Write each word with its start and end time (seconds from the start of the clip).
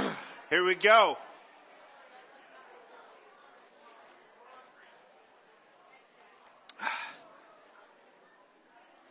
Here 0.50 0.64
we 0.64 0.74
go. 0.74 1.16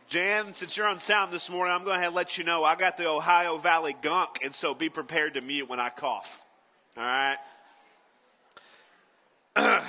Jan, 0.08 0.54
since 0.54 0.76
you're 0.76 0.88
on 0.88 0.98
sound 0.98 1.32
this 1.32 1.48
morning, 1.50 1.74
I'm 1.74 1.84
going 1.84 2.00
to 2.00 2.10
let 2.10 2.36
you 2.38 2.44
know 2.44 2.64
I 2.64 2.76
got 2.76 2.96
the 2.96 3.08
Ohio 3.08 3.56
Valley 3.58 3.94
gunk, 4.00 4.38
and 4.44 4.54
so 4.54 4.74
be 4.74 4.88
prepared 4.88 5.34
to 5.34 5.40
mute 5.40 5.68
when 5.68 5.80
I 5.80 5.90
cough. 5.90 6.40
All 6.96 7.02
right? 7.04 7.36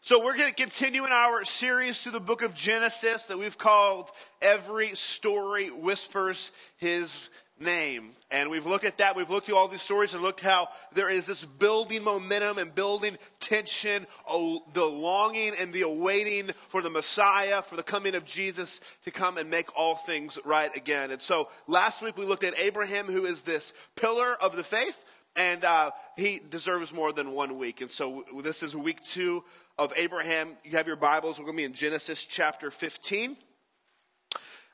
so, 0.00 0.24
we're 0.24 0.36
going 0.36 0.48
to 0.48 0.54
continue 0.54 1.04
in 1.04 1.10
our 1.12 1.44
series 1.44 2.00
through 2.02 2.12
the 2.12 2.20
book 2.20 2.42
of 2.42 2.54
Genesis 2.54 3.26
that 3.26 3.38
we've 3.38 3.58
called 3.58 4.10
Every 4.40 4.94
Story 4.94 5.70
Whispers 5.70 6.52
His 6.76 7.28
name. 7.60 8.10
And 8.30 8.50
we've 8.50 8.66
looked 8.66 8.84
at 8.84 8.98
that. 8.98 9.16
We've 9.16 9.30
looked 9.30 9.48
at 9.48 9.54
all 9.54 9.68
these 9.68 9.82
stories 9.82 10.14
and 10.14 10.22
looked 10.22 10.40
how 10.40 10.68
there 10.92 11.08
is 11.08 11.26
this 11.26 11.44
building 11.44 12.04
momentum 12.04 12.58
and 12.58 12.74
building 12.74 13.16
tension, 13.40 14.06
the 14.26 14.84
longing 14.84 15.52
and 15.58 15.72
the 15.72 15.82
awaiting 15.82 16.50
for 16.68 16.82
the 16.82 16.90
Messiah, 16.90 17.62
for 17.62 17.76
the 17.76 17.82
coming 17.82 18.14
of 18.14 18.24
Jesus 18.24 18.80
to 19.04 19.10
come 19.10 19.38
and 19.38 19.50
make 19.50 19.74
all 19.76 19.96
things 19.96 20.38
right 20.44 20.74
again. 20.76 21.10
And 21.10 21.22
so 21.22 21.48
last 21.66 22.02
week 22.02 22.16
we 22.16 22.26
looked 22.26 22.44
at 22.44 22.58
Abraham, 22.58 23.06
who 23.06 23.24
is 23.24 23.42
this 23.42 23.72
pillar 23.96 24.34
of 24.34 24.56
the 24.56 24.64
faith, 24.64 25.02
and 25.34 25.64
uh, 25.64 25.92
he 26.16 26.40
deserves 26.50 26.92
more 26.92 27.12
than 27.12 27.32
one 27.32 27.58
week. 27.58 27.80
And 27.80 27.90
so 27.90 28.24
this 28.42 28.62
is 28.62 28.76
week 28.76 29.02
two 29.04 29.44
of 29.78 29.92
Abraham. 29.96 30.56
You 30.64 30.72
have 30.72 30.86
your 30.86 30.96
Bibles. 30.96 31.38
We're 31.38 31.44
going 31.44 31.56
to 31.56 31.60
be 31.60 31.64
in 31.64 31.72
Genesis 31.72 32.24
chapter 32.24 32.70
15. 32.70 33.36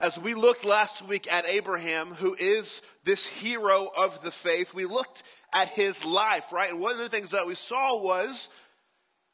As 0.00 0.18
we 0.18 0.34
looked 0.34 0.64
last 0.64 1.06
week 1.06 1.32
at 1.32 1.46
Abraham, 1.46 2.14
who 2.14 2.34
is 2.38 2.82
this 3.04 3.26
hero 3.26 3.90
of 3.96 4.22
the 4.22 4.30
faith, 4.30 4.74
we 4.74 4.86
looked 4.86 5.22
at 5.52 5.68
his 5.68 6.04
life, 6.04 6.52
right? 6.52 6.70
And 6.70 6.80
one 6.80 6.92
of 6.92 6.98
the 6.98 7.08
things 7.08 7.30
that 7.30 7.46
we 7.46 7.54
saw 7.54 7.96
was, 7.96 8.48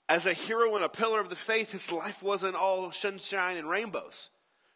as 0.09 0.27
a 0.27 0.35
hero 0.35 0.75
and 0.75 0.85
a 0.85 0.89
pillar 0.89 1.21
of 1.21 1.31
the 1.31 1.37
faith, 1.37 1.73
his 1.73 1.91
life 1.91 2.23
wasn't 2.23 2.57
all 2.57 2.93
sunshine 2.93 3.57
and 3.57 3.71
rainbows. 3.71 4.29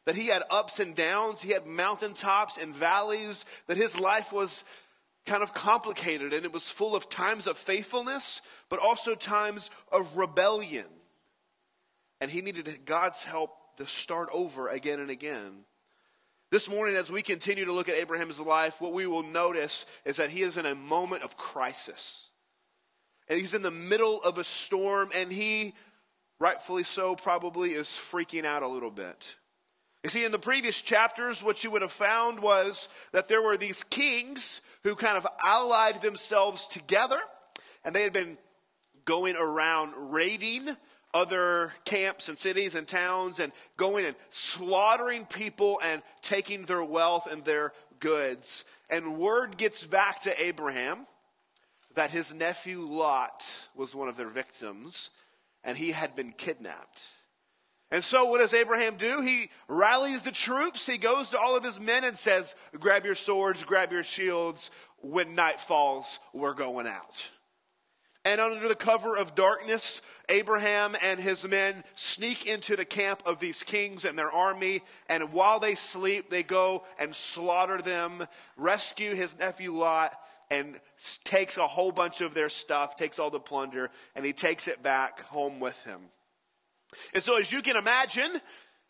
That 0.07 0.17
he 0.17 0.29
had 0.29 0.43
ups 0.51 0.81
and 0.81 0.95
downs, 0.95 1.43
he 1.43 1.53
had 1.53 1.67
mountaintops 1.67 2.57
and 2.57 2.75
valleys, 2.75 3.45
that 3.67 3.77
his 3.77 3.99
life 3.99 4.33
was 4.33 4.65
kind 5.27 5.43
of 5.43 5.55
complicated 5.55 6.33
and 6.33 6.45
it 6.45 6.53
was 6.53 6.71
full 6.71 6.95
of 6.95 7.09
times 7.09 7.47
of 7.47 7.57
faithfulness, 7.57 8.43
but 8.69 8.79
also 8.79 9.15
times 9.15 9.71
of 9.93 10.17
rebellion. 10.17 10.87
And 12.21 12.31
he 12.31 12.43
needed 12.43 12.81
God's 12.85 13.25
help 13.25 13.77
to 13.79 13.87
start 13.87 14.29
over 14.33 14.69
again 14.69 15.01
and 15.01 15.11
again. 15.11 15.65
This 16.55 16.71
morning, 16.71 16.95
as 16.95 17.11
we 17.11 17.23
continue 17.23 17.65
to 17.65 17.73
look 17.73 17.89
at 17.89 17.97
Abraham's 17.97 18.39
life, 18.39 18.81
what 18.81 18.93
we 18.93 19.09
will 19.09 19.25
notice 19.25 19.85
is 20.05 20.19
that 20.19 20.31
he 20.31 20.43
is 20.43 20.57
in 20.57 20.67
a 20.67 20.77
moment 20.77 21.25
of 21.25 21.37
crisis. 21.37 22.31
And 23.27 23.41
he's 23.41 23.55
in 23.55 23.63
the 23.63 23.73
middle 23.73 24.23
of 24.23 24.39
a 24.39 24.45
storm, 24.45 25.11
and 25.17 25.33
he, 25.33 25.75
rightfully 26.39 26.85
so, 26.85 27.17
probably 27.17 27.73
is 27.73 27.89
freaking 27.89 28.45
out 28.45 28.63
a 28.63 28.69
little 28.69 28.93
bit. 28.93 29.35
You 30.05 30.11
see, 30.11 30.25
in 30.25 30.31
the 30.31 30.39
previous 30.39 30.81
chapters, 30.81 31.43
what 31.43 31.65
you 31.65 31.73
would 31.73 31.83
have 31.83 31.91
found 31.91 32.39
was 32.39 32.89
that 33.11 33.27
there 33.27 33.43
were 33.43 33.57
these 33.57 33.83
kings 33.83 34.61
who 34.85 34.95
kind 34.95 35.17
of 35.17 35.27
allied 35.45 36.03
themselves 36.03 36.69
together, 36.69 37.19
and 37.85 37.97
they 37.97 38.05
had 38.05 38.13
been 38.13 38.39
going 39.05 39.35
around 39.35 40.13
raiding 40.13 40.77
other 41.15 41.73
camps 41.85 42.29
and 42.29 42.37
cities 42.37 42.75
and 42.75 42.87
towns 42.87 43.39
and 43.39 43.53
going 43.77 44.05
and 44.05 44.17
slaughtering 44.31 45.25
people 45.25 45.81
and 45.83 46.03
taking 46.21 46.65
their 46.65 46.83
wealth 46.85 47.29
and 47.31 47.45
their 47.45 47.73
goods. 48.01 48.65
And 48.91 49.17
word 49.17 49.57
gets 49.57 49.85
back 49.85 50.23
to 50.23 50.45
Abraham 50.45 51.07
that 51.95 52.11
his 52.11 52.35
nephew 52.35 52.81
Lot 52.81 53.45
was 53.77 53.95
one 53.95 54.09
of 54.09 54.17
their 54.17 54.29
victims 54.29 55.11
and 55.63 55.79
he 55.79 55.93
had 55.93 56.17
been 56.17 56.33
kidnapped. 56.33 57.03
And 57.91 58.03
so 58.03 58.25
what 58.25 58.41
does 58.41 58.55
Abraham 58.55 58.97
do? 58.97 59.21
He 59.21 59.51
rallies 59.69 60.23
the 60.23 60.33
troops. 60.33 60.85
He 60.85 60.99
goes 60.99 61.31
to 61.31 61.39
all 61.39 61.57
of 61.57 61.63
his 61.63 61.79
men 61.79 62.03
and 62.03 62.19
says, 62.19 62.57
grab 62.81 63.05
your 63.05 63.15
swords, 63.15 63.63
grab 63.63 63.93
your 63.93 64.03
shields. 64.03 64.73
When 64.99 65.37
night 65.37 65.61
falls, 65.61 66.19
we're 66.33 66.55
going 66.55 66.89
out. 66.89 67.31
And 68.25 68.41
under 68.41 68.67
the 68.69 68.75
cover 68.75 69.17
of 69.17 69.35
darkness, 69.35 70.01
Abraham 70.31 70.97
and 71.03 71.21
his 71.21 71.47
men 71.47 71.85
sneak 71.95 72.47
into 72.47 72.75
the 72.75 72.87
camp 72.87 73.23
of 73.27 73.39
these 73.39 73.63
kings 73.63 74.07
and 74.07 74.19
their 74.19 74.33
army. 74.33 74.81
And 75.11 75.33
while 75.33 75.61
they 75.61 75.75
sleep, 75.75 76.31
they 76.31 76.43
go 76.43 76.85
and 76.99 77.15
slaughter 77.15 77.83
them, 77.83 78.27
rescue 78.57 79.15
his 79.15 79.39
nephew 79.39 79.73
Lot, 79.73 80.15
and 80.51 80.81
takes 81.25 81.59
a 81.59 81.67
whole 81.67 81.93
bunch 81.93 82.23
of 82.23 82.33
their 82.33 82.49
stuff, 82.49 82.97
takes 82.97 83.19
all 83.19 83.31
the 83.31 83.41
plunder, 83.41 83.91
and 84.15 84.25
he 84.25 84.33
takes 84.33 84.69
it 84.69 84.83
back 84.83 85.21
home 85.25 85.61
with 85.61 85.81
him. 85.85 86.01
And 87.13 87.23
so, 87.23 87.39
as 87.39 87.53
you 87.53 87.61
can 87.61 87.77
imagine, 87.77 88.41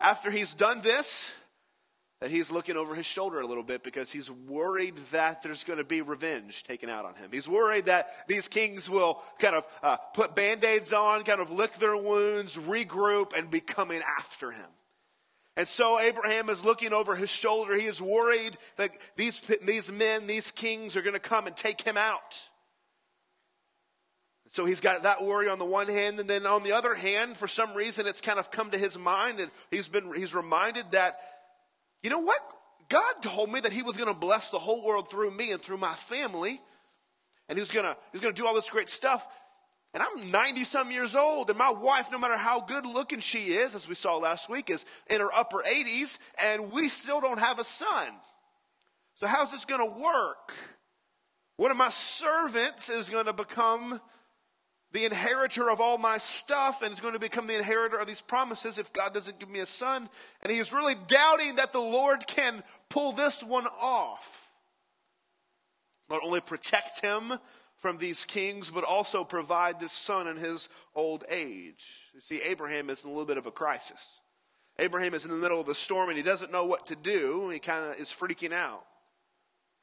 after 0.00 0.30
he's 0.30 0.54
done 0.54 0.82
this, 0.82 1.34
that 2.24 2.30
he's 2.30 2.50
looking 2.50 2.78
over 2.78 2.94
his 2.94 3.04
shoulder 3.04 3.38
a 3.38 3.46
little 3.46 3.62
bit 3.62 3.82
because 3.82 4.10
he's 4.10 4.30
worried 4.30 4.96
that 5.12 5.42
there's 5.42 5.62
going 5.62 5.76
to 5.76 5.84
be 5.84 6.00
revenge 6.00 6.64
taken 6.64 6.88
out 6.88 7.04
on 7.04 7.14
him. 7.16 7.28
He's 7.30 7.46
worried 7.46 7.84
that 7.84 8.06
these 8.28 8.48
kings 8.48 8.88
will 8.88 9.20
kind 9.38 9.54
of 9.54 9.64
uh, 9.82 9.98
put 10.14 10.34
band-aids 10.34 10.94
on, 10.94 11.24
kind 11.24 11.42
of 11.42 11.50
lick 11.50 11.74
their 11.74 11.98
wounds, 11.98 12.56
regroup, 12.56 13.36
and 13.36 13.50
be 13.50 13.60
coming 13.60 14.00
after 14.18 14.52
him. 14.52 14.64
And 15.58 15.68
so 15.68 16.00
Abraham 16.00 16.48
is 16.48 16.64
looking 16.64 16.94
over 16.94 17.14
his 17.14 17.28
shoulder. 17.28 17.76
He 17.76 17.84
is 17.84 18.00
worried 18.00 18.56
that 18.78 18.92
these, 19.16 19.42
these 19.62 19.92
men, 19.92 20.26
these 20.26 20.50
kings 20.50 20.96
are 20.96 21.02
going 21.02 21.12
to 21.12 21.20
come 21.20 21.46
and 21.46 21.54
take 21.54 21.82
him 21.82 21.98
out. 21.98 22.48
So 24.48 24.64
he's 24.64 24.80
got 24.80 25.02
that 25.02 25.22
worry 25.22 25.50
on 25.50 25.58
the 25.58 25.66
one 25.66 25.88
hand, 25.88 26.20
and 26.20 26.30
then 26.30 26.46
on 26.46 26.62
the 26.62 26.72
other 26.72 26.94
hand, 26.94 27.36
for 27.36 27.48
some 27.48 27.74
reason, 27.74 28.06
it's 28.06 28.22
kind 28.22 28.38
of 28.38 28.50
come 28.50 28.70
to 28.70 28.78
his 28.78 28.96
mind, 28.96 29.40
and 29.40 29.50
he's 29.70 29.88
been 29.88 30.14
he's 30.14 30.32
reminded 30.32 30.92
that 30.92 31.18
you 32.04 32.10
know 32.10 32.20
what? 32.20 32.38
God 32.91 33.15
told 33.22 33.50
me 33.50 33.60
that 33.60 33.72
He 33.72 33.82
was 33.82 33.97
going 33.97 34.12
to 34.12 34.19
bless 34.19 34.50
the 34.50 34.59
whole 34.59 34.84
world 34.84 35.10
through 35.10 35.31
me 35.31 35.50
and 35.50 35.60
through 35.60 35.78
my 35.78 35.94
family. 35.94 36.60
And 37.48 37.56
He 37.56 37.60
was 37.60 37.70
going 37.70 37.87
to, 37.87 37.97
He 38.12 38.19
was 38.19 38.20
going 38.20 38.34
to 38.34 38.41
do 38.41 38.47
all 38.47 38.54
this 38.54 38.69
great 38.69 38.91
stuff. 38.91 39.26
And 39.94 40.03
I'm 40.03 40.31
90 40.31 40.64
some 40.64 40.91
years 40.91 41.14
old, 41.14 41.50
and 41.50 41.59
my 41.59 41.70
wife, 41.70 42.10
no 42.10 42.19
matter 42.19 42.37
how 42.37 42.60
good 42.60 42.84
looking 42.84 43.20
she 43.20 43.53
is, 43.53 43.75
as 43.75 43.88
we 43.88 43.94
saw 43.94 44.16
last 44.16 44.50
week, 44.50 44.69
is 44.69 44.84
in 45.09 45.20
her 45.20 45.32
upper 45.32 45.62
80s, 45.62 46.19
and 46.43 46.72
we 46.72 46.88
still 46.88 47.20
don't 47.20 47.38
have 47.38 47.60
a 47.60 47.64
son. 47.64 48.09
So, 49.14 49.28
how's 49.28 49.53
this 49.53 49.64
going 49.64 49.81
to 49.81 50.00
work? 50.00 50.53
One 51.56 51.70
of 51.70 51.76
my 51.76 51.91
servants 51.91 52.91
is 52.91 53.09
going 53.09 53.26
to 53.26 53.32
become 53.32 54.00
the 54.94 55.05
inheritor 55.05 55.71
of 55.71 55.81
all 55.81 55.99
my 55.99 56.19
stuff 56.19 56.81
and 56.81 56.93
is 56.93 57.00
going 57.00 57.15
to 57.15 57.19
become 57.19 57.49
the 57.49 57.56
inheritor 57.56 57.99
of 57.99 58.06
these 58.06 58.21
promises 58.21 58.78
if 58.78 58.93
God 58.93 59.12
doesn't 59.12 59.41
give 59.41 59.50
me 59.50 59.59
a 59.59 59.66
son. 59.66 60.09
And 60.41 60.53
he 60.53 60.59
is 60.59 60.72
really 60.72 60.94
doubting 61.09 61.56
that 61.56 61.72
the 61.72 61.81
Lord 61.81 62.28
can 62.28 62.62
pull 62.88 63.10
this 63.10 63.43
one 63.43 63.66
off. 63.66 64.49
Not 66.09 66.21
only 66.22 66.41
protect 66.41 67.00
him 67.00 67.32
from 67.78 67.99
these 67.99 68.25
kings, 68.25 68.71
but 68.71 68.84
also 68.84 69.25
provide 69.25 69.81
this 69.81 69.91
son 69.91 70.28
in 70.28 70.37
his 70.37 70.69
old 70.94 71.25
age. 71.28 71.84
You 72.15 72.21
see, 72.21 72.41
Abraham 72.43 72.88
is 72.88 73.03
in 73.03 73.11
a 73.11 73.12
little 73.12 73.26
bit 73.26 73.37
of 73.37 73.47
a 73.47 73.50
crisis. 73.50 74.21
Abraham 74.78 75.12
is 75.15 75.25
in 75.25 75.32
the 75.32 75.37
middle 75.37 75.61
of 75.61 75.69
a 75.69 75.75
storm 75.75 76.09
and 76.09 76.16
he 76.16 76.22
doesn't 76.22 76.53
know 76.53 76.66
what 76.66 76.87
to 76.87 76.94
do. 76.94 77.50
He 77.50 77.59
kind 77.59 77.84
of 77.84 77.99
is 77.99 78.11
freaking 78.11 78.53
out. 78.53 78.84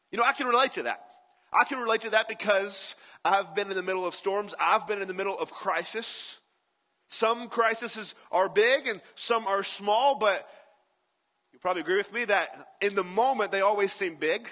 You 0.10 0.20
know, 0.20 0.24
I 0.24 0.32
can 0.32 0.48
relate 0.48 0.72
to 0.74 0.84
that. 0.84 1.11
I 1.54 1.66
can 1.66 1.80
relate 1.80 2.02
to 2.02 2.12
that 2.12 2.28
because 2.28 2.96
I've 3.26 3.56
been 3.56 3.70
in 3.70 3.76
the 3.76 3.84
middle 3.84 4.06
of 4.06 4.16
storms. 4.16 4.56
I've 4.60 4.88
been 4.88 5.02
in 5.02 5.08
the 5.08 5.14
middle 5.14 5.38
of 5.38 5.52
crisis. 5.52 6.38
Some 7.10 7.50
crises 7.50 8.16
are 8.32 8.48
big 8.48 8.88
and 8.88 9.02
some 9.16 9.46
are 9.46 9.64
small, 9.64 10.18
but 10.18 10.48
you 11.52 11.60
probably 11.60 11.82
agree 11.82 11.98
with 11.98 12.14
me 12.14 12.24
that 12.26 12.70
in 12.82 12.96
the 12.96 13.04
moment 13.04 13.52
they 13.52 13.62
always 13.62 13.92
seem 13.92 14.16
big, 14.16 14.48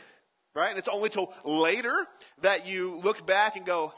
right? 0.53 0.69
And 0.69 0.77
it's 0.77 0.89
only 0.89 1.09
till 1.09 1.33
later 1.45 2.05
that 2.41 2.67
you 2.67 2.95
look 2.95 3.25
back 3.25 3.55
and 3.55 3.65
go, 3.65 3.93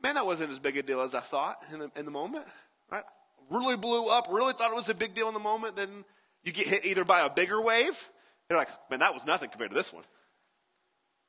man, 0.00 0.14
that 0.14 0.26
wasn't 0.26 0.52
as 0.52 0.60
big 0.60 0.76
a 0.76 0.82
deal 0.82 1.00
as 1.00 1.14
I 1.14 1.20
thought 1.20 1.56
in 1.72 1.80
the, 1.80 1.90
in 1.96 2.04
the 2.04 2.12
moment, 2.12 2.46
right? 2.90 3.02
Really 3.50 3.76
blew 3.76 4.08
up, 4.08 4.28
really 4.30 4.52
thought 4.52 4.70
it 4.70 4.76
was 4.76 4.88
a 4.88 4.94
big 4.94 5.14
deal 5.14 5.26
in 5.26 5.34
the 5.34 5.40
moment. 5.40 5.74
Then 5.74 6.04
you 6.44 6.52
get 6.52 6.68
hit 6.68 6.84
either 6.84 7.04
by 7.04 7.22
a 7.22 7.30
bigger 7.30 7.60
wave. 7.60 8.08
You're 8.48 8.58
like, 8.58 8.68
man, 8.90 9.00
that 9.00 9.12
was 9.12 9.26
nothing 9.26 9.50
compared 9.50 9.70
to 9.70 9.76
this 9.76 9.92
one. 9.92 10.04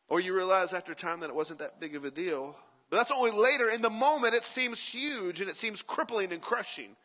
Or 0.07 0.19
you 0.19 0.36
realize 0.36 0.74
after 0.74 0.94
time 0.94 1.22
that 1.22 1.30
it 1.30 1.36
wasn't 1.36 1.60
that 1.60 1.80
big 1.80 1.96
of 1.96 2.06
a 2.06 2.12
deal. 2.12 2.56
But 2.90 2.98
that's 2.98 3.12
only 3.12 3.31
later. 3.31 3.69
In 3.69 3.81
the 3.81 3.90
moment, 3.90 4.36
it 4.36 4.46
seems 4.46 4.88
huge 4.88 5.42
and 5.42 5.50
it 5.50 5.56
seems 5.56 5.81
crippling 5.81 6.31
and 6.31 6.42
crushing. 6.42 6.96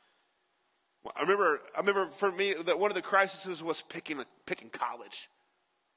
I 1.17 1.23
remember, 1.23 1.61
I 1.75 1.81
remember 1.81 2.11
for 2.11 2.31
me 2.31 2.55
that 2.67 2.79
one 2.79 2.91
of 2.91 2.95
the 2.95 3.03
crises 3.03 3.63
was 3.63 3.81
picking, 3.81 4.23
picking 4.45 4.69
college. 4.69 5.31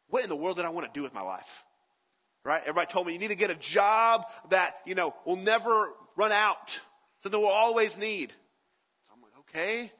What 0.07 0.23
in 0.23 0.29
the 0.29 0.35
world 0.35 0.55
did 0.55 0.65
I 0.65 0.69
want 0.69 0.87
to 0.87 0.97
do 0.97 1.03
with 1.03 1.13
my 1.13 1.21
life? 1.21 1.65
Right? 2.45 2.61
Everybody 2.61 2.87
told 2.87 3.07
me 3.07 3.13
you 3.13 3.19
need 3.19 3.29
to 3.29 3.35
get 3.35 3.49
a 3.49 3.55
job 3.55 4.25
that, 4.49 4.77
you 4.85 4.95
know, 4.95 5.13
will 5.25 5.35
never 5.35 5.89
run 6.15 6.31
out. 6.31 6.79
Something 7.19 7.41
we'll 7.41 7.49
always 7.49 7.97
need. 7.97 8.31
So 9.07 9.13
I'm 9.13 9.21
like, 9.21 9.31
okay. 9.39 9.91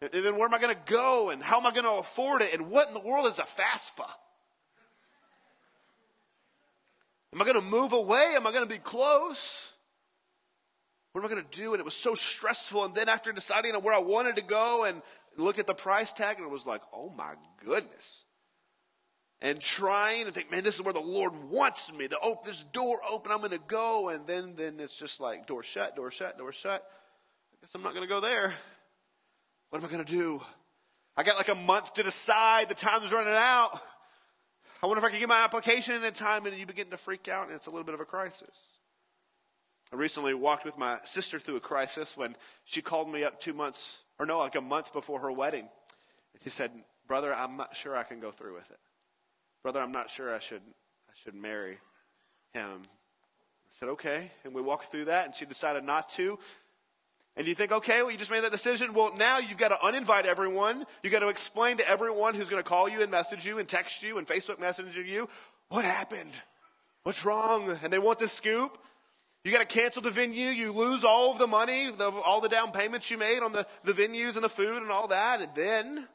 And 0.00 0.24
then 0.24 0.36
where 0.36 0.46
am 0.46 0.54
I 0.54 0.58
going 0.58 0.74
to 0.74 0.92
go? 0.92 1.30
And 1.30 1.42
how 1.42 1.58
am 1.58 1.66
I 1.66 1.70
going 1.70 1.84
to 1.84 1.92
afford 1.92 2.42
it? 2.42 2.52
And 2.52 2.70
what 2.70 2.88
in 2.88 2.94
the 2.94 3.00
world 3.00 3.26
is 3.26 3.38
a 3.38 3.42
FAFSA? 3.42 4.08
Am 7.34 7.42
I 7.42 7.44
going 7.44 7.60
to 7.60 7.66
move 7.66 7.92
away? 7.92 8.34
Am 8.36 8.46
I 8.46 8.52
going 8.52 8.62
to 8.62 8.72
be 8.72 8.78
close? 8.78 9.68
What 11.12 11.22
am 11.22 11.26
I 11.26 11.34
going 11.34 11.44
to 11.44 11.58
do? 11.58 11.72
And 11.72 11.80
it 11.80 11.84
was 11.84 11.94
so 11.94 12.14
stressful. 12.14 12.84
And 12.84 12.94
then 12.94 13.08
after 13.08 13.32
deciding 13.32 13.74
on 13.74 13.82
where 13.82 13.94
I 13.94 13.98
wanted 13.98 14.36
to 14.36 14.42
go 14.42 14.84
and 14.84 15.02
look 15.36 15.58
at 15.58 15.66
the 15.66 15.74
price 15.74 16.12
tag, 16.12 16.36
and 16.36 16.46
it 16.46 16.50
was 16.50 16.66
like, 16.66 16.82
oh 16.92 17.12
my 17.16 17.34
goodness. 17.64 18.24
And 19.40 19.60
trying 19.60 20.26
to 20.26 20.30
think, 20.30 20.50
man, 20.50 20.62
this 20.62 20.76
is 20.76 20.82
where 20.82 20.94
the 20.94 21.00
Lord 21.00 21.32
wants 21.50 21.92
me 21.92 22.06
to 22.08 22.18
open 22.20 22.44
this 22.46 22.62
door 22.72 22.98
open. 23.10 23.32
I'm 23.32 23.38
going 23.38 23.50
to 23.50 23.58
go. 23.58 24.10
And 24.10 24.26
then, 24.26 24.54
then 24.56 24.78
it's 24.78 24.96
just 24.96 25.20
like 25.20 25.46
door 25.46 25.62
shut, 25.64 25.96
door 25.96 26.10
shut, 26.12 26.38
door 26.38 26.52
shut. 26.52 26.82
I 27.52 27.56
guess 27.60 27.74
I'm 27.74 27.82
not 27.82 27.94
going 27.94 28.06
to 28.06 28.12
go 28.12 28.20
there. 28.20 28.54
What 29.70 29.82
am 29.82 29.88
I 29.88 29.90
going 29.90 30.04
to 30.04 30.10
do? 30.10 30.40
I 31.16 31.24
got 31.24 31.36
like 31.36 31.48
a 31.48 31.54
month 31.54 31.94
to 31.94 32.04
decide. 32.04 32.68
The 32.68 32.74
time's 32.74 33.12
running 33.12 33.34
out. 33.34 33.80
I 34.84 34.86
wonder 34.86 34.98
if 34.98 35.04
I 35.04 35.10
can 35.12 35.18
get 35.18 35.30
my 35.30 35.42
application 35.42 36.04
in 36.04 36.12
time, 36.12 36.44
and 36.44 36.54
you 36.58 36.66
begin 36.66 36.90
to 36.90 36.98
freak 36.98 37.26
out, 37.26 37.46
and 37.46 37.56
it's 37.56 37.66
a 37.66 37.70
little 37.70 37.86
bit 37.86 37.94
of 37.94 38.02
a 38.02 38.04
crisis. 38.04 38.68
I 39.90 39.96
recently 39.96 40.34
walked 40.34 40.66
with 40.66 40.76
my 40.76 40.98
sister 41.06 41.38
through 41.38 41.56
a 41.56 41.60
crisis 41.60 42.18
when 42.18 42.36
she 42.66 42.82
called 42.82 43.10
me 43.10 43.24
up 43.24 43.40
two 43.40 43.54
months, 43.54 44.00
or 44.18 44.26
no, 44.26 44.40
like 44.40 44.56
a 44.56 44.60
month 44.60 44.92
before 44.92 45.20
her 45.20 45.32
wedding. 45.32 45.66
And 46.34 46.42
she 46.42 46.50
said, 46.50 46.70
Brother, 47.08 47.32
I'm 47.34 47.56
not 47.56 47.74
sure 47.74 47.96
I 47.96 48.02
can 48.02 48.20
go 48.20 48.30
through 48.30 48.56
with 48.56 48.70
it. 48.70 48.78
Brother, 49.62 49.80
I'm 49.80 49.90
not 49.90 50.10
sure 50.10 50.34
I 50.34 50.38
should, 50.38 50.60
I 51.08 51.12
should 51.14 51.34
marry 51.34 51.78
him. 52.52 52.82
I 52.82 53.70
said, 53.70 53.88
okay. 53.88 54.32
And 54.44 54.52
we 54.52 54.60
walked 54.60 54.90
through 54.90 55.06
that, 55.06 55.24
and 55.24 55.34
she 55.34 55.46
decided 55.46 55.84
not 55.84 56.10
to. 56.10 56.38
And 57.36 57.48
you 57.48 57.54
think, 57.54 57.72
okay, 57.72 58.00
well, 58.02 58.12
you 58.12 58.16
just 58.16 58.30
made 58.30 58.44
that 58.44 58.52
decision. 58.52 58.94
Well, 58.94 59.12
now 59.18 59.38
you've 59.38 59.58
got 59.58 59.68
to 59.68 59.74
uninvite 59.76 60.24
everyone. 60.24 60.86
You've 61.02 61.12
got 61.12 61.20
to 61.20 61.28
explain 61.28 61.78
to 61.78 61.88
everyone 61.88 62.34
who's 62.34 62.48
going 62.48 62.62
to 62.62 62.68
call 62.68 62.88
you 62.88 63.02
and 63.02 63.10
message 63.10 63.44
you 63.44 63.58
and 63.58 63.68
text 63.68 64.02
you 64.02 64.18
and 64.18 64.26
Facebook 64.26 64.60
messenger 64.60 65.02
you 65.02 65.28
what 65.68 65.84
happened? 65.84 66.30
What's 67.02 67.24
wrong? 67.24 67.76
And 67.82 67.92
they 67.92 67.98
want 67.98 68.20
the 68.20 68.28
scoop. 68.28 68.78
You 69.42 69.52
got 69.52 69.58
to 69.58 69.66
cancel 69.66 70.02
the 70.02 70.10
venue. 70.10 70.50
You 70.50 70.72
lose 70.72 71.02
all 71.02 71.32
of 71.32 71.38
the 71.38 71.46
money, 71.46 71.90
the, 71.90 72.10
all 72.10 72.40
the 72.40 72.48
down 72.48 72.70
payments 72.70 73.10
you 73.10 73.18
made 73.18 73.40
on 73.40 73.52
the, 73.52 73.66
the 73.82 73.92
venues 73.92 74.36
and 74.36 74.44
the 74.44 74.48
food 74.48 74.82
and 74.82 74.90
all 74.90 75.08
that. 75.08 75.40
And 75.40 75.50
then, 75.56 76.06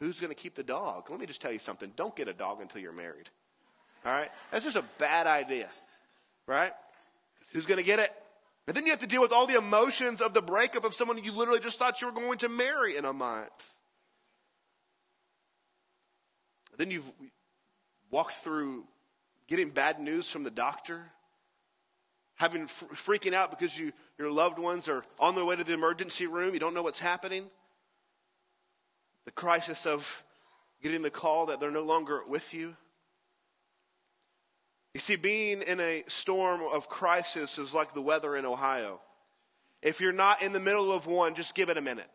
who's 0.00 0.20
going 0.20 0.30
to 0.30 0.34
keep 0.34 0.54
the 0.54 0.62
dog? 0.62 1.08
Let 1.08 1.20
me 1.20 1.26
just 1.26 1.40
tell 1.40 1.52
you 1.52 1.58
something. 1.58 1.92
Don't 1.96 2.14
get 2.16 2.26
a 2.26 2.34
dog 2.34 2.60
until 2.60 2.80
you're 2.80 2.92
married. 2.92 3.30
All 4.04 4.12
right? 4.12 4.30
That's 4.50 4.64
just 4.64 4.76
a 4.76 4.84
bad 4.98 5.26
idea. 5.26 5.68
Right? 6.46 6.72
Who's 7.52 7.64
going 7.64 7.78
to 7.78 7.84
get 7.84 7.98
it? 7.98 8.12
And 8.66 8.76
then 8.76 8.84
you 8.84 8.90
have 8.90 9.00
to 9.00 9.06
deal 9.06 9.20
with 9.20 9.32
all 9.32 9.46
the 9.46 9.58
emotions 9.58 10.20
of 10.20 10.32
the 10.32 10.40
breakup 10.40 10.84
of 10.84 10.94
someone 10.94 11.22
you 11.22 11.32
literally 11.32 11.60
just 11.60 11.78
thought 11.78 12.00
you 12.00 12.06
were 12.06 12.12
going 12.12 12.38
to 12.38 12.48
marry 12.48 12.96
in 12.96 13.04
a 13.04 13.12
month. 13.12 13.76
And 16.72 16.78
then 16.78 16.90
you've 16.90 17.10
walked 18.10 18.34
through 18.34 18.84
getting 19.48 19.70
bad 19.70 20.00
news 20.00 20.28
from 20.30 20.44
the 20.44 20.50
doctor, 20.50 21.02
having 22.36 22.66
freaking 22.66 23.34
out 23.34 23.50
because 23.50 23.78
you, 23.78 23.92
your 24.18 24.30
loved 24.30 24.58
ones 24.58 24.88
are 24.88 25.02
on 25.18 25.34
their 25.34 25.44
way 25.44 25.56
to 25.56 25.64
the 25.64 25.74
emergency 25.74 26.26
room, 26.26 26.54
you 26.54 26.60
don't 26.60 26.74
know 26.74 26.82
what's 26.82 26.98
happening. 26.98 27.44
The 29.26 29.30
crisis 29.30 29.86
of 29.86 30.24
getting 30.82 31.02
the 31.02 31.10
call 31.10 31.46
that 31.46 31.60
they're 31.60 31.70
no 31.70 31.82
longer 31.82 32.20
with 32.26 32.54
you. 32.54 32.76
You 34.94 35.00
see, 35.00 35.16
being 35.16 35.62
in 35.62 35.80
a 35.80 36.04
storm 36.06 36.60
of 36.72 36.88
crisis 36.88 37.58
is 37.58 37.74
like 37.74 37.94
the 37.94 38.00
weather 38.00 38.36
in 38.36 38.46
Ohio. 38.46 39.00
If 39.82 40.00
you're 40.00 40.12
not 40.12 40.40
in 40.40 40.52
the 40.52 40.60
middle 40.60 40.92
of 40.92 41.06
one, 41.06 41.34
just 41.34 41.54
give 41.56 41.68
it 41.68 41.76
a 41.76 41.82
minute. 41.82 42.08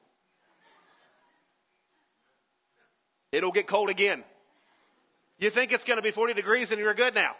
It'll 3.33 3.51
get 3.51 3.67
cold 3.67 3.89
again. 3.89 4.23
You 5.37 5.49
think 5.49 5.71
it's 5.71 5.83
going 5.83 5.97
to 5.97 6.03
be 6.03 6.11
40 6.11 6.33
degrees 6.33 6.71
and 6.71 6.79
you're 6.79 6.93
good 6.93 7.13
now. 7.13 7.35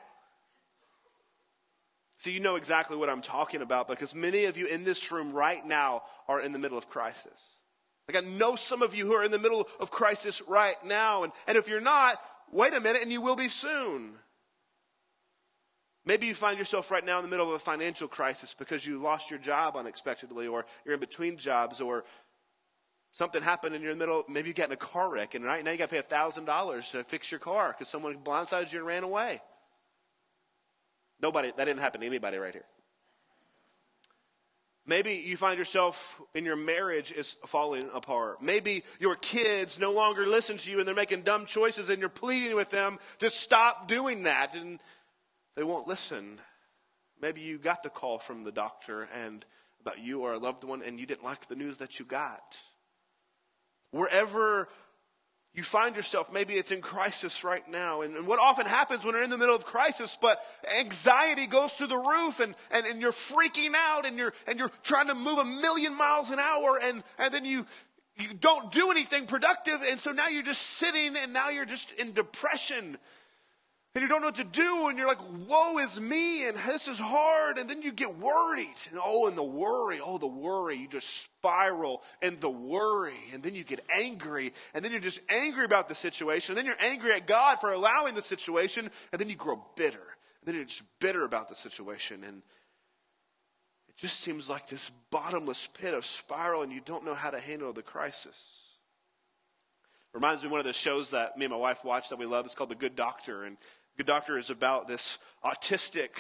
So 2.20 2.30
you 2.30 2.42
know 2.42 2.58
exactly 2.58 2.98
what 2.98 3.10
I'm 3.10 3.22
talking 3.22 3.62
about 3.62 3.88
because 3.88 4.14
many 4.14 4.44
of 4.46 4.58
you 4.58 4.68
in 4.68 4.84
this 4.84 5.10
room 5.10 5.32
right 5.32 5.66
now 5.66 6.04
are 6.28 6.42
in 6.42 6.52
the 6.52 6.60
middle 6.60 6.78
of 6.78 6.90
crisis. 6.90 7.56
Like 8.08 8.22
I 8.22 8.28
know 8.28 8.58
some 8.58 8.82
of 8.82 8.94
you 8.94 9.06
who 9.06 9.14
are 9.14 9.24
in 9.24 9.32
the 9.32 9.40
middle 9.40 9.68
of 9.80 9.90
crisis 9.90 10.42
right 10.48 10.76
now. 10.86 11.24
And, 11.24 11.32
and 11.48 11.58
if 11.58 11.70
you're 11.70 11.80
not, 11.80 12.20
wait 12.52 12.74
a 12.74 12.82
minute 12.82 13.02
and 13.02 13.12
you 13.12 13.22
will 13.22 13.38
be 13.38 13.48
soon. 13.48 14.12
Maybe 16.06 16.28
you 16.28 16.34
find 16.34 16.58
yourself 16.58 16.92
right 16.92 17.06
now 17.06 17.18
in 17.20 17.24
the 17.24 17.30
middle 17.30 17.48
of 17.48 17.54
a 17.54 17.60
financial 17.60 18.08
crisis 18.08 18.56
because 18.58 18.86
you 18.86 19.02
lost 19.02 19.30
your 19.30 19.40
job 19.40 19.76
unexpectedly, 19.76 20.48
or 20.48 20.66
you're 20.86 20.94
in 20.94 21.00
between 21.00 21.38
jobs, 21.38 21.82
or 21.82 22.04
something 23.12 23.42
happened 23.42 23.76
and 23.76 23.84
you're 23.84 23.92
in 23.92 24.00
the 24.00 24.06
middle. 24.06 24.24
Maybe 24.28 24.48
you 24.48 24.54
got 24.54 24.68
in 24.68 24.74
a 24.74 24.78
car 24.78 25.10
wreck, 25.10 25.36
and 25.36 25.44
right 25.44 25.64
now 25.64 25.72
you 25.72 25.78
got 25.78 25.90
to 25.90 25.96
pay 25.96 26.02
thousand 26.02 26.46
dollars 26.46 26.90
to 26.92 27.04
fix 27.04 27.32
your 27.32 27.40
car 27.40 27.70
because 27.70 27.90
someone 27.90 28.18
blindsided 28.18 28.72
you 28.72 28.80
and 28.80 28.88
ran 28.88 29.04
away. 29.04 29.42
Nobody, 31.22 31.52
that 31.56 31.66
didn't 31.66 31.82
happen 31.82 32.02
to 32.02 32.08
anybody 32.08 32.38
right 32.38 32.54
here. 32.54 32.66
Maybe 34.90 35.24
you 35.24 35.38
find 35.38 35.60
yourself 35.60 36.20
in 36.34 36.46
your 36.46 36.56
marriage 36.56 37.12
is 37.12 37.38
falling 37.46 37.84
apart. 37.94 38.42
Maybe 38.42 38.84
your 39.00 39.16
kids 39.16 39.78
no 39.78 39.92
longer 39.92 40.26
listen 40.26 40.58
to 40.58 40.72
you 40.72 40.80
and 40.80 40.88
they're 40.88 40.96
making 40.96 41.22
dumb 41.22 41.46
choices 41.46 41.90
and 41.90 42.00
you're 42.00 42.10
pleading 42.10 42.56
with 42.56 42.72
them 42.72 42.98
to 43.20 43.30
stop 43.30 43.88
doing 43.88 44.24
that. 44.24 44.56
And 44.56 44.80
they 45.56 45.64
won't 45.64 45.88
listen. 45.88 46.40
Maybe 47.22 47.42
you 47.42 47.58
got 47.58 47.84
the 47.84 47.90
call 47.90 48.20
from 48.20 48.44
the 48.44 48.52
doctor 48.52 49.08
and 49.14 49.46
about 49.82 50.00
you 50.00 50.22
or 50.22 50.34
a 50.34 50.38
loved 50.38 50.64
one 50.64 50.82
and 50.82 51.00
you 51.00 51.06
didn't 51.06 51.24
like 51.24 51.48
the 51.48 51.56
news 51.56 51.78
that 51.78 52.00
you 52.00 52.06
got. 52.06 52.58
Wherever 53.92 54.70
you 55.54 55.64
find 55.64 55.96
yourself, 55.96 56.32
maybe 56.32 56.54
it's 56.54 56.72
in 56.72 56.80
crisis 56.80 57.44
right 57.44 57.68
now. 57.70 58.02
And, 58.02 58.16
and, 58.16 58.28
what 58.28 58.40
often 58.40 58.68
happens 58.68 59.04
when 59.04 59.16
you're 59.16 59.24
in 59.24 59.32
the 59.32 59.38
middle 59.38 59.56
of 59.56 59.66
crisis, 59.66 60.18
but 60.22 60.40
anxiety 60.80 61.48
goes 61.48 61.74
through 61.74 61.88
the 61.88 61.98
roof 61.98 62.40
and, 62.40 62.54
and, 62.72 62.86
and 62.86 63.02
you're 63.02 63.12
freaking 63.12 63.74
out 63.76 64.06
and 64.06 64.18
you're, 64.18 64.34
and 64.48 64.60
you're 64.60 64.72
trying 64.84 65.08
to 65.08 65.16
move 65.16 65.40
a 65.40 65.46
million 65.46 65.98
miles 65.98 66.30
an 66.30 66.40
hour 66.40 66.80
and, 66.82 67.04
and 67.18 67.34
then 67.34 67.46
you, 67.46 67.66
you 68.16 68.34
don't 68.34 68.72
do 68.72 68.92
anything 68.92 69.26
productive. 69.26 69.82
And 69.90 70.00
so 70.00 70.12
now 70.12 70.28
you're 70.28 70.44
just 70.44 70.62
sitting 70.62 71.16
and 71.16 71.34
now 71.34 71.50
you're 71.50 71.66
just 71.66 71.92
in 71.94 72.14
depression 72.14 72.98
and 74.00 74.08
you 74.08 74.08
don't 74.08 74.22
know 74.22 74.28
what 74.28 74.36
to 74.36 74.46
do, 74.46 74.88
and 74.88 74.98
you're 74.98 75.10
like, 75.10 75.20
woe 75.50 75.78
is 75.78 76.00
me, 76.00 76.48
and 76.48 76.56
this 76.56 76.88
is 76.88 76.98
hard, 76.98 77.58
and 77.58 77.70
then 77.70 77.82
you 77.82 77.92
get 77.92 78.18
worried. 78.18 78.74
And 78.92 78.98
oh, 79.04 79.28
and 79.28 79.38
the 79.38 79.44
worry, 79.44 80.00
oh, 80.02 80.18
the 80.18 80.26
worry, 80.26 80.78
you 80.78 80.88
just 80.88 81.24
spiral 81.24 82.02
and 82.22 82.40
the 82.40 82.50
worry, 82.50 83.20
and 83.34 83.44
then 83.44 83.56
you 83.56 83.66
get 83.66 83.86
angry, 83.94 84.54
and 84.74 84.86
then 84.86 84.94
you're 84.94 85.02
just 85.02 85.20
angry 85.28 85.66
about 85.66 85.90
the 85.90 85.96
situation, 85.96 86.54
and 86.54 86.58
then 86.58 86.66
you're 86.66 86.82
angry 86.82 87.12
at 87.12 87.28
God 87.28 87.60
for 87.60 87.74
allowing 87.74 88.16
the 88.16 88.22
situation, 88.22 88.90
and 89.12 89.20
then 89.20 89.30
you 89.30 89.36
grow 89.36 89.62
bitter. 89.76 89.98
And 89.98 90.46
then 90.46 90.56
you're 90.56 90.64
just 90.64 90.84
bitter 91.02 91.26
about 91.26 91.50
the 91.50 91.56
situation, 91.56 92.24
and 92.24 92.42
it 93.90 93.98
just 93.98 94.22
seems 94.22 94.50
like 94.50 94.70
this 94.70 94.92
bottomless 95.12 95.68
pit 95.74 95.94
of 95.94 96.06
spiral, 96.06 96.62
and 96.62 96.72
you 96.72 96.80
don't 96.80 97.04
know 97.04 97.16
how 97.16 97.32
to 97.32 97.40
handle 97.42 97.74
the 97.74 97.82
crisis. 97.82 98.38
Reminds 100.14 100.42
me 100.42 100.48
of 100.48 100.52
one 100.52 100.60
of 100.60 100.66
the 100.66 100.74
shows 100.74 101.12
that 101.12 101.38
me 101.38 101.46
and 101.46 101.52
my 101.52 101.58
wife 101.58 101.84
watch 101.84 102.10
that 102.10 102.18
we 102.18 102.26
love. 102.26 102.46
It's 102.46 102.56
called 102.56 102.72
The 102.72 102.76
Good 102.76 102.96
Doctor, 102.96 103.44
and 103.44 103.58
Good 104.00 104.06
Doctor 104.06 104.38
is 104.38 104.50
about 104.50 104.88
this 104.88 105.18
autistic 105.44 106.12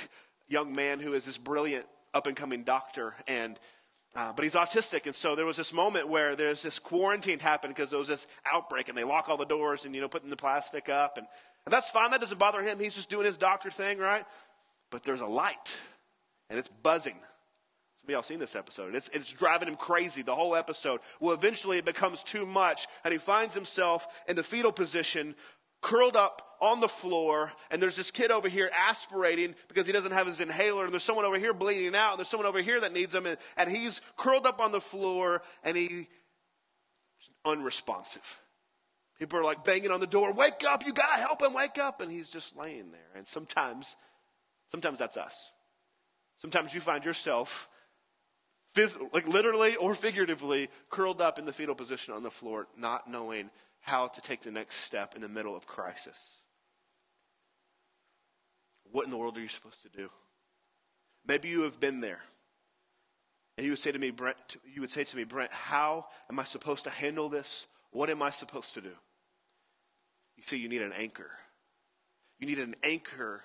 young 0.50 0.74
man 0.74 1.00
who 1.00 1.14
is 1.14 1.24
this 1.24 1.38
brilliant 1.38 1.86
up 2.14 2.28
and 2.28 2.36
coming 2.36 2.66
doctor 2.66 3.16
and 3.26 3.58
uh, 4.16 4.34
but 4.34 4.44
he's 4.44 4.56
autistic, 4.56 5.06
and 5.06 5.16
so 5.16 5.34
there 5.34 5.46
was 5.46 5.56
this 5.56 5.72
moment 5.72 6.10
where 6.10 6.36
there's 6.36 6.62
this 6.62 6.78
quarantine 6.78 7.40
happened 7.40 7.74
because 7.74 7.92
there 7.92 8.00
was 8.00 8.10
this 8.10 8.28
outbreak, 8.52 8.90
and 8.90 8.98
they 8.98 9.06
lock 9.06 9.30
all 9.30 9.38
the 9.38 9.46
doors 9.46 9.86
and 9.86 9.96
you 9.96 10.02
know 10.02 10.10
putting 10.10 10.30
the 10.30 10.36
plastic 10.36 10.90
up, 10.90 11.18
and, 11.18 11.26
and 11.66 11.72
that's 11.72 11.90
fine. 11.90 12.12
That 12.12 12.20
doesn't 12.20 12.38
bother 12.38 12.62
him. 12.62 12.80
He's 12.80 12.96
just 12.96 13.10
doing 13.10 13.26
his 13.26 13.38
doctor 13.38 13.72
thing, 13.72 13.98
right? 13.98 14.26
But 14.90 15.04
there's 15.04 15.22
a 15.22 15.28
light, 15.28 15.78
and 16.50 16.60
it's 16.60 16.68
buzzing. 16.68 17.16
Some 17.96 18.08
of 18.08 18.10
y'all 18.10 18.24
seen 18.24 18.40
this 18.40 18.58
episode. 18.58 18.94
It's, 18.94 19.10
it's 19.14 19.32
driving 19.32 19.70
him 19.70 19.76
crazy 19.76 20.22
the 20.22 20.36
whole 20.36 20.56
episode. 20.56 21.00
Well, 21.22 21.34
eventually 21.34 21.78
it 21.78 21.86
becomes 21.86 22.24
too 22.24 22.46
much, 22.46 22.88
and 23.06 23.14
he 23.14 23.20
finds 23.20 23.54
himself 23.54 24.22
in 24.28 24.36
the 24.36 24.44
fetal 24.44 24.74
position, 24.74 25.36
curled 25.82 26.18
up 26.18 26.49
on 26.62 26.80
the 26.80 26.88
floor, 26.88 27.52
and 27.72 27.82
there's 27.82 27.96
this 27.96 28.12
kid 28.12 28.32
over 28.32 28.50
here 28.50 28.70
aspirating 28.74 29.56
because 29.68 29.86
he 29.86 29.94
doesn't 29.94 30.12
have 30.12 30.28
his 30.28 30.40
inhaler, 30.40 30.84
and 30.84 30.94
there's 30.94 31.04
someone 31.04 31.26
over 31.26 31.38
here 31.38 31.54
bleeding 31.54 31.96
out, 31.96 32.12
and 32.12 32.20
there's 32.20 32.30
someone 32.30 32.48
over 32.48 32.62
here 32.62 32.80
that 32.82 32.94
needs 32.94 33.14
him, 33.14 33.26
and, 33.26 33.38
and 33.58 33.70
he's 33.70 34.02
curled 34.18 34.46
up 34.46 34.60
on 34.60 34.72
the 34.72 34.82
floor, 34.82 35.42
and 35.64 35.78
he's 35.78 36.08
unresponsive. 37.46 38.40
People 39.18 39.40
are 39.40 39.44
like 39.44 39.64
banging 39.66 39.92
on 39.92 40.00
the 40.00 40.08
door, 40.08 40.34
wake 40.34 40.64
up, 40.68 40.86
you 40.86 40.94
gotta 40.94 41.20
help 41.20 41.42
him, 41.42 41.54
wake 41.54 41.78
up, 41.78 42.00
and 42.02 42.12
he's 42.12 42.30
just 42.30 42.56
laying 42.56 42.92
there. 42.92 43.12
And 43.16 43.28
sometimes, 43.28 43.96
sometimes 44.68 45.00
that's 45.00 45.18
us. 45.18 45.52
Sometimes 46.38 46.74
you 46.74 46.80
find 46.80 47.04
yourself 47.04 47.70
phys- 48.74 49.14
like 49.14 49.28
literally 49.28 49.76
or 49.76 49.94
figuratively 49.94 50.70
curled 50.90 51.22
up 51.22 51.38
in 51.38 51.46
the 51.46 51.52
fetal 51.52 51.76
position 51.76 52.14
on 52.14 52.24
the 52.24 52.32
floor, 52.32 52.68
not 52.78 53.10
knowing 53.10 53.50
how 53.82 54.08
to 54.08 54.22
take 54.22 54.42
the 54.42 54.52
next 54.52 54.78
step 54.78 55.16
in 55.16 55.22
the 55.22 55.28
middle 55.30 55.56
of 55.56 55.68
crisis. 55.68 56.36
What 58.92 59.06
in 59.06 59.12
the 59.12 59.18
world 59.18 59.38
are 59.38 59.42
you 59.42 59.48
supposed 59.48 59.82
to 59.84 59.90
do? 59.90 60.10
Maybe 61.26 61.50
you 61.50 61.62
have 61.62 61.80
been 61.80 62.02
there. 62.02 62.22
And 63.58 63.66
you 63.66 63.72
would 63.74 63.80
say 63.80 63.92
to 63.92 64.00
me, 64.00 64.10
Brent, 64.10 64.58
you 64.74 64.82
would 64.82 64.90
say 64.90 65.04
to 65.04 65.18
me, 65.18 65.26
Brent, 65.26 65.52
how 65.52 66.06
am 66.30 66.40
I 66.40 66.44
supposed 66.44 66.86
to 66.86 66.90
handle 66.90 67.30
this? 67.30 67.68
What 67.92 68.10
am 68.10 68.22
I 68.22 68.30
supposed 68.30 68.74
to 68.76 68.82
do? 68.82 68.92
You 70.38 70.44
see, 70.44 70.58
you 70.58 70.70
need 70.70 70.82
an 70.82 70.94
anchor. 70.94 71.30
You 72.40 72.48
need 72.48 72.60
an 72.60 72.76
anchor 72.84 73.44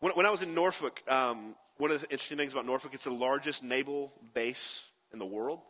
When, 0.00 0.12
when 0.14 0.26
I 0.26 0.30
was 0.30 0.42
in 0.42 0.54
Norfolk, 0.54 1.02
um, 1.08 1.54
one 1.76 1.90
of 1.90 2.00
the 2.00 2.06
interesting 2.10 2.38
things 2.38 2.52
about 2.52 2.66
Norfolk, 2.66 2.94
it's 2.94 3.04
the 3.04 3.10
largest 3.10 3.62
naval 3.62 4.12
base 4.34 4.82
in 5.12 5.18
the 5.18 5.26
world. 5.26 5.60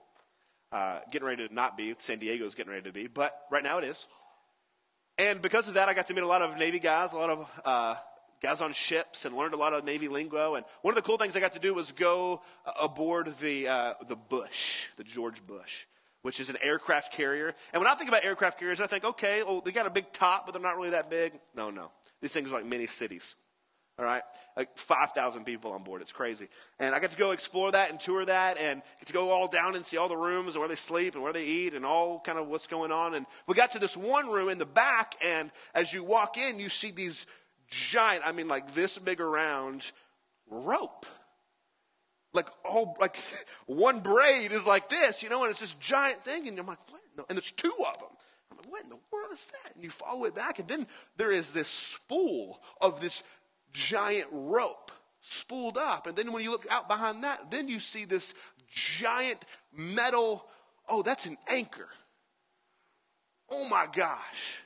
Uh, 0.73 1.01
getting 1.11 1.27
ready 1.27 1.49
to 1.49 1.55
not 1.55 1.77
be. 1.77 1.95
San 1.99 2.19
Diego 2.19 2.47
is 2.47 2.55
getting 2.55 2.71
ready 2.71 2.85
to 2.85 2.93
be, 2.93 3.09
but 3.09 3.37
right 3.51 3.65
now 3.65 3.79
it 3.79 3.85
is. 3.85 4.07
And 5.19 5.43
because 5.43 5.67
of 5.67 5.75
that, 5.75 5.89
I 5.89 5.95
got 5.95 6.07
to 6.07 6.15
meet 6.15 6.23
a 6.23 6.29
lot 6.29 6.43
of 6.43 6.57
Navy 6.59 6.79
guys, 6.79 7.13
a 7.13 7.17
lot 7.17 7.31
of 7.31 7.51
uh, 7.65 7.95
guys 8.41 8.61
on 8.61 8.73
ships, 8.73 9.25
and 9.25 9.37
learned 9.37 9.55
a 9.55 9.57
lot 9.57 9.75
of 9.75 9.85
Navy 9.85 10.09
lingo. 10.09 10.55
And 10.55 10.65
one 10.83 10.93
of 10.93 10.97
the 10.97 11.07
cool 11.07 11.19
things 11.19 11.37
I 11.37 11.41
got 11.41 11.53
to 11.53 11.59
do 11.59 11.75
was 11.75 11.93
go 11.93 12.43
uh, 12.67 12.73
aboard 12.83 13.35
the 13.41 13.69
uh, 13.69 13.95
the 14.09 14.17
Bush, 14.17 14.87
the 14.97 15.05
George 15.05 15.47
Bush, 15.47 15.85
which 16.23 16.41
is 16.41 16.51
an 16.51 16.57
aircraft 16.63 17.13
carrier. 17.13 17.55
And 17.73 17.83
when 17.83 17.91
I 17.91 17.95
think 17.95 18.09
about 18.09 18.25
aircraft 18.25 18.59
carriers, 18.59 18.81
I 18.81 18.87
think, 18.87 19.05
okay, 19.05 19.43
well, 19.43 19.61
they 19.61 19.73
got 19.73 19.87
a 19.87 19.91
big 19.91 20.13
top, 20.13 20.47
but 20.47 20.53
they're 20.53 20.63
not 20.63 20.77
really 20.77 20.91
that 20.91 21.11
big. 21.11 21.39
No, 21.55 21.71
no, 21.71 21.91
these 22.21 22.33
things 22.33 22.51
are 22.51 22.55
like 22.55 22.67
mini 22.67 22.87
cities. 22.87 23.35
All 23.99 24.07
right, 24.07 24.23
like 24.57 24.79
5,000 24.79 25.45
people 25.45 25.73
on 25.73 25.85
board. 25.85 26.01
It's 26.01 26.11
crazy. 26.11 26.49
And 26.79 26.95
I 26.95 27.01
got 27.01 27.11
to 27.11 27.19
go 27.19 27.33
explore 27.33 27.71
that 27.71 27.91
and 27.91 28.01
tour 28.01 28.25
that 28.25 28.57
and 28.57 28.81
get 28.99 29.09
to 29.09 29.13
go 29.13 29.29
all 29.29 29.47
down 29.47 29.77
and 29.77 29.85
see 29.85 29.99
all 29.99 30.09
the 30.09 30.17
rooms 30.17 30.55
and 30.55 30.61
where 30.61 30.71
they 30.71 30.75
sleep 30.77 31.17
and 31.17 31.23
where 31.23 31.35
they 31.35 31.45
eat 31.45 31.75
and 31.75 31.85
all 31.85 32.19
kind 32.19 32.39
of 32.39 32.49
what's 32.49 32.67
going 32.67 32.93
on. 32.93 33.13
And 33.13 33.27
we 33.47 33.55
got 33.55 33.73
to 33.73 33.79
this 33.79 33.99
one 33.99 34.31
room 34.31 34.49
in 34.49 34.57
the 34.57 34.65
back, 34.65 35.17
and 35.23 35.51
as 35.75 35.93
you 35.93 36.03
walk 36.03 36.39
in, 36.39 36.59
you 36.59 36.71
see 36.71 36.93
these 36.93 37.27
giant, 37.71 38.23
I 38.27 38.33
mean, 38.33 38.49
like 38.49 38.75
this 38.75 38.99
big 38.99 39.21
around 39.21 39.91
rope. 40.51 41.07
Like, 42.33 42.49
all, 42.65 42.97
like 43.01 43.17
one 43.67 44.01
braid 44.01 44.53
is 44.53 44.67
like 44.67 44.89
this, 44.89 45.23
you 45.23 45.29
know, 45.29 45.43
and 45.43 45.51
it's 45.51 45.61
this 45.61 45.75
giant 45.75 46.25
thing, 46.25 46.49
and 46.49 46.59
I'm 46.59 46.67
like, 46.67 46.79
what? 46.91 47.01
And 47.29 47.37
there's 47.37 47.53
two 47.53 47.73
of 47.89 47.99
them. 47.99 48.09
I'm 48.51 48.57
like, 48.59 48.71
what 48.71 48.83
in 48.85 48.89
the 48.89 48.99
world 49.13 49.33
is 49.33 49.47
that? 49.47 49.75
And 49.75 49.85
you 49.85 49.91
follow 49.91 50.25
it 50.25 50.35
back, 50.35 50.59
and 50.59 50.69
then 50.69 50.87
there 51.17 51.33
is 51.33 51.51
this 51.51 51.69
spool 51.69 52.61
of 52.81 53.01
this 53.01 53.23
giant 53.73 54.29
rope 54.31 54.91
spooled 55.21 55.77
up. 55.77 56.07
And 56.07 56.17
then 56.17 56.33
when 56.33 56.43
you 56.43 56.51
look 56.51 56.67
out 56.71 56.89
behind 56.89 57.25
that, 57.25 57.51
then 57.51 57.69
you 57.69 57.81
see 57.81 58.05
this 58.05 58.35
giant 58.71 59.45
metal. 59.77 60.47
Oh, 60.89 61.03
that's 61.03 61.27
an 61.27 61.37
anchor. 61.49 61.89
Oh 63.51 63.69
my 63.69 63.87
gosh. 63.93 64.63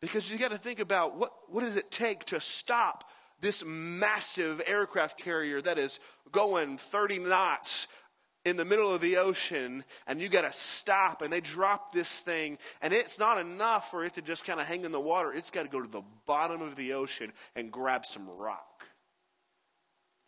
Because 0.00 0.30
you 0.30 0.38
got 0.38 0.50
to 0.50 0.58
think 0.58 0.80
about 0.80 1.16
what, 1.16 1.32
what 1.48 1.60
does 1.60 1.76
it 1.76 1.90
take 1.90 2.24
to 2.26 2.40
stop 2.40 3.10
this 3.40 3.62
massive 3.66 4.62
aircraft 4.66 5.18
carrier 5.18 5.60
that 5.62 5.78
is 5.78 6.00
going 6.32 6.78
30 6.78 7.20
knots 7.20 7.86
in 8.44 8.56
the 8.56 8.64
middle 8.64 8.92
of 8.92 9.02
the 9.02 9.18
ocean 9.18 9.84
and 10.06 10.20
you 10.20 10.28
got 10.28 10.42
to 10.42 10.52
stop 10.52 11.20
and 11.20 11.32
they 11.32 11.40
drop 11.40 11.92
this 11.92 12.20
thing 12.20 12.56
and 12.80 12.94
it's 12.94 13.18
not 13.18 13.38
enough 13.38 13.90
for 13.90 14.04
it 14.04 14.14
to 14.14 14.22
just 14.22 14.44
kind 14.44 14.60
of 14.60 14.66
hang 14.66 14.84
in 14.84 14.92
the 14.92 15.00
water. 15.00 15.32
It's 15.32 15.50
got 15.50 15.64
to 15.64 15.68
go 15.68 15.80
to 15.80 15.88
the 15.88 16.02
bottom 16.26 16.62
of 16.62 16.76
the 16.76 16.94
ocean 16.94 17.32
and 17.54 17.70
grab 17.70 18.06
some 18.06 18.28
rock 18.28 18.84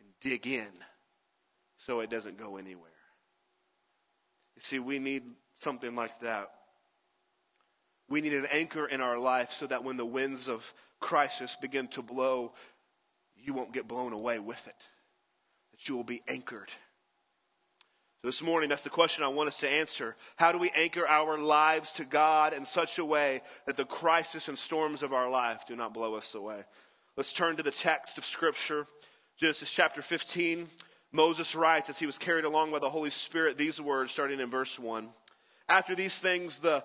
and 0.00 0.08
dig 0.20 0.46
in 0.46 0.70
so 1.78 2.00
it 2.00 2.10
doesn't 2.10 2.38
go 2.38 2.56
anywhere. 2.56 2.90
You 4.56 4.62
see 4.62 4.78
we 4.78 4.98
need 4.98 5.22
something 5.54 5.94
like 5.94 6.20
that 6.20 6.50
we 8.12 8.20
need 8.20 8.34
an 8.34 8.46
anchor 8.52 8.86
in 8.86 9.00
our 9.00 9.18
life 9.18 9.50
so 9.50 9.66
that 9.66 9.82
when 9.82 9.96
the 9.96 10.04
winds 10.04 10.48
of 10.48 10.74
crisis 11.00 11.56
begin 11.60 11.88
to 11.88 12.02
blow 12.02 12.52
you 13.34 13.54
won't 13.54 13.72
get 13.72 13.88
blown 13.88 14.12
away 14.12 14.38
with 14.38 14.68
it 14.68 14.88
that 15.72 15.88
you 15.88 15.96
will 15.96 16.04
be 16.04 16.22
anchored 16.28 16.68
So 18.20 18.28
this 18.28 18.42
morning, 18.42 18.68
that's 18.68 18.84
the 18.84 18.90
question 18.90 19.24
I 19.24 19.28
want 19.28 19.48
us 19.48 19.58
to 19.58 19.68
answer. 19.68 20.14
How 20.36 20.52
do 20.52 20.58
we 20.58 20.70
anchor 20.76 21.08
our 21.08 21.36
lives 21.38 21.90
to 21.94 22.04
God 22.04 22.52
in 22.52 22.64
such 22.64 23.00
a 23.00 23.04
way 23.04 23.40
that 23.66 23.76
the 23.76 23.84
crisis 23.84 24.46
and 24.46 24.56
storms 24.56 25.02
of 25.02 25.12
our 25.12 25.28
life 25.28 25.64
do 25.66 25.74
not 25.74 25.92
blow 25.92 26.14
us 26.14 26.32
away? 26.36 26.62
Let's 27.16 27.32
turn 27.32 27.56
to 27.56 27.64
the 27.64 27.72
text 27.72 28.18
of 28.18 28.24
Scripture. 28.24 28.86
Genesis 29.36 29.72
chapter 29.72 30.02
15. 30.02 30.68
Moses 31.10 31.56
writes 31.56 31.90
as 31.90 31.98
he 31.98 32.06
was 32.06 32.16
carried 32.16 32.44
along 32.44 32.70
by 32.70 32.78
the 32.78 32.90
Holy 32.90 33.10
Spirit 33.10 33.58
these 33.58 33.80
words, 33.80 34.12
starting 34.12 34.38
in 34.38 34.50
verse 34.50 34.78
1. 34.78 35.08
After 35.68 35.96
these 35.96 36.16
things, 36.16 36.58
the 36.58 36.84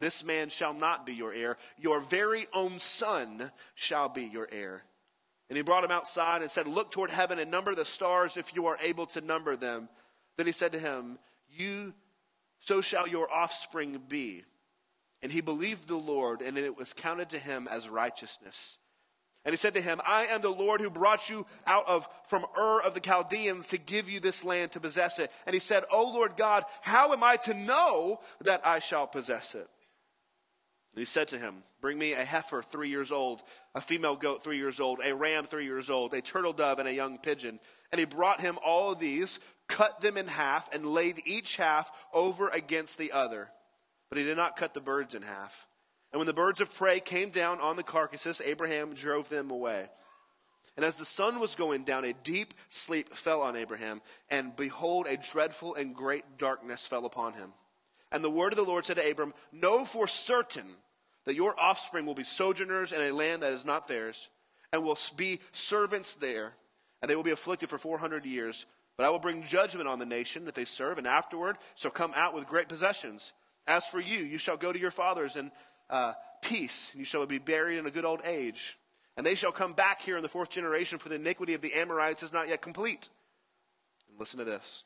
This 0.00 0.24
man 0.24 0.48
shall 0.48 0.74
not 0.74 1.06
be 1.06 1.14
your 1.14 1.32
heir, 1.32 1.56
your 1.78 2.00
very 2.00 2.46
own 2.52 2.78
son 2.78 3.50
shall 3.74 4.08
be 4.08 4.24
your 4.24 4.48
heir. 4.50 4.82
And 5.48 5.56
he 5.56 5.62
brought 5.62 5.84
him 5.84 5.90
outside 5.90 6.42
and 6.42 6.50
said, 6.50 6.66
Look 6.66 6.90
toward 6.90 7.10
heaven 7.10 7.38
and 7.38 7.50
number 7.50 7.74
the 7.74 7.84
stars 7.84 8.36
if 8.36 8.54
you 8.54 8.66
are 8.66 8.78
able 8.82 9.06
to 9.06 9.20
number 9.20 9.56
them. 9.56 9.88
Then 10.36 10.46
he 10.46 10.52
said 10.52 10.72
to 10.72 10.78
him, 10.78 11.18
You 11.48 11.94
so 12.60 12.80
shall 12.80 13.06
your 13.06 13.30
offspring 13.32 14.00
be. 14.08 14.44
And 15.22 15.30
he 15.30 15.40
believed 15.40 15.86
the 15.86 15.96
Lord, 15.96 16.42
and 16.42 16.58
it 16.58 16.76
was 16.76 16.92
counted 16.92 17.30
to 17.30 17.38
him 17.38 17.68
as 17.70 17.88
righteousness. 17.88 18.78
And 19.44 19.52
he 19.52 19.56
said 19.58 19.74
to 19.74 19.80
him, 19.80 20.00
I 20.06 20.26
am 20.26 20.40
the 20.40 20.48
Lord 20.48 20.80
who 20.80 20.88
brought 20.88 21.28
you 21.28 21.46
out 21.66 21.86
of 21.86 22.08
from 22.26 22.46
Ur 22.58 22.80
of 22.80 22.94
the 22.94 23.00
Chaldeans 23.00 23.68
to 23.68 23.78
give 23.78 24.08
you 24.08 24.18
this 24.18 24.44
land 24.44 24.72
to 24.72 24.80
possess 24.80 25.18
it. 25.18 25.30
And 25.46 25.52
he 25.52 25.60
said, 25.60 25.84
O 25.90 26.10
Lord 26.10 26.36
God, 26.36 26.64
how 26.80 27.12
am 27.12 27.22
I 27.22 27.36
to 27.36 27.54
know 27.54 28.20
that 28.40 28.66
I 28.66 28.78
shall 28.78 29.06
possess 29.06 29.54
it? 29.54 29.68
And 30.94 31.00
he 31.00 31.06
said 31.06 31.26
to 31.28 31.38
him, 31.38 31.64
Bring 31.80 31.98
me 31.98 32.12
a 32.12 32.24
heifer 32.24 32.62
three 32.62 32.88
years 32.88 33.10
old, 33.10 33.42
a 33.74 33.80
female 33.80 34.14
goat 34.14 34.44
three 34.44 34.58
years 34.58 34.78
old, 34.78 35.00
a 35.04 35.12
ram 35.14 35.44
three 35.44 35.64
years 35.64 35.90
old, 35.90 36.14
a 36.14 36.20
turtle 36.20 36.52
dove, 36.52 36.78
and 36.78 36.88
a 36.88 36.94
young 36.94 37.18
pigeon. 37.18 37.58
And 37.90 37.98
he 37.98 38.04
brought 38.04 38.40
him 38.40 38.58
all 38.64 38.92
of 38.92 39.00
these, 39.00 39.40
cut 39.66 40.00
them 40.00 40.16
in 40.16 40.28
half, 40.28 40.72
and 40.72 40.86
laid 40.86 41.20
each 41.26 41.56
half 41.56 41.90
over 42.12 42.48
against 42.48 42.96
the 42.96 43.10
other. 43.10 43.50
But 44.08 44.18
he 44.18 44.24
did 44.24 44.36
not 44.36 44.56
cut 44.56 44.72
the 44.72 44.80
birds 44.80 45.16
in 45.16 45.22
half. 45.22 45.66
And 46.12 46.20
when 46.20 46.28
the 46.28 46.32
birds 46.32 46.60
of 46.60 46.72
prey 46.72 47.00
came 47.00 47.30
down 47.30 47.60
on 47.60 47.74
the 47.74 47.82
carcasses, 47.82 48.40
Abraham 48.44 48.94
drove 48.94 49.28
them 49.28 49.50
away. 49.50 49.88
And 50.76 50.84
as 50.84 50.94
the 50.94 51.04
sun 51.04 51.40
was 51.40 51.56
going 51.56 51.82
down, 51.82 52.04
a 52.04 52.12
deep 52.12 52.54
sleep 52.68 53.14
fell 53.14 53.42
on 53.42 53.56
Abraham, 53.56 54.00
and 54.30 54.54
behold, 54.54 55.08
a 55.08 55.16
dreadful 55.16 55.74
and 55.74 55.92
great 55.92 56.38
darkness 56.38 56.86
fell 56.86 57.04
upon 57.04 57.32
him. 57.32 57.52
And 58.12 58.22
the 58.22 58.30
word 58.30 58.52
of 58.52 58.56
the 58.56 58.64
Lord 58.64 58.86
said 58.86 58.96
to 58.96 59.10
Abram, 59.10 59.34
Know 59.50 59.84
for 59.84 60.06
certain 60.06 60.76
that 61.24 61.34
your 61.34 61.58
offspring 61.58 62.06
will 62.06 62.14
be 62.14 62.24
sojourners 62.24 62.92
in 62.92 63.00
a 63.00 63.12
land 63.12 63.42
that 63.42 63.52
is 63.52 63.64
not 63.64 63.88
theirs, 63.88 64.28
and 64.72 64.82
will 64.82 64.98
be 65.16 65.40
servants 65.52 66.14
there, 66.14 66.52
and 67.00 67.10
they 67.10 67.16
will 67.16 67.22
be 67.22 67.30
afflicted 67.30 67.68
for 67.68 67.78
400 67.78 68.24
years. 68.24 68.66
But 68.96 69.06
I 69.06 69.10
will 69.10 69.18
bring 69.18 69.44
judgment 69.44 69.88
on 69.88 69.98
the 69.98 70.06
nation 70.06 70.44
that 70.44 70.54
they 70.54 70.64
serve, 70.64 70.98
and 70.98 71.06
afterward 71.06 71.56
shall 71.74 71.90
come 71.90 72.12
out 72.14 72.34
with 72.34 72.46
great 72.46 72.68
possessions. 72.68 73.32
As 73.66 73.84
for 73.86 74.00
you, 74.00 74.18
you 74.18 74.38
shall 74.38 74.56
go 74.56 74.72
to 74.72 74.78
your 74.78 74.90
fathers 74.90 75.36
in 75.36 75.50
uh, 75.90 76.12
peace, 76.42 76.90
and 76.92 77.00
you 77.00 77.04
shall 77.04 77.26
be 77.26 77.38
buried 77.38 77.78
in 77.78 77.86
a 77.86 77.90
good 77.90 78.04
old 78.04 78.20
age. 78.24 78.78
And 79.16 79.24
they 79.24 79.34
shall 79.34 79.52
come 79.52 79.72
back 79.72 80.02
here 80.02 80.16
in 80.16 80.22
the 80.22 80.28
fourth 80.28 80.50
generation, 80.50 80.98
for 80.98 81.08
the 81.08 81.14
iniquity 81.16 81.54
of 81.54 81.60
the 81.60 81.72
Amorites 81.74 82.22
is 82.22 82.32
not 82.32 82.48
yet 82.48 82.60
complete. 82.60 83.08
And 84.08 84.18
listen 84.18 84.38
to 84.38 84.44
this. 84.44 84.84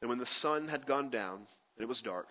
And 0.00 0.08
when 0.08 0.18
the 0.18 0.26
sun 0.26 0.68
had 0.68 0.86
gone 0.86 1.10
down, 1.10 1.34
and 1.34 1.82
it 1.82 1.88
was 1.88 2.02
dark, 2.02 2.28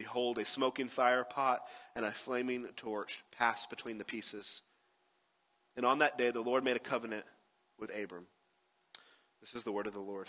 behold, 0.00 0.38
a 0.38 0.46
smoking 0.46 0.88
fire 0.88 1.24
pot 1.24 1.60
and 1.94 2.06
a 2.06 2.10
flaming 2.10 2.66
torch 2.74 3.22
passed 3.36 3.68
between 3.68 3.98
the 3.98 4.04
pieces. 4.04 4.62
And 5.76 5.84
on 5.84 5.98
that 5.98 6.16
day 6.16 6.30
the 6.30 6.40
Lord 6.40 6.64
made 6.64 6.76
a 6.76 6.80
covenant 6.80 7.26
with 7.78 7.90
Abram. 7.94 8.24
This 9.42 9.54
is 9.54 9.62
the 9.62 9.72
word 9.72 9.86
of 9.86 9.92
the 9.92 10.00
Lord. 10.00 10.26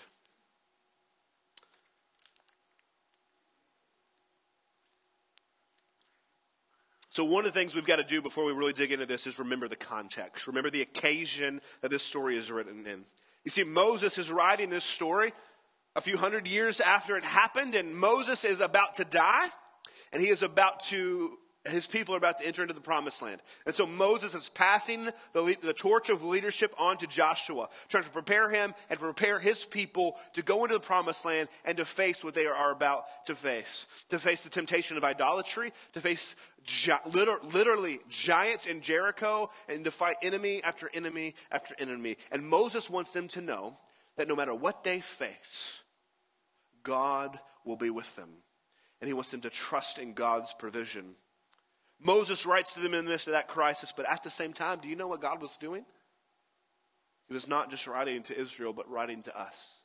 So, 7.12 7.24
one 7.24 7.46
of 7.46 7.54
the 7.54 7.58
things 7.58 7.74
we've 7.74 7.86
got 7.86 7.98
to 7.98 8.04
do 8.04 8.22
before 8.22 8.44
we 8.44 8.52
really 8.52 8.74
dig 8.74 8.92
into 8.92 9.06
this 9.06 9.26
is 9.26 9.40
remember 9.40 9.70
the 9.70 9.78
context. 9.78 10.48
Remember 10.48 10.70
the 10.70 10.82
occasion 10.82 11.62
that 11.80 11.92
this 11.92 12.04
story 12.04 12.36
is 12.36 12.52
written 12.52 12.86
in. 12.86 13.06
You 13.46 13.52
see, 13.52 13.64
Moses 13.64 14.18
is 14.18 14.30
writing 14.30 14.70
this 14.70 14.86
story 14.86 15.32
a 15.96 16.02
few 16.02 16.18
hundred 16.18 16.48
years 16.48 16.80
after 16.80 17.18
it 17.18 17.24
happened, 17.24 17.76
and 17.76 17.96
Moses 17.96 18.46
is 18.46 18.62
about 18.62 18.96
to 18.96 19.06
die, 19.06 19.48
and 20.12 20.22
he 20.22 20.30
is 20.30 20.44
about 20.44 20.82
to 20.82 21.38
his 21.66 21.86
people 21.86 22.16
are 22.16 22.18
about 22.18 22.40
to 22.40 22.48
enter 22.48 22.64
into 22.64 22.74
the 22.74 22.82
promised 22.82 23.22
land. 23.22 23.40
And 23.66 23.76
so 23.76 23.86
Moses 23.86 24.34
is 24.34 24.50
passing 24.50 25.10
the, 25.34 25.56
the 25.62 25.74
torch 25.74 26.10
of 26.10 26.24
leadership 26.24 26.74
on 26.80 26.98
to 26.98 27.08
Joshua, 27.08 27.70
trying 27.88 28.04
to 28.04 28.10
prepare 28.10 28.50
him 28.50 28.74
and 28.90 29.00
prepare 29.00 29.38
his 29.38 29.64
people 29.64 30.18
to 30.34 30.42
go 30.42 30.64
into 30.64 30.74
the 30.74 30.80
promised 30.80 31.24
land 31.24 31.50
and 31.64 31.78
to 31.78 31.86
face 31.86 32.24
what 32.24 32.34
they 32.34 32.48
are 32.48 32.72
about 32.72 33.06
to 33.28 33.36
face. 33.36 33.86
To 34.10 34.18
face 34.18 34.42
the 34.42 34.50
temptation 34.50 34.98
of 34.98 35.04
idolatry, 35.04 35.72
to 35.94 36.02
face 36.02 36.36
gi- 36.64 36.94
literally 37.06 38.00
giants 38.10 38.66
in 38.66 38.82
Jericho, 38.82 39.52
and 39.70 39.86
to 39.86 39.92
fight 39.92 40.16
enemy 40.24 40.64
after 40.64 40.90
enemy 40.94 41.36
after 41.52 41.76
enemy. 41.78 42.18
And 42.32 42.48
Moses 42.48 42.90
wants 42.90 43.12
them 43.12 43.28
to 43.30 43.42
know 43.42 43.78
that 44.18 44.28
no 44.28 44.36
matter 44.36 44.56
what 44.56 44.84
they 44.84 45.00
face, 45.00 45.80
God 46.84 47.40
will 47.66 47.78
be 47.78 47.92
with 47.92 48.16
them. 48.16 48.30
And 49.02 49.08
he 49.08 49.14
wants 49.14 49.32
them 49.32 49.42
to 49.42 49.50
trust 49.50 49.98
in 49.98 50.14
God's 50.14 50.54
provision. 50.54 51.16
Moses 52.00 52.46
writes 52.46 52.76
to 52.76 52.80
them 52.80 52.94
in 52.94 53.06
the 53.06 53.12
midst 53.12 53.28
of 53.28 53.34
that 53.34 53.48
crisis, 53.48 53.92
but 53.96 54.10
at 54.10 54.24
the 54.24 54.30
same 54.30 54.54
time, 54.54 54.80
do 54.80 54.88
you 54.88 54.96
know 54.96 55.08
what 55.08 55.22
God 55.22 55.42
was 55.42 55.58
doing? 55.58 55.86
He 57.28 57.34
was 57.34 57.48
not 57.48 57.70
just 57.70 57.88
writing 57.88 58.24
to 58.24 58.40
Israel, 58.40 58.74
but 58.74 58.90
writing 58.90 59.24
to 59.24 59.40
us. 59.40 59.76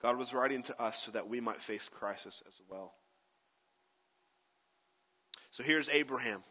God 0.00 0.16
was 0.16 0.32
writing 0.32 0.62
to 0.64 0.82
us 0.82 1.04
so 1.04 1.12
that 1.12 1.28
we 1.28 1.40
might 1.40 1.60
face 1.60 1.88
crisis 1.88 2.42
as 2.46 2.60
well. 2.68 2.94
So 5.50 5.62
here's 5.62 5.88
Abraham, 5.88 6.42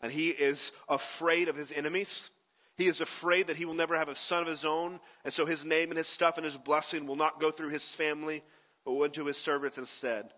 and 0.00 0.12
he 0.12 0.28
is 0.28 0.70
afraid 0.88 1.48
of 1.48 1.56
his 1.56 1.72
enemies. 1.72 2.30
He 2.76 2.86
is 2.86 3.00
afraid 3.00 3.48
that 3.48 3.56
he 3.56 3.64
will 3.64 3.74
never 3.74 3.96
have 3.96 4.08
a 4.08 4.14
son 4.14 4.42
of 4.42 4.48
his 4.48 4.64
own, 4.64 5.00
and 5.24 5.32
so 5.32 5.46
his 5.46 5.64
name 5.64 5.88
and 5.88 5.98
his 5.98 6.06
stuff 6.06 6.36
and 6.36 6.44
his 6.44 6.56
blessing 6.56 7.06
will 7.06 7.16
not 7.16 7.40
go 7.40 7.50
through 7.50 7.70
his 7.70 7.94
family, 7.94 8.44
but 8.88 8.94
went 8.94 9.12
to 9.12 9.26
his 9.26 9.36
servants 9.36 9.76
and 9.76 9.86
said, 9.86 10.30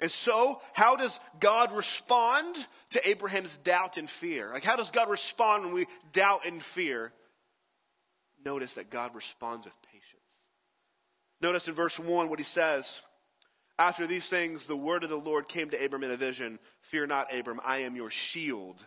And 0.00 0.10
so, 0.10 0.62
how 0.72 0.96
does 0.96 1.20
God 1.38 1.70
respond 1.70 2.56
to 2.92 3.06
Abraham's 3.06 3.58
doubt 3.58 3.98
and 3.98 4.08
fear? 4.08 4.50
Like, 4.54 4.64
how 4.64 4.76
does 4.76 4.90
God 4.90 5.10
respond 5.10 5.66
when 5.66 5.74
we 5.74 5.86
doubt 6.10 6.46
and 6.46 6.62
fear? 6.62 7.12
Notice 8.42 8.72
that 8.74 8.88
God 8.88 9.14
responds 9.14 9.66
with 9.66 9.74
patience. 9.82 10.00
Notice 11.42 11.68
in 11.68 11.74
verse 11.74 11.98
1 11.98 12.30
what 12.30 12.38
he 12.38 12.44
says. 12.44 13.00
After 13.78 14.06
these 14.06 14.30
things, 14.30 14.64
the 14.64 14.74
word 14.74 15.04
of 15.04 15.10
the 15.10 15.16
Lord 15.16 15.46
came 15.46 15.68
to 15.68 15.84
Abram 15.84 16.04
in 16.04 16.10
a 16.10 16.16
vision 16.16 16.60
Fear 16.80 17.08
not, 17.08 17.36
Abram, 17.36 17.60
I 17.62 17.80
am 17.80 17.96
your 17.96 18.08
shield. 18.08 18.82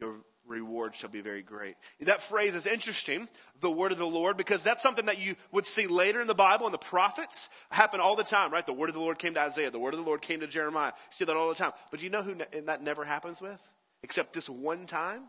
Your 0.00 0.16
reward 0.48 0.94
shall 0.94 1.10
be 1.10 1.20
very 1.20 1.42
great. 1.42 1.76
That 2.00 2.22
phrase 2.22 2.54
is 2.54 2.66
interesting, 2.66 3.28
the 3.60 3.70
word 3.70 3.92
of 3.92 3.98
the 3.98 4.06
Lord, 4.06 4.36
because 4.36 4.62
that's 4.62 4.82
something 4.82 5.06
that 5.06 5.20
you 5.20 5.36
would 5.52 5.66
see 5.66 5.86
later 5.86 6.20
in 6.20 6.26
the 6.26 6.34
Bible 6.34 6.66
and 6.66 6.74
the 6.74 6.78
prophets 6.78 7.48
happen 7.70 8.00
all 8.00 8.16
the 8.16 8.24
time, 8.24 8.52
right? 8.52 8.66
The 8.66 8.72
word 8.72 8.88
of 8.88 8.94
the 8.94 9.00
Lord 9.00 9.18
came 9.18 9.34
to 9.34 9.40
Isaiah, 9.40 9.70
the 9.70 9.78
word 9.78 9.94
of 9.94 10.00
the 10.00 10.06
Lord 10.06 10.22
came 10.22 10.40
to 10.40 10.46
Jeremiah. 10.46 10.92
You 10.96 11.02
see 11.10 11.24
that 11.24 11.36
all 11.36 11.48
the 11.48 11.54
time. 11.54 11.72
But 11.90 12.00
do 12.00 12.04
you 12.04 12.10
know 12.10 12.22
who 12.22 12.36
And 12.52 12.68
that 12.68 12.82
never 12.82 13.04
happens 13.04 13.40
with? 13.40 13.60
Except 14.02 14.32
this 14.32 14.48
one 14.48 14.86
time? 14.86 15.22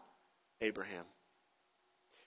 Abraham. 0.61 1.05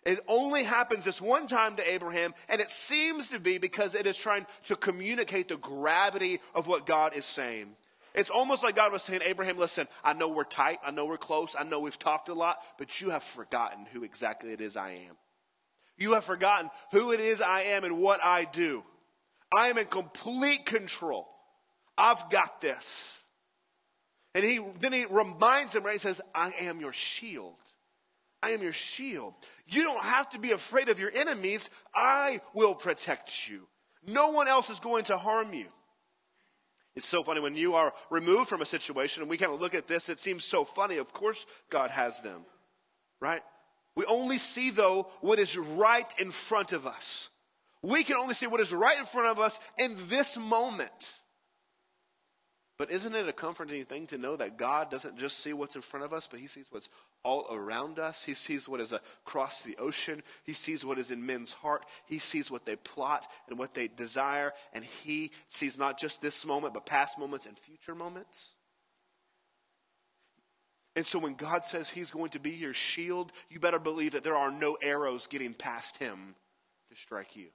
It 0.04 0.18
only 0.26 0.64
happens 0.64 1.04
this 1.04 1.20
one 1.20 1.46
time 1.46 1.76
to 1.76 1.88
Abraham, 1.88 2.34
and 2.48 2.60
it 2.60 2.70
seems 2.70 3.28
to 3.28 3.38
be 3.38 3.58
because 3.58 3.94
it 3.94 4.06
is 4.06 4.16
trying 4.16 4.46
to 4.64 4.74
communicate 4.74 5.48
the 5.48 5.56
gravity 5.56 6.40
of 6.54 6.66
what 6.66 6.86
God 6.86 7.14
is 7.14 7.24
saying. 7.24 7.76
It's 8.14 8.30
almost 8.30 8.62
like 8.62 8.76
God 8.76 8.92
was 8.92 9.02
saying, 9.02 9.22
Abraham, 9.24 9.58
listen, 9.58 9.88
I 10.04 10.12
know 10.12 10.28
we're 10.28 10.44
tight, 10.44 10.78
I 10.84 10.90
know 10.90 11.06
we're 11.06 11.16
close, 11.16 11.56
I 11.58 11.64
know 11.64 11.80
we've 11.80 11.98
talked 11.98 12.28
a 12.28 12.34
lot, 12.34 12.58
but 12.78 13.00
you 13.00 13.10
have 13.10 13.24
forgotten 13.24 13.86
who 13.92 14.04
exactly 14.04 14.52
it 14.52 14.60
is 14.60 14.76
I 14.76 14.90
am. 14.90 15.16
You 15.96 16.14
have 16.14 16.24
forgotten 16.24 16.70
who 16.90 17.12
it 17.12 17.20
is 17.20 17.40
I 17.40 17.62
am 17.62 17.84
and 17.84 17.98
what 17.98 18.22
I 18.24 18.44
do. 18.44 18.82
I 19.54 19.68
am 19.68 19.78
in 19.78 19.86
complete 19.86 20.66
control. 20.66 21.28
I've 21.96 22.30
got 22.30 22.60
this. 22.60 23.16
And 24.34 24.44
he 24.44 24.60
then 24.80 24.92
he 24.92 25.04
reminds 25.04 25.74
him, 25.74 25.84
right? 25.84 25.92
He 25.92 25.98
says, 25.98 26.20
I 26.34 26.52
am 26.60 26.80
your 26.80 26.92
shield. 26.92 27.56
I 28.42 28.50
am 28.50 28.62
your 28.62 28.72
shield. 28.72 29.34
You 29.68 29.84
don't 29.84 30.02
have 30.02 30.30
to 30.30 30.38
be 30.38 30.52
afraid 30.52 30.88
of 30.88 30.98
your 30.98 31.12
enemies. 31.14 31.70
I 31.94 32.40
will 32.54 32.74
protect 32.74 33.48
you. 33.48 33.68
No 34.06 34.30
one 34.30 34.48
else 34.48 34.68
is 34.68 34.80
going 34.80 35.04
to 35.04 35.16
harm 35.16 35.52
you. 35.54 35.66
It's 36.94 37.08
so 37.08 37.22
funny 37.24 37.40
when 37.40 37.56
you 37.56 37.74
are 37.74 37.94
removed 38.10 38.48
from 38.48 38.60
a 38.60 38.66
situation 38.66 39.22
and 39.22 39.30
we 39.30 39.38
kind 39.38 39.52
of 39.52 39.60
look 39.60 39.74
at 39.74 39.88
this, 39.88 40.08
it 40.08 40.20
seems 40.20 40.44
so 40.44 40.64
funny. 40.64 40.98
Of 40.98 41.12
course, 41.12 41.46
God 41.70 41.90
has 41.90 42.20
them, 42.20 42.42
right? 43.20 43.42
We 43.94 44.04
only 44.06 44.38
see, 44.38 44.70
though, 44.70 45.08
what 45.20 45.38
is 45.38 45.56
right 45.56 46.12
in 46.18 46.30
front 46.30 46.72
of 46.72 46.86
us. 46.86 47.30
We 47.82 48.04
can 48.04 48.16
only 48.16 48.34
see 48.34 48.46
what 48.46 48.60
is 48.60 48.72
right 48.72 48.98
in 48.98 49.06
front 49.06 49.28
of 49.28 49.38
us 49.38 49.58
in 49.78 49.96
this 50.08 50.36
moment. 50.36 51.12
But 52.82 52.90
isn't 52.90 53.14
it 53.14 53.28
a 53.28 53.32
comforting 53.32 53.84
thing 53.84 54.08
to 54.08 54.18
know 54.18 54.34
that 54.34 54.56
God 54.58 54.90
doesn't 54.90 55.16
just 55.16 55.38
see 55.38 55.52
what's 55.52 55.76
in 55.76 55.82
front 55.82 56.04
of 56.04 56.12
us, 56.12 56.26
but 56.28 56.40
He 56.40 56.48
sees 56.48 56.66
what's 56.68 56.88
all 57.22 57.46
around 57.48 58.00
us? 58.00 58.24
He 58.24 58.34
sees 58.34 58.68
what 58.68 58.80
is 58.80 58.90
across 58.90 59.62
the 59.62 59.76
ocean. 59.76 60.24
He 60.42 60.52
sees 60.52 60.84
what 60.84 60.98
is 60.98 61.12
in 61.12 61.24
men's 61.24 61.52
heart. 61.52 61.86
He 62.06 62.18
sees 62.18 62.50
what 62.50 62.66
they 62.66 62.74
plot 62.74 63.24
and 63.48 63.56
what 63.56 63.74
they 63.74 63.86
desire. 63.86 64.52
And 64.72 64.84
He 64.84 65.30
sees 65.48 65.78
not 65.78 65.96
just 65.96 66.20
this 66.20 66.44
moment, 66.44 66.74
but 66.74 66.84
past 66.84 67.20
moments 67.20 67.46
and 67.46 67.56
future 67.56 67.94
moments. 67.94 68.50
And 70.96 71.06
so 71.06 71.20
when 71.20 71.36
God 71.36 71.62
says 71.62 71.88
He's 71.88 72.10
going 72.10 72.30
to 72.30 72.40
be 72.40 72.50
your 72.50 72.74
shield, 72.74 73.30
you 73.48 73.60
better 73.60 73.78
believe 73.78 74.10
that 74.10 74.24
there 74.24 74.34
are 74.34 74.50
no 74.50 74.76
arrows 74.82 75.28
getting 75.28 75.54
past 75.54 75.98
Him 75.98 76.34
to 76.90 76.96
strike 76.96 77.36
you. 77.36 77.46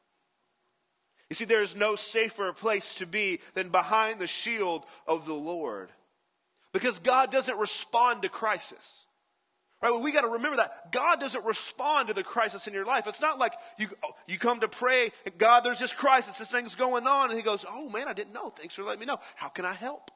You 1.29 1.35
see, 1.35 1.45
there 1.45 1.61
is 1.61 1.75
no 1.75 1.95
safer 1.95 2.53
place 2.53 2.95
to 2.95 3.05
be 3.05 3.39
than 3.53 3.69
behind 3.69 4.19
the 4.19 4.27
shield 4.27 4.85
of 5.05 5.25
the 5.25 5.33
Lord. 5.33 5.89
Because 6.71 6.99
God 6.99 7.31
doesn't 7.31 7.57
respond 7.57 8.21
to 8.21 8.29
crisis. 8.29 9.05
Right? 9.81 9.91
Well, 9.91 10.01
we 10.01 10.11
got 10.11 10.21
to 10.21 10.29
remember 10.29 10.57
that 10.57 10.91
God 10.91 11.19
doesn't 11.19 11.45
respond 11.45 12.07
to 12.07 12.13
the 12.13 12.23
crisis 12.23 12.65
in 12.65 12.73
your 12.73 12.85
life. 12.85 13.05
It's 13.05 13.21
not 13.21 13.37
like 13.37 13.53
you 13.77 13.87
oh, 14.03 14.15
you 14.27 14.39
come 14.39 14.59
to 14.61 14.67
pray, 14.67 15.11
and 15.25 15.37
God, 15.37 15.63
there's 15.63 15.79
this 15.79 15.93
crisis, 15.93 16.39
this 16.39 16.49
thing's 16.51 16.75
going 16.75 17.05
on, 17.05 17.29
and 17.29 17.37
He 17.37 17.43
goes, 17.43 17.63
"Oh 17.69 17.87
man, 17.89 18.07
I 18.07 18.13
didn't 18.13 18.33
know. 18.33 18.49
Thanks 18.49 18.73
for 18.73 18.83
letting 18.83 19.01
me 19.01 19.05
know. 19.05 19.19
How 19.35 19.49
can 19.49 19.65
I 19.65 19.73
help?" 19.73 20.09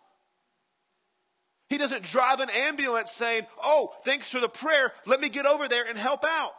He 1.69 1.78
doesn't 1.78 2.04
drive 2.04 2.39
an 2.39 2.50
ambulance 2.50 3.12
saying, 3.12 3.45
"Oh, 3.63 3.93
thanks 4.04 4.30
for 4.30 4.39
the 4.39 4.50
prayer. 4.50 4.93
Let 5.06 5.21
me 5.21 5.30
get 5.30 5.45
over 5.45 5.67
there 5.67 5.86
and 5.88 5.97
help 5.97 6.26
out." 6.26 6.54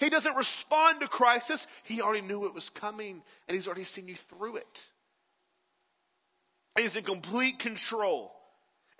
He 0.00 0.10
doesn't 0.10 0.36
respond 0.36 1.00
to 1.00 1.08
crisis. 1.08 1.66
He 1.82 2.00
already 2.00 2.26
knew 2.26 2.46
it 2.46 2.54
was 2.54 2.68
coming, 2.70 3.22
and 3.48 3.54
he's 3.54 3.66
already 3.66 3.84
seen 3.84 4.08
you 4.08 4.14
through 4.14 4.56
it. 4.56 4.86
He's 6.76 6.96
in 6.96 7.04
complete 7.04 7.58
control. 7.58 8.32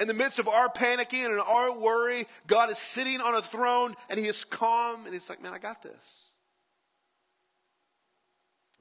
In 0.00 0.08
the 0.08 0.14
midst 0.14 0.38
of 0.38 0.48
our 0.48 0.68
panicking 0.68 1.26
and 1.26 1.40
our 1.40 1.72
worry, 1.72 2.26
God 2.46 2.70
is 2.70 2.78
sitting 2.78 3.20
on 3.20 3.34
a 3.34 3.42
throne 3.42 3.94
and 4.08 4.18
he 4.18 4.26
is 4.26 4.44
calm 4.44 5.04
and 5.04 5.14
he's 5.14 5.30
like, 5.30 5.40
man, 5.40 5.54
I 5.54 5.58
got 5.58 5.82
this. 5.82 6.30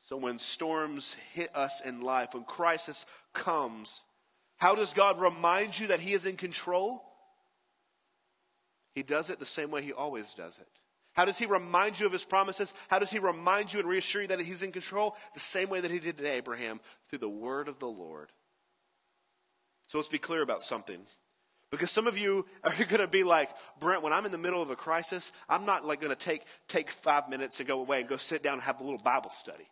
So 0.01 0.17
when 0.17 0.39
storms 0.39 1.15
hit 1.33 1.55
us 1.55 1.81
in 1.81 2.01
life, 2.01 2.33
when 2.33 2.43
crisis 2.43 3.05
comes, 3.33 4.01
how 4.57 4.75
does 4.75 4.93
God 4.93 5.19
remind 5.19 5.79
you 5.79 5.87
that 5.87 5.99
he 5.99 6.13
is 6.13 6.25
in 6.25 6.35
control? 6.35 7.03
He 8.95 9.03
does 9.03 9.29
it 9.29 9.39
the 9.39 9.45
same 9.45 9.71
way 9.71 9.81
he 9.83 9.93
always 9.93 10.33
does 10.33 10.57
it. 10.57 10.67
How 11.13 11.25
does 11.25 11.37
he 11.37 11.45
remind 11.45 11.99
you 11.99 12.07
of 12.07 12.11
his 12.11 12.23
promises? 12.23 12.73
How 12.89 12.99
does 12.99 13.11
he 13.11 13.19
remind 13.19 13.71
you 13.71 13.79
and 13.79 13.87
reassure 13.87 14.23
you 14.23 14.27
that 14.29 14.41
he's 14.41 14.63
in 14.63 14.71
control? 14.71 15.15
The 15.33 15.39
same 15.39 15.69
way 15.69 15.79
that 15.79 15.91
he 15.91 15.99
did 15.99 16.17
to 16.17 16.27
Abraham 16.27 16.79
through 17.09 17.19
the 17.19 17.29
word 17.29 17.67
of 17.67 17.79
the 17.79 17.87
Lord. 17.87 18.31
So 19.87 19.99
let's 19.99 20.07
be 20.07 20.17
clear 20.17 20.41
about 20.41 20.63
something. 20.63 21.01
Because 21.69 21.91
some 21.91 22.07
of 22.07 22.17
you 22.17 22.45
are 22.63 22.71
going 22.77 23.01
to 23.01 23.07
be 23.07 23.23
like, 23.23 23.49
Brent, 23.79 24.01
when 24.01 24.11
I'm 24.11 24.25
in 24.25 24.31
the 24.31 24.39
middle 24.39 24.61
of 24.61 24.71
a 24.71 24.75
crisis, 24.75 25.31
I'm 25.47 25.65
not 25.65 25.85
like 25.85 26.01
going 26.01 26.15
to 26.15 26.15
take, 26.15 26.43
take 26.67 26.89
five 26.89 27.29
minutes 27.29 27.59
and 27.59 27.67
go 27.67 27.79
away 27.79 27.99
and 27.99 28.09
go 28.09 28.17
sit 28.17 28.41
down 28.41 28.53
and 28.53 28.63
have 28.63 28.79
a 28.79 28.83
little 28.83 28.99
Bible 28.99 29.29
study. 29.29 29.67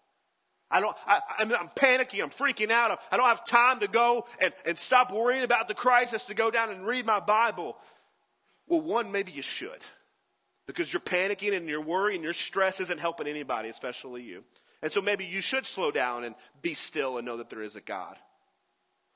I 0.69 0.79
don't, 0.79 0.95
I, 1.05 1.21
am 1.39 1.49
panicking, 1.75 2.21
I'm 2.21 2.29
freaking 2.29 2.71
out. 2.71 2.97
I 3.11 3.17
don't 3.17 3.27
have 3.27 3.45
time 3.45 3.81
to 3.81 3.87
go 3.87 4.25
and, 4.39 4.53
and 4.65 4.79
stop 4.79 5.11
worrying 5.11 5.43
about 5.43 5.67
the 5.67 5.73
crisis 5.73 6.25
to 6.25 6.33
go 6.33 6.49
down 6.49 6.69
and 6.69 6.85
read 6.85 7.05
my 7.05 7.19
Bible. 7.19 7.75
Well, 8.67 8.81
one, 8.81 9.11
maybe 9.11 9.31
you 9.31 9.41
should 9.41 9.81
because 10.71 10.91
you're 10.91 11.01
panicking 11.01 11.55
and 11.55 11.67
you're 11.67 11.81
worrying 11.81 12.17
and 12.17 12.23
your 12.23 12.33
stress 12.33 12.79
isn't 12.79 12.99
helping 12.99 13.27
anybody, 13.27 13.67
especially 13.67 14.23
you. 14.23 14.43
And 14.81 14.91
so 14.91 15.01
maybe 15.01 15.25
you 15.25 15.41
should 15.41 15.65
slow 15.65 15.91
down 15.91 16.23
and 16.23 16.33
be 16.61 16.73
still 16.73 17.17
and 17.17 17.25
know 17.25 17.37
that 17.37 17.49
there 17.49 17.61
is 17.61 17.75
a 17.75 17.81
God. 17.81 18.15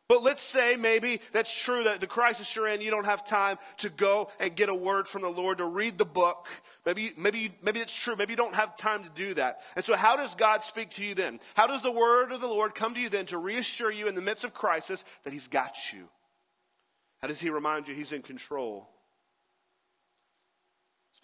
But 0.08 0.22
let's 0.22 0.44
say 0.44 0.76
maybe 0.76 1.20
that's 1.32 1.52
true 1.52 1.86
that 1.86 2.00
the 2.00 2.08
crisis 2.08 2.56
you're 2.56 2.68
in, 2.68 2.82
you 2.82 2.92
don't 2.92 3.06
have 3.06 3.26
time 3.26 3.58
to 3.78 3.90
go 3.90 4.30
and 4.40 4.56
get 4.56 4.70
a 4.70 4.76
word 4.76 5.08
from 5.08 5.24
the 5.24 5.30
Lord 5.30 5.58
to 5.58 5.66
read 5.66 5.98
the 5.98 6.06
book. 6.06 6.48
Maybe, 6.86 7.12
maybe, 7.18 7.56
maybe 7.64 7.80
it's 7.80 7.96
true. 7.96 8.16
Maybe 8.16 8.34
you 8.34 8.38
don't 8.38 8.54
have 8.54 8.78
time 8.78 9.04
to 9.04 9.10
do 9.16 9.34
that. 9.36 9.62
And 9.76 9.84
so 9.84 9.96
how 9.96 10.16
does 10.16 10.36
God 10.36 10.64
speak 10.64 10.92
to 10.92 11.04
you 11.04 11.16
then? 11.16 11.40
How 11.56 11.66
does 11.66 11.82
the 11.82 11.92
word 11.92 12.32
of 12.32 12.42
the 12.42 12.48
Lord 12.48 12.76
come 12.76 12.94
to 12.94 13.00
you 13.00 13.10
then 13.10 13.26
to 13.28 13.40
reassure 13.40 13.92
you 13.92 14.08
in 14.08 14.14
the 14.14 14.22
midst 14.22 14.44
of 14.44 14.54
crisis 14.54 15.04
that 15.24 15.34
he's 15.34 15.48
got 15.48 15.76
you? 15.94 16.08
How 17.22 17.28
does 17.28 17.40
he 17.40 17.50
remind 17.50 17.88
you 17.88 17.96
he's 17.96 18.12
in 18.12 18.22
control? 18.22 18.88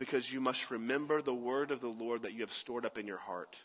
Because 0.01 0.33
you 0.33 0.41
must 0.41 0.71
remember 0.71 1.21
the 1.21 1.31
word 1.31 1.69
of 1.69 1.79
the 1.79 1.87
Lord 1.87 2.23
that 2.23 2.33
you 2.33 2.39
have 2.39 2.51
stored 2.51 2.87
up 2.87 2.97
in 2.97 3.05
your 3.05 3.19
heart. 3.19 3.55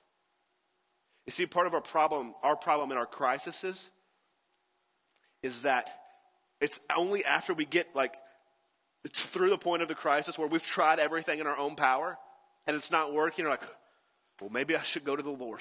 You 1.25 1.33
see, 1.33 1.47
part 1.47 1.67
of 1.67 1.73
our 1.73 1.81
problem, 1.81 2.35
our 2.43 2.55
problem 2.55 2.93
in 2.93 2.99
our 2.99 3.07
crises 3.07 3.89
is 5.43 5.63
that 5.63 5.89
it's 6.61 6.79
only 6.95 7.25
after 7.25 7.55
we 7.55 7.65
get 7.65 7.89
like 7.97 8.17
through 9.09 9.49
the 9.49 9.57
point 9.57 9.81
of 9.81 9.89
the 9.89 9.95
crisis 9.95 10.39
where 10.39 10.47
we've 10.47 10.63
tried 10.63 10.99
everything 10.99 11.39
in 11.39 11.47
our 11.47 11.57
own 11.57 11.75
power 11.75 12.19
and 12.67 12.77
it's 12.77 12.91
not 12.91 13.15
working, 13.15 13.45
you're 13.45 13.51
like, 13.51 13.65
well, 14.39 14.51
maybe 14.51 14.77
I 14.77 14.83
should 14.83 15.05
go 15.05 15.17
to 15.17 15.23
the 15.23 15.31
Lord. 15.31 15.61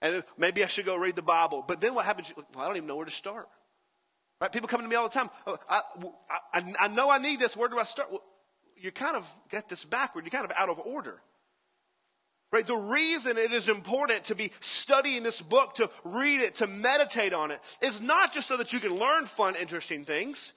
And 0.00 0.22
maybe 0.38 0.62
I 0.62 0.68
should 0.68 0.86
go 0.86 0.96
read 0.96 1.16
the 1.16 1.22
Bible. 1.22 1.64
But 1.66 1.80
then 1.80 1.92
what 1.92 2.04
happens? 2.04 2.32
Well, 2.36 2.46
I 2.56 2.68
don't 2.68 2.76
even 2.76 2.86
know 2.86 2.94
where 2.94 3.04
to 3.04 3.10
start. 3.10 3.48
Right? 4.40 4.52
People 4.52 4.68
come 4.68 4.82
to 4.82 4.86
me 4.86 4.94
all 4.94 5.08
the 5.08 5.18
time. 5.18 5.30
Oh, 5.44 5.58
I, 5.68 5.80
I, 6.54 6.74
I 6.82 6.88
know 6.88 7.10
I 7.10 7.18
need 7.18 7.40
this. 7.40 7.56
Where 7.56 7.68
do 7.68 7.80
I 7.80 7.84
start? 7.84 8.12
Well, 8.12 8.22
you 8.78 8.92
kind 8.92 9.16
of 9.16 9.26
get 9.50 9.68
this 9.68 9.84
backward. 9.84 10.24
You're 10.24 10.30
kind 10.30 10.44
of 10.44 10.52
out 10.56 10.68
of 10.68 10.78
order. 10.78 11.20
Right? 12.52 12.66
The 12.66 12.76
reason 12.76 13.36
it 13.36 13.52
is 13.52 13.68
important 13.68 14.24
to 14.24 14.34
be 14.34 14.52
studying 14.60 15.22
this 15.22 15.42
book, 15.42 15.74
to 15.76 15.90
read 16.04 16.40
it, 16.40 16.56
to 16.56 16.66
meditate 16.66 17.32
on 17.32 17.50
it, 17.50 17.60
is 17.82 18.00
not 18.00 18.32
just 18.32 18.46
so 18.46 18.56
that 18.56 18.72
you 18.72 18.80
can 18.80 18.96
learn 18.96 19.26
fun, 19.26 19.56
interesting 19.60 20.04
things. 20.04 20.52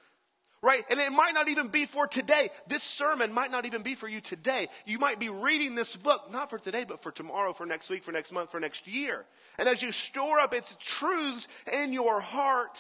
Right? 0.61 0.83
And 0.89 0.99
it 0.99 1.11
might 1.11 1.33
not 1.33 1.47
even 1.47 1.69
be 1.69 1.85
for 1.85 2.05
today. 2.05 2.49
This 2.67 2.83
sermon 2.83 3.33
might 3.33 3.49
not 3.49 3.65
even 3.65 3.81
be 3.81 3.95
for 3.95 4.09
you 4.09 4.19
today. 4.19 4.67
You 4.85 4.99
might 4.99 5.17
be 5.17 5.29
reading 5.29 5.73
this 5.73 5.95
book, 5.95 6.31
not 6.31 6.49
for 6.49 6.59
today, 6.59 6.83
but 6.83 7.01
for 7.01 7.11
tomorrow, 7.11 7.53
for 7.53 7.65
next 7.65 7.89
week, 7.89 8.03
for 8.03 8.11
next 8.11 8.33
month, 8.33 8.51
for 8.51 8.59
next 8.59 8.85
year. 8.85 9.25
And 9.57 9.69
as 9.69 9.81
you 9.81 9.93
store 9.93 10.37
up 10.39 10.53
its 10.53 10.77
truths 10.81 11.47
in 11.71 11.93
your 11.93 12.19
heart, 12.19 12.77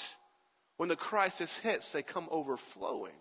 when 0.75 0.89
the 0.89 0.97
crisis 0.97 1.57
hits, 1.57 1.91
they 1.91 2.01
come 2.01 2.27
overflowing. 2.31 3.15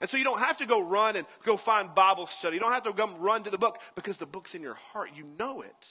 And 0.00 0.08
so 0.08 0.16
you 0.16 0.24
don't 0.24 0.38
have 0.38 0.58
to 0.58 0.66
go 0.66 0.80
run 0.80 1.16
and 1.16 1.26
go 1.44 1.56
find 1.56 1.94
Bible 1.94 2.26
study. 2.26 2.54
You 2.54 2.60
don't 2.60 2.72
have 2.72 2.84
to 2.84 2.92
go 2.92 3.08
run 3.18 3.42
to 3.44 3.50
the 3.50 3.58
book 3.58 3.80
because 3.94 4.16
the 4.16 4.26
book's 4.26 4.54
in 4.54 4.62
your 4.62 4.74
heart. 4.74 5.10
You 5.14 5.24
know 5.38 5.62
it. 5.62 5.88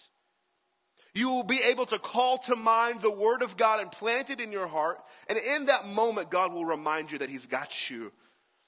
You 1.14 1.30
will 1.30 1.44
be 1.44 1.60
able 1.64 1.88
to 1.88 2.00
call 2.00 2.38
to 2.40 2.56
mind 2.56 3.02
the 3.02 3.12
Word 3.12 3.42
of 3.42 3.58
God 3.58 3.82
and 3.82 3.92
plant 3.92 4.30
it 4.30 4.40
in 4.40 4.52
your 4.52 4.68
heart. 4.68 5.00
And 5.28 5.38
in 5.38 5.66
that 5.66 5.88
moment, 5.88 6.30
God 6.30 6.54
will 6.54 6.64
remind 6.64 7.12
you 7.12 7.18
that 7.18 7.30
He's 7.30 7.48
got 7.48 7.90
you, 7.90 8.12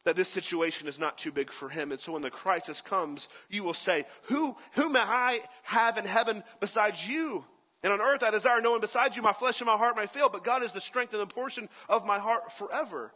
that 0.03 0.15
this 0.15 0.29
situation 0.29 0.87
is 0.87 0.99
not 0.99 1.17
too 1.17 1.31
big 1.31 1.51
for 1.51 1.69
Him. 1.69 1.91
And 1.91 2.01
so 2.01 2.13
when 2.13 2.23
the 2.23 2.31
crisis 2.31 2.81
comes, 2.81 3.29
you 3.49 3.63
will 3.63 3.75
say, 3.75 4.05
Who, 4.23 4.57
who 4.73 4.89
may 4.89 4.99
I 4.99 5.41
have 5.63 5.97
in 5.97 6.05
heaven 6.05 6.43
besides 6.59 7.07
you? 7.07 7.45
And 7.83 7.93
on 7.93 8.01
earth 8.01 8.23
I 8.23 8.31
desire 8.31 8.61
no 8.61 8.71
one 8.71 8.81
besides 8.81 9.15
you. 9.15 9.21
My 9.21 9.31
flesh 9.31 9.61
and 9.61 9.67
my 9.67 9.77
heart 9.77 9.95
may 9.95 10.07
fail, 10.07 10.27
but 10.27 10.43
God 10.43 10.63
is 10.63 10.71
the 10.71 10.81
strength 10.81 11.13
and 11.13 11.21
the 11.21 11.27
portion 11.27 11.69
of 11.87 12.05
my 12.05 12.17
heart 12.17 12.51
forever. 12.51 13.13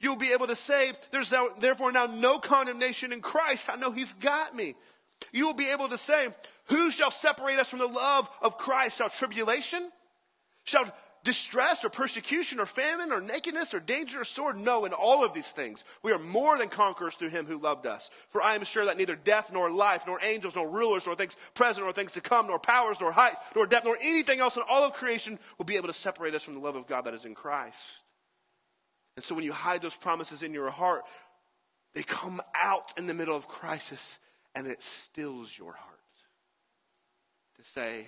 You'll 0.00 0.16
be 0.16 0.32
able 0.32 0.46
to 0.48 0.56
say, 0.56 0.92
There's 1.10 1.32
now, 1.32 1.48
therefore 1.58 1.92
now 1.92 2.06
no 2.06 2.38
condemnation 2.38 3.12
in 3.12 3.20
Christ. 3.20 3.70
I 3.70 3.76
know 3.76 3.90
He's 3.90 4.12
got 4.12 4.54
me. 4.54 4.74
You 5.32 5.46
will 5.46 5.54
be 5.54 5.70
able 5.70 5.88
to 5.88 5.98
say, 5.98 6.28
Who 6.66 6.90
shall 6.90 7.10
separate 7.10 7.58
us 7.58 7.68
from 7.68 7.78
the 7.78 7.86
love 7.86 8.28
of 8.42 8.58
Christ? 8.58 8.98
Shall 8.98 9.08
tribulation? 9.08 9.90
Shall 10.64 10.92
distress 11.24 11.84
or 11.84 11.88
persecution 11.88 12.60
or 12.60 12.66
famine 12.66 13.10
or 13.10 13.20
nakedness 13.20 13.74
or 13.74 13.80
danger 13.80 14.20
or 14.20 14.24
sword? 14.24 14.58
No, 14.58 14.84
in 14.84 14.92
all 14.92 15.24
of 15.24 15.34
these 15.34 15.50
things, 15.50 15.84
we 16.02 16.12
are 16.12 16.18
more 16.18 16.56
than 16.56 16.68
conquerors 16.68 17.14
through 17.14 17.30
him 17.30 17.46
who 17.46 17.58
loved 17.58 17.86
us. 17.86 18.10
For 18.28 18.42
I 18.42 18.54
am 18.54 18.64
sure 18.64 18.84
that 18.84 18.96
neither 18.96 19.16
death 19.16 19.50
nor 19.52 19.70
life, 19.70 20.04
nor 20.06 20.18
angels, 20.22 20.54
nor 20.54 20.68
rulers, 20.68 21.04
nor 21.06 21.14
things 21.14 21.36
present, 21.54 21.84
nor 21.84 21.92
things 21.92 22.12
to 22.12 22.20
come, 22.20 22.46
nor 22.46 22.58
powers, 22.58 22.98
nor 23.00 23.12
height, 23.12 23.34
nor 23.54 23.66
depth, 23.66 23.84
nor 23.84 23.96
anything 24.00 24.40
else 24.40 24.56
in 24.56 24.62
all 24.68 24.84
of 24.84 24.92
creation 24.92 25.38
will 25.58 25.64
be 25.64 25.76
able 25.76 25.88
to 25.88 25.94
separate 25.94 26.34
us 26.34 26.42
from 26.42 26.54
the 26.54 26.60
love 26.60 26.76
of 26.76 26.86
God 26.86 27.04
that 27.06 27.14
is 27.14 27.24
in 27.24 27.34
Christ. 27.34 27.90
And 29.16 29.24
so 29.24 29.34
when 29.34 29.44
you 29.44 29.52
hide 29.52 29.82
those 29.82 29.96
promises 29.96 30.42
in 30.42 30.52
your 30.52 30.70
heart, 30.70 31.04
they 31.94 32.02
come 32.02 32.42
out 32.54 32.92
in 32.98 33.06
the 33.06 33.14
middle 33.14 33.34
of 33.34 33.48
crisis 33.48 34.18
and 34.54 34.66
it 34.66 34.82
stills 34.82 35.56
your 35.56 35.72
heart 35.72 35.96
to 37.56 37.64
say, 37.64 38.06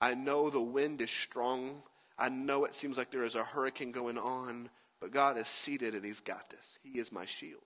I 0.00 0.14
know 0.14 0.50
the 0.50 0.60
wind 0.60 1.00
is 1.00 1.10
strong. 1.10 1.82
I 2.18 2.28
know 2.28 2.64
it 2.64 2.74
seems 2.74 2.98
like 2.98 3.12
there 3.12 3.24
is 3.24 3.36
a 3.36 3.44
hurricane 3.44 3.92
going 3.92 4.18
on, 4.18 4.68
but 5.00 5.12
God 5.12 5.38
is 5.38 5.46
seated 5.46 5.94
and 5.94 6.04
He's 6.04 6.20
got 6.20 6.50
this. 6.50 6.78
He 6.82 6.98
is 6.98 7.12
my 7.12 7.24
shield. 7.24 7.62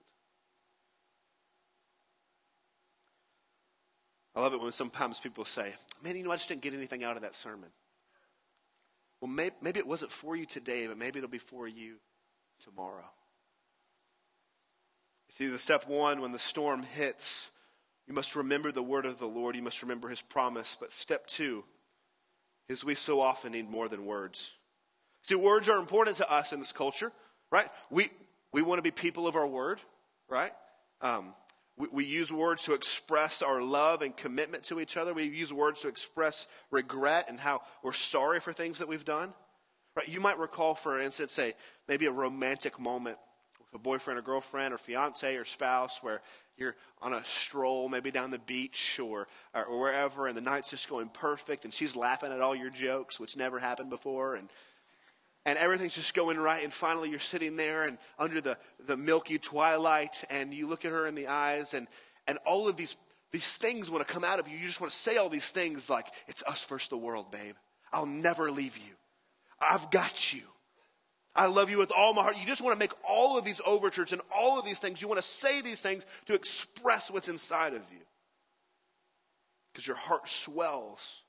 I 4.35 4.41
love 4.41 4.53
it 4.53 4.61
when 4.61 4.71
sometimes 4.71 5.19
people 5.19 5.45
say, 5.45 5.73
Man, 6.03 6.15
you 6.15 6.23
know, 6.23 6.31
I 6.31 6.35
just 6.35 6.47
didn't 6.47 6.61
get 6.61 6.75
anything 6.75 7.03
out 7.03 7.15
of 7.15 7.23
that 7.23 7.33
sermon. 7.33 7.69
Well, 9.19 9.31
maybe, 9.31 9.55
maybe 9.63 9.79
it 9.79 9.87
wasn't 9.87 10.11
for 10.11 10.35
you 10.35 10.45
today, 10.45 10.85
but 10.85 10.99
maybe 10.99 11.17
it'll 11.17 11.29
be 11.29 11.39
for 11.39 11.67
you 11.67 11.95
tomorrow. 12.63 13.09
You 15.27 15.33
see, 15.33 15.47
the 15.47 15.59
step 15.59 15.87
one, 15.87 16.21
when 16.21 16.31
the 16.31 16.39
storm 16.39 16.83
hits, 16.83 17.49
you 18.07 18.13
must 18.13 18.35
remember 18.35 18.71
the 18.71 18.83
word 18.83 19.05
of 19.05 19.19
the 19.19 19.27
Lord. 19.27 19.55
You 19.55 19.61
must 19.61 19.81
remember 19.81 20.07
his 20.07 20.21
promise. 20.21 20.77
But 20.79 20.91
step 20.91 21.27
two 21.27 21.65
is 22.69 22.83
we 22.83 22.95
so 22.95 23.19
often 23.19 23.51
need 23.51 23.69
more 23.69 23.89
than 23.89 24.05
words. 24.05 24.53
See, 25.23 25.35
words 25.35 25.67
are 25.67 25.77
important 25.77 26.17
to 26.17 26.31
us 26.31 26.53
in 26.53 26.59
this 26.59 26.71
culture, 26.71 27.11
right? 27.51 27.67
We, 27.89 28.09
we 28.53 28.61
want 28.61 28.79
to 28.79 28.83
be 28.83 28.91
people 28.91 29.27
of 29.27 29.35
our 29.35 29.47
word, 29.47 29.79
right? 30.29 30.53
Um, 31.01 31.33
we, 31.77 31.87
we 31.91 32.05
use 32.05 32.31
words 32.31 32.63
to 32.63 32.73
express 32.73 33.41
our 33.41 33.61
love 33.61 34.01
and 34.01 34.15
commitment 34.15 34.63
to 34.65 34.79
each 34.79 34.95
other. 34.95 35.13
We 35.13 35.25
use 35.25 35.51
words 35.51 35.81
to 35.81 35.89
express 35.89 36.47
regret 36.71 37.25
and 37.27 37.39
how 37.39 37.61
we're 37.83 37.91
sorry 37.91 38.39
for 38.39 38.53
things 38.53 38.79
that 38.79 38.87
we've 38.87 39.05
done. 39.05 39.33
Right? 39.97 40.07
You 40.07 40.21
might 40.21 40.37
recall, 40.37 40.75
for 40.75 41.01
instance, 41.01 41.39
a, 41.39 41.55
maybe 41.87 42.05
a 42.05 42.11
romantic 42.11 42.79
moment 42.79 43.17
with 43.59 43.73
a 43.73 43.83
boyfriend 43.83 44.19
or 44.19 44.21
girlfriend 44.21 44.71
or 44.71 44.77
fiance 44.77 45.35
or 45.35 45.43
spouse 45.43 46.03
where 46.03 46.21
you're 46.55 46.75
on 47.01 47.13
a 47.13 47.25
stroll, 47.25 47.89
maybe 47.89 48.11
down 48.11 48.29
the 48.29 48.37
beach 48.37 48.99
or, 48.99 49.27
or 49.55 49.79
wherever, 49.79 50.27
and 50.27 50.37
the 50.37 50.41
night's 50.41 50.69
just 50.69 50.87
going 50.87 51.09
perfect, 51.09 51.65
and 51.65 51.73
she's 51.73 51.95
laughing 51.95 52.31
at 52.31 52.41
all 52.41 52.55
your 52.55 52.69
jokes, 52.69 53.19
which 53.19 53.35
never 53.35 53.57
happened 53.57 53.89
before, 53.89 54.35
and 54.35 54.49
and 55.45 55.57
everything's 55.57 55.95
just 55.95 56.13
going 56.13 56.37
right, 56.37 56.61
and 56.61 56.73
finally 56.73 57.09
you're 57.09 57.19
sitting 57.19 57.55
there 57.55 57.85
and 57.87 57.97
under 58.19 58.41
the, 58.41 58.57
the 58.85 58.97
milky 58.97 59.39
twilight, 59.39 60.25
and 60.29 60.53
you 60.53 60.67
look 60.67 60.83
at 60.83 60.91
her 60.91 61.07
in 61.07 61.15
the 61.15 61.27
eyes, 61.27 61.73
and, 61.73 61.87
and 62.27 62.37
all 62.45 62.67
of 62.67 62.75
these, 62.75 62.97
these 63.31 63.55
things 63.55 63.89
want 63.89 64.05
to 64.05 64.13
come 64.13 64.25
out 64.25 64.39
of 64.39 64.49
you. 64.49 64.57
You 64.57 64.67
just 64.67 64.81
want 64.81 64.91
to 64.91 64.97
say 64.97 65.15
all 65.15 65.29
these 65.29 65.49
things 65.49 65.89
like, 65.89 66.07
It's 66.27 66.43
us 66.43 66.65
versus 66.65 66.89
the 66.89 66.97
world, 66.97 67.31
babe. 67.31 67.55
I'll 67.93 68.05
never 68.05 68.51
leave 68.51 68.77
you. 68.77 68.93
I've 69.59 69.89
got 69.91 70.33
you. 70.33 70.41
I 71.35 71.45
love 71.45 71.69
you 71.69 71.77
with 71.77 71.91
all 71.95 72.13
my 72.13 72.23
heart. 72.23 72.37
You 72.39 72.47
just 72.47 72.61
want 72.61 72.75
to 72.75 72.79
make 72.79 72.93
all 73.07 73.37
of 73.37 73.45
these 73.45 73.61
overtures 73.65 74.11
and 74.11 74.21
all 74.35 74.57
of 74.57 74.65
these 74.65 74.79
things. 74.79 75.01
You 75.01 75.07
want 75.07 75.21
to 75.21 75.27
say 75.27 75.61
these 75.61 75.81
things 75.81 76.05
to 76.25 76.33
express 76.33 77.11
what's 77.11 77.29
inside 77.29 77.73
of 77.73 77.81
you. 77.91 77.99
Because 79.71 79.85
your 79.85 79.95
heart 79.95 80.27
swells. 80.27 81.21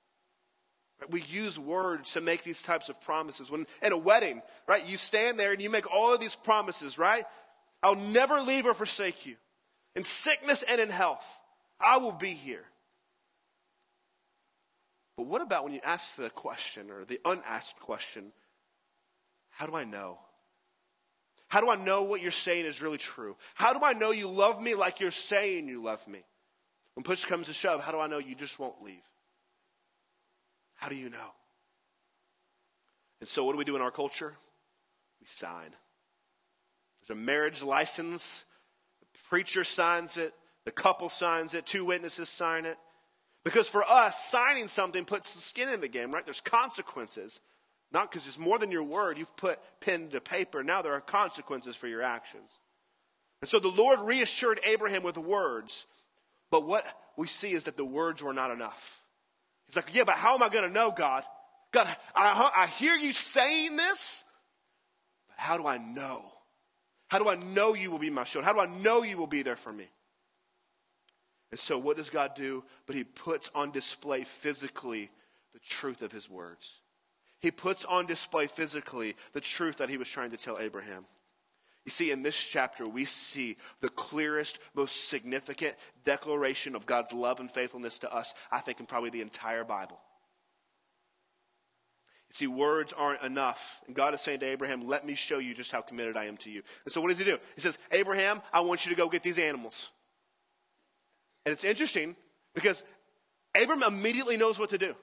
We 1.11 1.23
use 1.23 1.59
words 1.59 2.15
to 2.15 2.21
make 2.21 2.43
these 2.43 2.63
types 2.63 2.89
of 2.89 3.01
promises. 3.03 3.51
When 3.51 3.67
in 3.83 3.93
a 3.93 3.99
wedding, 3.99 4.43
right, 4.67 4.87
you 4.89 4.97
stand 4.97 5.39
there 5.39 5.53
and 5.53 5.61
you 5.61 5.71
make 5.71 5.93
all 5.93 6.15
of 6.15 6.21
these 6.21 6.35
promises, 6.35 6.99
right? 6.99 7.25
I'll 7.83 7.95
never 7.95 8.41
leave 8.41 8.67
or 8.67 8.75
forsake 8.75 9.27
you. 9.27 9.37
In 9.95 10.03
sickness 10.03 10.63
and 10.63 10.81
in 10.81 10.91
health, 10.91 11.27
I 11.81 11.99
will 11.99 12.13
be 12.13 12.31
here. 12.31 12.65
But 15.19 15.27
what 15.27 15.43
about 15.43 15.65
when 15.65 15.73
you 15.73 15.81
ask 15.83 16.15
the 16.15 16.31
question 16.31 16.93
or 16.93 17.05
the 17.05 17.21
unasked 17.25 17.81
question, 17.81 18.31
how 19.51 19.67
do 19.67 19.75
I 19.75 19.83
know? 19.83 20.17
How 21.49 21.61
do 21.61 21.69
I 21.69 21.75
know 21.75 22.05
what 22.05 22.23
you're 22.23 22.31
saying 22.31 22.67
is 22.67 22.81
really 22.81 22.99
true? 22.99 23.37
How 23.57 23.73
do 23.73 23.85
I 23.85 23.95
know 23.95 24.13
you 24.13 24.29
love 24.29 24.63
me 24.63 24.77
like 24.77 25.01
you're 25.01 25.11
saying 25.11 25.67
you 25.67 25.83
love 25.83 26.07
me? 26.07 26.21
When 26.95 27.03
push 27.03 27.25
comes 27.25 27.49
to 27.49 27.53
shove, 27.53 27.83
how 27.83 27.91
do 27.91 27.99
I 27.99 28.07
know 28.07 28.19
you 28.19 28.37
just 28.37 28.61
won't 28.61 28.81
leave? 28.81 29.03
How 30.77 30.89
do 30.89 30.95
you 30.95 31.11
know? 31.11 31.33
And 33.19 33.29
so, 33.29 33.45
what 33.45 33.53
do 33.53 33.59
we 33.59 33.65
do 33.65 33.75
in 33.75 33.83
our 33.83 33.91
culture? 33.91 34.35
We 35.21 35.27
sign. 35.27 35.75
There's 37.01 37.19
a 37.19 37.21
marriage 37.21 37.65
license. 37.65 38.45
The 39.15 39.19
preacher 39.29 39.65
signs 39.65 40.17
it. 40.17 40.33
The 40.65 40.71
couple 40.71 41.09
signs 41.09 41.55
it. 41.55 41.67
Two 41.67 41.85
witnesses 41.85 42.29
sign 42.29 42.67
it. 42.67 42.79
Because 43.45 43.69
for 43.69 43.85
us, 43.85 44.23
signing 44.25 44.69
something 44.69 45.05
puts 45.05 45.31
skin 45.43 45.69
in 45.69 45.81
the 45.81 45.89
game, 45.89 46.13
right? 46.13 46.25
There's 46.25 46.41
consequences. 46.41 47.41
Not 47.91 48.11
because 48.11 48.27
it's 48.27 48.39
more 48.39 48.59
than 48.59 48.71
your 48.71 48.83
word. 48.83 49.17
You've 49.17 49.37
put 49.37 49.59
pen 49.81 50.09
to 50.11 50.21
paper. 50.21 50.63
Now 50.63 50.83
there 50.83 50.93
are 50.93 51.01
consequences 51.01 51.75
for 51.75 51.89
your 51.89 52.03
actions. 52.03 52.59
And 53.41 53.49
so 53.49 53.59
the 53.59 53.69
Lord 53.69 54.01
reassured 54.01 54.61
Abraham 54.65 55.03
with 55.03 55.17
words. 55.17 55.87
But 56.51 56.67
what 56.67 56.87
we 57.17 57.27
see 57.27 57.53
is 57.53 57.65
that 57.65 57.77
the 57.77 57.85
words 57.85 58.23
were 58.23 58.33
not 58.33 58.51
enough. 58.51 59.03
He's 59.67 59.77
like, 59.77 59.95
yeah, 59.95 60.05
but 60.05 60.17
how 60.17 60.35
am 60.35 60.43
I 60.43 60.49
going 60.49 60.67
to 60.67 60.73
know, 60.73 60.91
God? 60.91 61.25
God, 61.73 61.95
I, 62.15 62.51
I 62.57 62.67
hear 62.67 62.95
you 62.95 63.13
saying 63.13 63.77
this, 63.77 64.25
but 65.29 65.39
how 65.39 65.59
do 65.59 65.67
I 65.67 65.77
know? 65.77 66.25
How 67.09 67.19
do 67.19 67.29
I 67.29 67.37
know 67.37 67.75
you 67.75 67.91
will 67.91 67.99
be 67.99 68.11
my 68.11 68.25
shield? 68.25 68.45
How 68.45 68.53
do 68.53 68.61
I 68.61 68.67
know 68.67 69.03
you 69.03 69.19
will 69.19 69.27
be 69.27 69.43
there 69.43 69.57
for 69.57 69.73
me? 69.73 69.89
And 71.51 71.59
so, 71.59 71.79
what 71.79 71.97
does 71.97 72.11
God 72.11 72.35
do? 72.35 72.65
But 72.87 72.97
He 72.97 73.05
puts 73.05 73.51
on 73.55 73.71
display 73.71 74.25
physically 74.25 75.11
the 75.53 75.61
truth 75.61 76.03
of 76.03 76.13
His 76.13 76.29
words. 76.29 76.81
He 77.41 77.51
puts 77.51 77.85
on 77.85 78.07
display 78.07 78.47
physically 78.47 79.17
the 79.33 79.41
truth 79.41 79.79
that 79.79 79.89
He 79.89 79.97
was 79.97 80.09
trying 80.09 80.31
to 80.31 80.37
tell 80.37 80.59
Abraham. 80.59 81.05
You 81.85 81.91
see, 81.91 82.11
in 82.11 82.23
this 82.23 82.37
chapter, 82.37 82.87
we 82.87 83.07
see 83.07 83.57
the 83.81 83.89
clearest, 83.89 84.59
most 84.75 85.09
significant 85.09 85.75
declaration 86.05 86.75
of 86.75 86.85
God's 86.85 87.15
love 87.15 87.41
and 87.41 87.51
faithfulness 87.51 88.01
to 88.01 88.15
us, 88.15 88.35
I 88.53 88.61
think, 88.61 88.79
in 88.79 88.85
probably 88.85 89.09
the 89.09 89.23
entire 89.23 89.65
Bible. 89.65 89.99
You 92.29 92.35
see, 92.35 92.47
words 92.47 92.93
aren't 92.93 93.23
enough. 93.23 93.81
And 93.87 93.97
God 93.97 94.13
is 94.13 94.21
saying 94.21 94.41
to 94.41 94.47
Abraham, 94.47 94.87
Let 94.87 95.07
me 95.07 95.15
show 95.15 95.39
you 95.39 95.55
just 95.55 95.73
how 95.73 95.81
committed 95.81 96.15
I 96.15 96.27
am 96.27 96.37
to 96.39 96.51
you. 96.51 96.63
And 96.85 96.93
so, 96.93 97.01
what 97.01 97.09
does 97.09 97.19
he 97.19 97.25
do? 97.25 97.39
He 97.55 97.63
says, 97.63 97.79
Abraham, 97.91 98.43
I 98.53 98.61
want 98.61 98.85
you 98.85 98.91
to 98.91 98.97
go 98.97 99.09
get 99.09 99.23
these 99.23 99.39
animals. 99.39 99.91
And 101.49 101.55
it's 101.55 101.65
interesting 101.65 102.15
because 102.55 102.85
Abram 103.55 103.83
immediately 103.83 104.37
knows 104.37 104.59
what 104.59 104.69
to 104.69 104.77
do. 104.77 104.95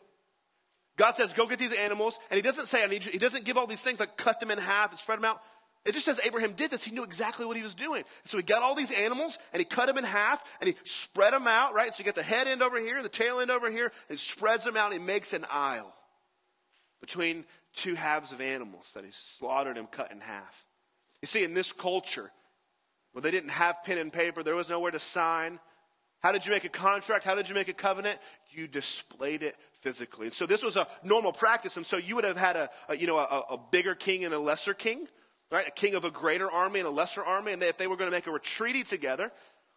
God 0.96 1.18
says, 1.18 1.34
go 1.34 1.48
get 1.48 1.58
these 1.58 1.74
animals. 1.74 2.20
And 2.30 2.36
he 2.36 2.44
doesn't 2.44 2.68
say, 2.68 2.84
I 2.84 2.86
need 2.86 3.04
you. 3.04 3.12
He 3.12 3.18
doesn't 3.18 3.46
give 3.46 3.58
all 3.58 3.66
these 3.66 3.82
things 3.82 4.00
like 4.00 4.16
cut 4.16 4.40
them 4.40 4.52
in 4.52 4.60
half 4.60 4.92
and 4.92 5.00
spread 5.00 5.18
them 5.18 5.26
out. 5.26 5.42
It 5.86 5.94
just 5.94 6.06
says 6.06 6.22
Abraham 6.24 6.54
did 6.54 6.70
this. 6.70 6.84
He 6.84 6.92
knew 6.92 7.04
exactly 7.04 7.48
what 7.48 7.58
he 7.58 7.64
was 7.64 7.74
doing. 7.74 8.04
So 8.26 8.38
he 8.38 8.44
got 8.44 8.62
all 8.62 8.76
these 8.76 8.92
animals 8.92 9.40
and 9.54 9.60
he 9.60 9.66
cut 9.66 9.88
them 9.88 9.98
in 9.98 10.04
half 10.04 10.44
and 10.62 10.68
he 10.68 10.76
spread 10.84 11.34
them 11.34 11.48
out, 11.48 11.74
right? 11.74 11.92
So 11.92 12.02
you 12.02 12.06
get 12.06 12.14
the 12.14 12.22
head 12.22 12.46
end 12.46 12.62
over 12.62 12.80
here, 12.80 13.02
the 13.02 13.10
tail 13.10 13.40
end 13.40 13.50
over 13.50 13.72
here, 13.72 13.92
and 14.08 14.20
he 14.20 14.24
spreads 14.24 14.66
them 14.66 14.78
out 14.78 14.92
and 14.92 15.02
he 15.02 15.04
makes 15.04 15.34
an 15.34 15.48
aisle 15.50 15.96
between 17.02 17.44
two 17.74 17.96
halves 17.96 18.32
of 18.32 18.40
animals 18.40 18.92
that 18.94 19.04
he 19.04 19.10
slaughtered 19.12 19.80
and 19.80 19.90
cut 19.90 20.12
in 20.12 20.20
half. 20.20 20.64
You 21.24 21.28
see, 21.28 21.44
in 21.44 21.56
this 21.56 21.72
culture, 21.72 22.30
well, 23.16 23.24
they 23.24 23.32
didn't 23.32 23.50
have 23.50 23.84
pen 23.84 23.98
and 23.98 24.14
paper, 24.14 24.44
there 24.44 24.54
was 24.54 24.70
nowhere 24.70 24.92
to 24.92 25.00
sign. 25.00 25.60
How 26.26 26.32
did 26.32 26.44
you 26.44 26.52
make 26.52 26.66
a 26.66 26.70
contract? 26.70 27.24
How 27.24 27.36
did 27.36 27.48
you 27.48 27.54
make 27.54 27.68
a 27.68 27.74
covenant? 27.74 28.18
You 28.50 28.68
displayed 28.68 29.44
it 29.44 29.56
physically. 29.82 30.26
And 30.26 30.34
so 30.34 30.48
this 30.48 30.64
was 30.64 30.76
a 30.76 30.88
normal 31.04 31.32
practice. 31.32 31.78
And 31.78 31.86
so 31.86 31.98
you 31.98 32.16
would 32.16 32.24
have 32.24 32.36
had 32.36 32.56
a, 32.56 32.70
a 32.90 32.98
you 32.98 33.06
know, 33.06 33.20
a, 33.20 33.44
a 33.52 33.60
bigger 33.72 33.94
king 33.94 34.26
and 34.26 34.34
a 34.34 34.40
lesser 34.40 34.74
king 34.74 35.08
right? 35.52 35.68
A 35.68 35.72
king 35.72 35.94
of 35.94 36.04
a 36.04 36.10
greater 36.10 36.50
army 36.50 36.80
and 36.80 36.88
a 36.88 36.92
lesser 36.92 37.24
army. 37.24 37.54
And 37.54 37.62
they, 37.62 37.68
if 37.68 37.78
they 37.78 37.86
were 37.86 37.96
going 37.96 38.10
to 38.10 38.18
make 38.18 38.26
a 38.26 38.40
treaty 38.40 38.82
together, 38.82 39.32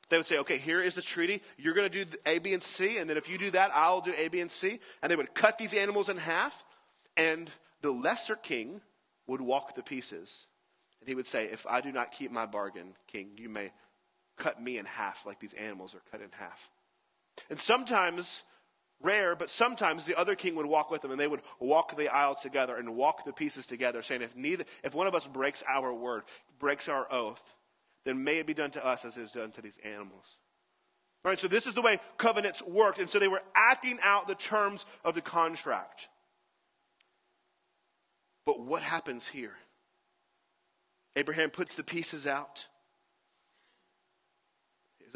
they 0.09 0.17
would 0.17 0.25
say, 0.25 0.39
okay, 0.39 0.57
here 0.57 0.81
is 0.81 0.95
the 0.95 1.03
treaty. 1.03 1.43
You're 1.59 1.75
going 1.75 1.91
to 1.91 2.05
do 2.05 2.19
A, 2.25 2.39
B, 2.39 2.55
and 2.55 2.63
C. 2.63 2.97
And 2.97 3.11
then 3.11 3.19
if 3.19 3.29
you 3.29 3.37
do 3.37 3.51
that, 3.51 3.71
I'll 3.75 4.01
do 4.01 4.15
A, 4.17 4.29
B, 4.29 4.41
and 4.41 4.51
C. 4.51 4.81
And 5.03 5.13
they 5.13 5.17
would 5.17 5.35
cut 5.35 5.59
these 5.59 5.75
animals 5.75 6.09
in 6.09 6.17
half. 6.17 6.65
And 7.19 7.51
the 7.83 7.91
lesser 7.91 8.35
king 8.35 8.81
would 9.27 9.43
walk 9.43 9.75
the 9.75 9.83
pieces. 9.83 10.47
And 11.01 11.09
he 11.09 11.15
would 11.15 11.27
say, 11.27 11.45
if 11.45 11.67
I 11.69 11.83
do 11.83 11.93
not 11.93 12.13
keep 12.13 12.33
my 12.33 12.47
bargain, 12.47 12.95
king, 13.07 13.33
you 13.37 13.51
may 13.51 13.71
cut 14.39 14.63
me 14.63 14.79
in 14.79 14.87
half 14.87 15.27
like 15.27 15.41
these 15.41 15.55
animals 15.55 15.95
are 15.95 16.03
cut 16.11 16.21
in 16.21 16.31
half. 16.33 16.71
And 17.51 17.59
sometimes 17.59 18.43
rare, 19.01 19.37
but 19.37 19.51
sometimes 19.51 20.05
the 20.05 20.19
other 20.19 20.35
king 20.35 20.55
would 20.57 20.67
walk 20.67 20.91
with 20.91 21.03
them 21.03 21.11
and 21.11 21.21
they 21.21 21.29
would 21.29 21.43
walk 21.61 21.97
the 21.97 22.09
aisle 22.09 22.35
together 22.35 22.77
and 22.77 22.97
walk 22.97 23.25
the 23.25 23.33
pieces 23.33 23.67
together, 23.67 24.03
saying, 24.03 24.23
if 24.23 24.35
neither, 24.35 24.65
if 24.83 24.95
one 24.95 25.07
of 25.07 25.15
us 25.15 25.27
breaks 25.27 25.63
our 25.69 25.93
word, 25.93 26.23
breaks 26.59 26.89
our 26.89 27.07
oath, 27.13 27.57
then 28.05 28.25
may 28.25 28.39
it 28.39 28.47
be 28.47 28.55
done 28.55 28.71
to 28.73 28.85
us 28.85 29.05
as 29.05 29.17
it 29.17 29.23
is 29.23 29.33
done 29.33 29.53
to 29.53 29.63
these 29.63 29.79
animals. 29.85 30.39
All 31.25 31.31
right, 31.31 31.39
so 31.39 31.49
this 31.49 31.67
is 31.67 31.75
the 31.75 31.83
way 31.83 31.99
covenants 32.17 32.63
worked. 32.63 32.99
And 32.99 33.11
so 33.11 33.19
they 33.19 33.29
were 33.29 33.43
acting 33.55 33.99
out 34.03 34.29
the 34.29 34.35
terms 34.35 34.87
of 35.05 35.15
the 35.15 35.21
contract. 35.21 36.09
But 38.47 38.61
what 38.61 38.83
happens 38.83 39.27
here? 39.27 39.57
Abraham 41.17 41.51
puts 41.51 41.75
the 41.75 41.83
pieces 41.83 42.27
out. 42.27 42.67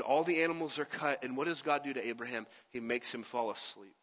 All 0.00 0.24
the 0.24 0.42
animals 0.42 0.78
are 0.78 0.84
cut, 0.84 1.22
and 1.24 1.36
what 1.36 1.46
does 1.46 1.62
God 1.62 1.82
do 1.84 1.92
to 1.92 2.06
Abraham? 2.06 2.46
He 2.70 2.80
makes 2.80 3.12
him 3.12 3.22
fall 3.22 3.50
asleep. 3.50 3.94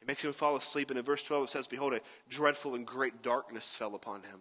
He 0.00 0.06
makes 0.06 0.24
him 0.24 0.32
fall 0.32 0.56
asleep, 0.56 0.90
and 0.90 0.98
in 0.98 1.04
verse 1.04 1.22
12 1.22 1.44
it 1.44 1.50
says, 1.50 1.66
Behold, 1.66 1.94
a 1.94 2.00
dreadful 2.28 2.74
and 2.74 2.86
great 2.86 3.22
darkness 3.22 3.74
fell 3.74 3.94
upon 3.94 4.22
him. 4.22 4.40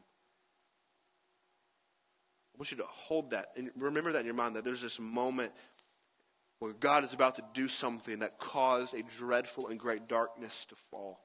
I 2.53 2.57
want 2.57 2.71
you 2.71 2.77
to 2.77 2.85
hold 2.87 3.31
that 3.31 3.51
and 3.55 3.71
remember 3.77 4.11
that 4.11 4.19
in 4.19 4.25
your 4.25 4.35
mind 4.35 4.55
that 4.55 4.63
there's 4.63 4.81
this 4.81 4.99
moment 4.99 5.51
where 6.59 6.73
God 6.73 7.03
is 7.03 7.13
about 7.13 7.35
to 7.35 7.43
do 7.53 7.67
something 7.67 8.19
that 8.19 8.37
caused 8.39 8.93
a 8.93 9.01
dreadful 9.01 9.67
and 9.67 9.79
great 9.79 10.07
darkness 10.07 10.65
to 10.69 10.75
fall. 10.91 11.19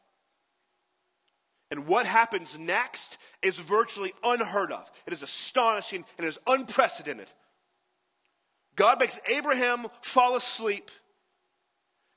And 1.71 1.87
what 1.87 2.07
happens 2.07 2.59
next 2.59 3.19
is 3.43 3.57
virtually 3.57 4.15
unheard 4.23 4.73
of. 4.73 4.91
It 5.07 5.13
is 5.13 5.23
astonishing 5.23 6.05
and 6.17 6.25
it 6.25 6.29
is 6.29 6.39
unprecedented. 6.47 7.29
God 8.77 9.01
makes 9.01 9.19
Abraham 9.29 9.87
fall 10.03 10.37
asleep. 10.37 10.91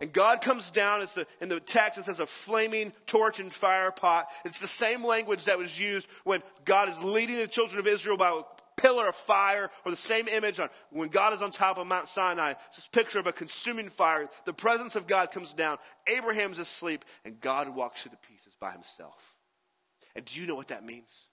And 0.02 0.14
God 0.14 0.42
comes 0.42 0.70
down, 0.70 1.02
the, 1.02 1.28
in 1.42 1.50
the 1.50 1.60
text, 1.60 2.00
it 2.00 2.06
says 2.06 2.22
a 2.22 2.26
flaming 2.26 2.94
torch 3.06 3.40
and 3.42 3.52
fire 3.52 3.92
pot. 3.92 4.28
It's 4.46 4.62
the 4.62 4.68
same 4.68 5.04
language 5.04 5.46
that 5.46 5.58
was 5.58 5.78
used 5.78 6.08
when 6.24 6.42
God 6.64 6.88
is 6.88 7.04
leading 7.04 7.38
the 7.38 7.48
children 7.48 7.80
of 7.80 7.88
Israel 7.88 8.16
by 8.16 8.30
a 8.30 8.44
pillar 8.82 9.10
of 9.10 9.16
fire, 9.16 9.70
or 9.84 9.92
the 9.92 9.98
same 9.98 10.30
image 10.30 10.58
on 10.58 10.70
when 10.90 11.10
God 11.10 11.34
is 11.34 11.42
on 11.42 11.52
top 11.52 11.78
of 11.78 11.86
Mount 11.86 12.08
Sinai. 12.08 12.54
It's 12.68 12.78
this 12.78 12.88
picture 12.88 13.20
of 13.20 13.28
a 13.28 13.34
consuming 13.34 13.90
fire. 13.90 14.30
The 14.46 14.54
presence 14.54 14.96
of 14.96 15.06
God 15.06 15.32
comes 15.32 15.54
down. 15.54 15.80
Abraham's 16.08 16.60
asleep, 16.60 17.04
and 17.26 17.42
God 17.42 17.76
walks 17.76 18.02
through 18.02 18.12
the 18.12 18.28
pieces 18.28 18.54
by 18.58 18.72
himself. 18.72 19.36
And 20.16 20.24
do 20.24 20.40
you 20.40 20.48
know 20.48 20.56
what 20.56 20.70
that 20.70 20.86
means? 20.86 21.24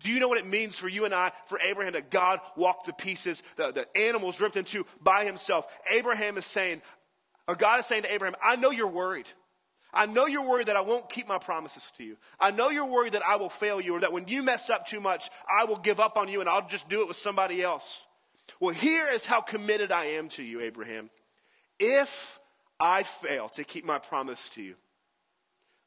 Do 0.00 0.10
you 0.10 0.18
know 0.18 0.28
what 0.28 0.38
it 0.38 0.46
means 0.46 0.76
for 0.76 0.88
you 0.88 1.04
and 1.04 1.14
I, 1.14 1.32
for 1.46 1.58
Abraham, 1.60 1.92
that 1.92 2.10
God 2.10 2.40
walked 2.56 2.86
the 2.86 2.92
pieces, 2.92 3.42
the, 3.56 3.70
the 3.70 3.86
animals 3.98 4.40
ripped 4.40 4.56
into 4.56 4.86
by 5.00 5.24
himself? 5.24 5.66
Abraham 5.90 6.38
is 6.38 6.46
saying, 6.46 6.80
or 7.46 7.54
God 7.54 7.80
is 7.80 7.86
saying 7.86 8.04
to 8.04 8.12
Abraham, 8.12 8.34
I 8.42 8.56
know 8.56 8.70
you're 8.70 8.86
worried. 8.86 9.26
I 9.92 10.06
know 10.06 10.26
you're 10.26 10.48
worried 10.48 10.68
that 10.68 10.76
I 10.76 10.80
won't 10.82 11.10
keep 11.10 11.28
my 11.28 11.38
promises 11.38 11.90
to 11.98 12.04
you. 12.04 12.16
I 12.38 12.50
know 12.50 12.70
you're 12.70 12.86
worried 12.86 13.12
that 13.12 13.26
I 13.26 13.36
will 13.36 13.50
fail 13.50 13.80
you 13.80 13.96
or 13.96 14.00
that 14.00 14.12
when 14.12 14.28
you 14.28 14.42
mess 14.42 14.70
up 14.70 14.86
too 14.86 15.00
much, 15.00 15.28
I 15.50 15.64
will 15.64 15.78
give 15.78 16.00
up 16.00 16.16
on 16.16 16.28
you 16.28 16.40
and 16.40 16.48
I'll 16.48 16.66
just 16.66 16.88
do 16.88 17.02
it 17.02 17.08
with 17.08 17.16
somebody 17.16 17.62
else. 17.62 18.02
Well, 18.60 18.74
here 18.74 19.08
is 19.08 19.26
how 19.26 19.40
committed 19.40 19.92
I 19.92 20.04
am 20.06 20.28
to 20.30 20.42
you, 20.42 20.60
Abraham. 20.60 21.10
If 21.78 22.38
I 22.78 23.02
fail 23.02 23.48
to 23.50 23.64
keep 23.64 23.84
my 23.84 23.98
promise 23.98 24.48
to 24.50 24.62
you, 24.62 24.76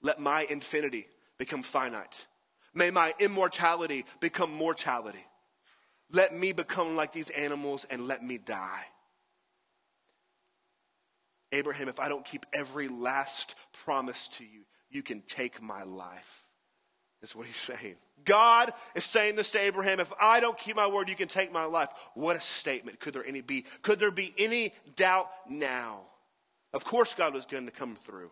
let 0.01 0.19
my 0.19 0.45
infinity 0.49 1.07
become 1.37 1.63
finite 1.63 2.27
May 2.73 2.91
my 2.91 3.13
immortality 3.19 4.05
become 4.19 4.53
mortality. 4.53 5.25
Let 6.11 6.35
me 6.35 6.51
become 6.51 6.95
like 6.95 7.11
these 7.11 7.29
animals 7.29 7.85
and 7.89 8.07
let 8.07 8.23
me 8.23 8.37
die. 8.37 8.85
Abraham, 11.51 11.87
if 11.87 11.99
I 11.99 12.09
don't 12.09 12.25
keep 12.25 12.45
every 12.51 12.87
last 12.87 13.55
promise 13.85 14.27
to 14.29 14.43
you, 14.43 14.61
you 14.89 15.03
can 15.03 15.21
take 15.21 15.61
my 15.61 15.83
life. 15.83 16.43
That's 17.21 17.35
what 17.35 17.47
he's 17.47 17.55
saying. 17.55 17.95
God 18.25 18.73
is 18.95 19.05
saying 19.05 19.35
this 19.35 19.51
to 19.51 19.59
Abraham. 19.59 19.99
If 19.99 20.11
I 20.19 20.39
don't 20.39 20.57
keep 20.57 20.75
my 20.75 20.87
word, 20.87 21.09
you 21.09 21.15
can 21.15 21.27
take 21.27 21.51
my 21.51 21.65
life. 21.65 21.89
What 22.15 22.35
a 22.35 22.41
statement. 22.41 22.99
Could 22.99 23.13
there 23.13 23.25
any 23.25 23.41
be? 23.41 23.65
Could 23.81 23.99
there 23.99 24.11
be 24.11 24.33
any 24.37 24.73
doubt 24.95 25.29
now? 25.49 26.01
Of 26.73 26.83
course 26.83 27.13
God 27.13 27.33
was 27.33 27.45
going 27.45 27.65
to 27.65 27.71
come 27.71 27.95
through. 27.95 28.31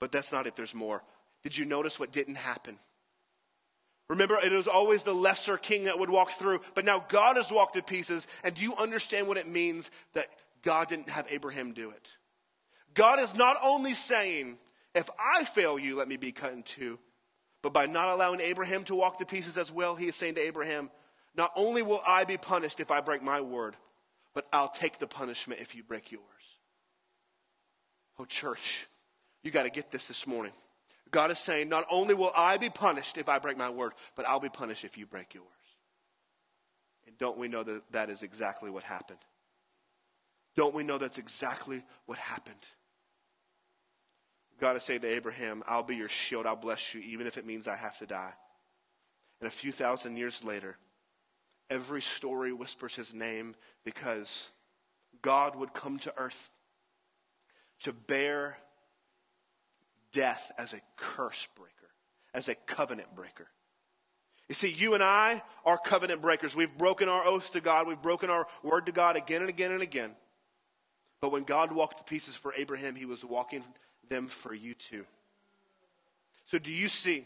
But 0.00 0.12
that's 0.12 0.32
not 0.32 0.46
it. 0.46 0.56
There's 0.56 0.74
more. 0.74 1.02
Did 1.42 1.56
you 1.56 1.64
notice 1.64 2.00
what 2.00 2.10
didn't 2.10 2.36
happen? 2.36 2.78
Remember, 4.12 4.38
it 4.44 4.52
was 4.52 4.68
always 4.68 5.04
the 5.04 5.14
lesser 5.14 5.56
king 5.56 5.84
that 5.84 5.98
would 5.98 6.10
walk 6.10 6.32
through, 6.32 6.60
but 6.74 6.84
now 6.84 7.02
God 7.08 7.38
has 7.38 7.50
walked 7.50 7.72
the 7.72 7.82
pieces. 7.82 8.26
And 8.44 8.54
do 8.54 8.60
you 8.60 8.76
understand 8.76 9.26
what 9.26 9.38
it 9.38 9.48
means 9.48 9.90
that 10.12 10.28
God 10.60 10.90
didn't 10.90 11.08
have 11.08 11.26
Abraham 11.30 11.72
do 11.72 11.88
it? 11.88 12.10
God 12.92 13.18
is 13.20 13.34
not 13.34 13.56
only 13.64 13.94
saying, 13.94 14.58
if 14.94 15.08
I 15.18 15.44
fail 15.44 15.78
you, 15.78 15.96
let 15.96 16.08
me 16.08 16.18
be 16.18 16.30
cut 16.30 16.52
in 16.52 16.62
two, 16.62 16.98
but 17.62 17.72
by 17.72 17.86
not 17.86 18.10
allowing 18.10 18.42
Abraham 18.42 18.84
to 18.84 18.94
walk 18.94 19.16
the 19.16 19.24
pieces 19.24 19.56
as 19.56 19.72
well, 19.72 19.96
he 19.96 20.08
is 20.08 20.16
saying 20.16 20.34
to 20.34 20.42
Abraham, 20.42 20.90
not 21.34 21.50
only 21.56 21.80
will 21.80 22.02
I 22.06 22.24
be 22.24 22.36
punished 22.36 22.80
if 22.80 22.90
I 22.90 23.00
break 23.00 23.22
my 23.22 23.40
word, 23.40 23.76
but 24.34 24.46
I'll 24.52 24.68
take 24.68 24.98
the 24.98 25.06
punishment 25.06 25.62
if 25.62 25.74
you 25.74 25.82
break 25.82 26.12
yours. 26.12 26.22
Oh, 28.18 28.26
church, 28.26 28.88
you 29.42 29.50
got 29.50 29.62
to 29.62 29.70
get 29.70 29.90
this 29.90 30.06
this 30.06 30.26
morning. 30.26 30.52
God 31.12 31.30
is 31.30 31.38
saying, 31.38 31.68
not 31.68 31.86
only 31.90 32.14
will 32.14 32.32
I 32.34 32.56
be 32.56 32.70
punished 32.70 33.18
if 33.18 33.28
I 33.28 33.38
break 33.38 33.56
my 33.56 33.70
word, 33.70 33.92
but 34.16 34.26
I'll 34.26 34.40
be 34.40 34.48
punished 34.48 34.84
if 34.84 34.98
you 34.98 35.06
break 35.06 35.34
yours. 35.34 35.46
And 37.06 37.16
don't 37.18 37.38
we 37.38 37.48
know 37.48 37.62
that 37.62 37.82
that 37.92 38.10
is 38.10 38.22
exactly 38.22 38.70
what 38.70 38.82
happened? 38.82 39.18
Don't 40.56 40.74
we 40.74 40.82
know 40.82 40.98
that's 40.98 41.18
exactly 41.18 41.84
what 42.06 42.18
happened? 42.18 42.64
God 44.58 44.76
is 44.76 44.84
saying 44.84 45.00
to 45.02 45.08
Abraham, 45.08 45.62
I'll 45.66 45.82
be 45.82 45.96
your 45.96 46.08
shield, 46.08 46.46
I'll 46.46 46.56
bless 46.56 46.94
you, 46.94 47.00
even 47.02 47.26
if 47.26 47.36
it 47.36 47.46
means 47.46 47.68
I 47.68 47.76
have 47.76 47.98
to 47.98 48.06
die. 48.06 48.32
And 49.40 49.48
a 49.48 49.50
few 49.50 49.72
thousand 49.72 50.16
years 50.16 50.42
later, 50.44 50.76
every 51.68 52.00
story 52.00 52.52
whispers 52.52 52.94
his 52.94 53.12
name 53.12 53.54
because 53.84 54.48
God 55.20 55.56
would 55.56 55.74
come 55.74 55.98
to 56.00 56.14
earth 56.16 56.52
to 57.80 57.92
bear 57.92 58.56
death 60.12 60.52
as 60.58 60.72
a 60.72 60.80
curse 60.96 61.48
breaker, 61.56 61.72
as 62.34 62.48
a 62.48 62.54
covenant 62.54 63.14
breaker. 63.14 63.48
You 64.48 64.54
see, 64.54 64.70
you 64.70 64.94
and 64.94 65.02
I 65.02 65.42
are 65.64 65.78
covenant 65.78 66.20
breakers. 66.20 66.54
We've 66.54 66.76
broken 66.76 67.08
our 67.08 67.24
oaths 67.24 67.50
to 67.50 67.60
God, 67.60 67.86
we've 67.86 68.00
broken 68.00 68.30
our 68.30 68.46
word 68.62 68.86
to 68.86 68.92
God 68.92 69.16
again 69.16 69.40
and 69.40 69.48
again 69.48 69.72
and 69.72 69.82
again. 69.82 70.10
But 71.20 71.32
when 71.32 71.44
God 71.44 71.72
walked 71.72 71.98
the 71.98 72.04
pieces 72.04 72.34
for 72.34 72.52
Abraham, 72.54 72.96
he 72.96 73.06
was 73.06 73.24
walking 73.24 73.62
them 74.08 74.26
for 74.26 74.52
you 74.52 74.74
too. 74.74 75.04
So, 76.46 76.58
do 76.58 76.70
you 76.70 76.88
see 76.88 77.24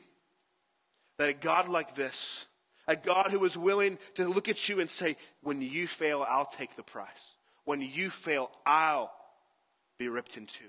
that 1.18 1.30
a 1.30 1.32
God 1.32 1.68
like 1.68 1.94
this, 1.94 2.46
a 2.86 2.94
God 2.94 3.30
who 3.30 3.44
is 3.44 3.56
willing 3.56 3.98
to 4.14 4.28
look 4.28 4.48
at 4.48 4.68
you 4.68 4.80
and 4.80 4.90
say, 4.90 5.16
When 5.42 5.62
you 5.62 5.86
fail, 5.86 6.24
I'll 6.28 6.46
take 6.46 6.76
the 6.76 6.82
price. 6.82 7.32
When 7.64 7.80
you 7.80 8.10
fail, 8.10 8.50
I'll 8.64 9.12
be 9.98 10.08
ripped 10.08 10.36
in 10.36 10.46
two. 10.46 10.66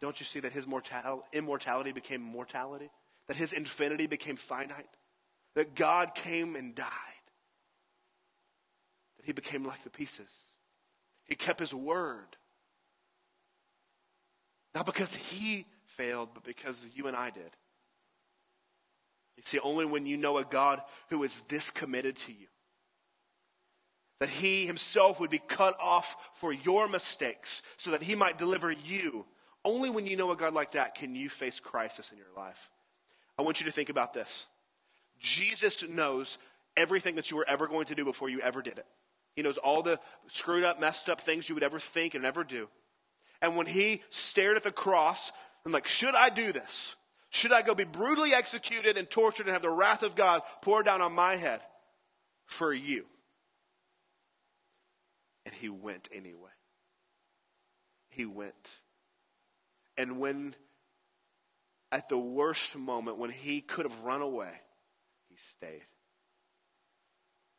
Don't 0.00 0.20
you 0.20 0.26
see 0.26 0.40
that 0.40 0.52
his 0.52 0.66
mortal, 0.66 1.24
immortality 1.32 1.92
became 1.92 2.20
mortality? 2.20 2.90
That 3.26 3.36
his 3.36 3.52
infinity 3.52 4.06
became 4.06 4.36
finite? 4.36 4.88
That 5.54 5.74
God 5.74 6.14
came 6.14 6.56
and 6.56 6.74
died? 6.74 6.86
That 9.18 9.26
he 9.26 9.32
became 9.32 9.64
like 9.64 9.82
the 9.82 9.90
pieces? 9.90 10.30
He 11.24 11.34
kept 11.34 11.60
his 11.60 11.74
word. 11.74 12.36
Not 14.74 14.86
because 14.86 15.14
he 15.14 15.66
failed, 15.84 16.30
but 16.34 16.44
because 16.44 16.88
you 16.94 17.06
and 17.06 17.16
I 17.16 17.30
did. 17.30 17.50
You 19.36 19.42
see, 19.42 19.58
only 19.60 19.84
when 19.84 20.06
you 20.06 20.16
know 20.16 20.38
a 20.38 20.44
God 20.44 20.82
who 21.10 21.22
is 21.22 21.42
this 21.42 21.70
committed 21.70 22.16
to 22.16 22.32
you, 22.32 22.46
that 24.20 24.28
he 24.28 24.66
himself 24.66 25.20
would 25.20 25.30
be 25.30 25.38
cut 25.38 25.76
off 25.80 26.30
for 26.34 26.52
your 26.52 26.88
mistakes 26.88 27.62
so 27.76 27.92
that 27.92 28.02
he 28.02 28.14
might 28.14 28.36
deliver 28.36 28.70
you. 28.70 29.24
Only 29.68 29.90
when 29.90 30.06
you 30.06 30.16
know 30.16 30.30
a 30.30 30.36
God 30.36 30.54
like 30.54 30.70
that 30.70 30.94
can 30.94 31.14
you 31.14 31.28
face 31.28 31.60
crisis 31.60 32.10
in 32.10 32.16
your 32.16 32.32
life. 32.34 32.70
I 33.38 33.42
want 33.42 33.60
you 33.60 33.66
to 33.66 33.72
think 33.72 33.90
about 33.90 34.14
this. 34.14 34.46
Jesus 35.20 35.86
knows 35.86 36.38
everything 36.74 37.16
that 37.16 37.30
you 37.30 37.36
were 37.36 37.44
ever 37.46 37.66
going 37.66 37.84
to 37.84 37.94
do 37.94 38.02
before 38.02 38.30
you 38.30 38.40
ever 38.40 38.62
did 38.62 38.78
it. 38.78 38.86
He 39.36 39.42
knows 39.42 39.58
all 39.58 39.82
the 39.82 40.00
screwed 40.28 40.64
up, 40.64 40.80
messed 40.80 41.10
up 41.10 41.20
things 41.20 41.50
you 41.50 41.54
would 41.54 41.62
ever 41.62 41.78
think 41.78 42.14
and 42.14 42.24
ever 42.24 42.44
do. 42.44 42.70
And 43.42 43.58
when 43.58 43.66
he 43.66 44.00
stared 44.08 44.56
at 44.56 44.62
the 44.62 44.72
cross, 44.72 45.32
I'm 45.66 45.72
like, 45.72 45.86
should 45.86 46.14
I 46.14 46.30
do 46.30 46.50
this? 46.50 46.94
Should 47.28 47.52
I 47.52 47.60
go 47.60 47.74
be 47.74 47.84
brutally 47.84 48.32
executed 48.32 48.96
and 48.96 49.10
tortured 49.10 49.48
and 49.48 49.52
have 49.52 49.60
the 49.60 49.68
wrath 49.68 50.02
of 50.02 50.16
God 50.16 50.40
poured 50.62 50.86
down 50.86 51.02
on 51.02 51.12
my 51.12 51.36
head 51.36 51.60
for 52.46 52.72
you? 52.72 53.04
And 55.44 55.54
he 55.54 55.68
went 55.68 56.08
anyway. 56.10 56.52
He 58.08 58.24
went. 58.24 58.78
And 59.98 60.20
when, 60.20 60.54
at 61.92 62.08
the 62.08 62.16
worst 62.16 62.76
moment, 62.76 63.18
when 63.18 63.30
he 63.30 63.60
could 63.60 63.84
have 63.84 64.00
run 64.00 64.22
away, 64.22 64.52
he 65.28 65.36
stayed. 65.36 65.82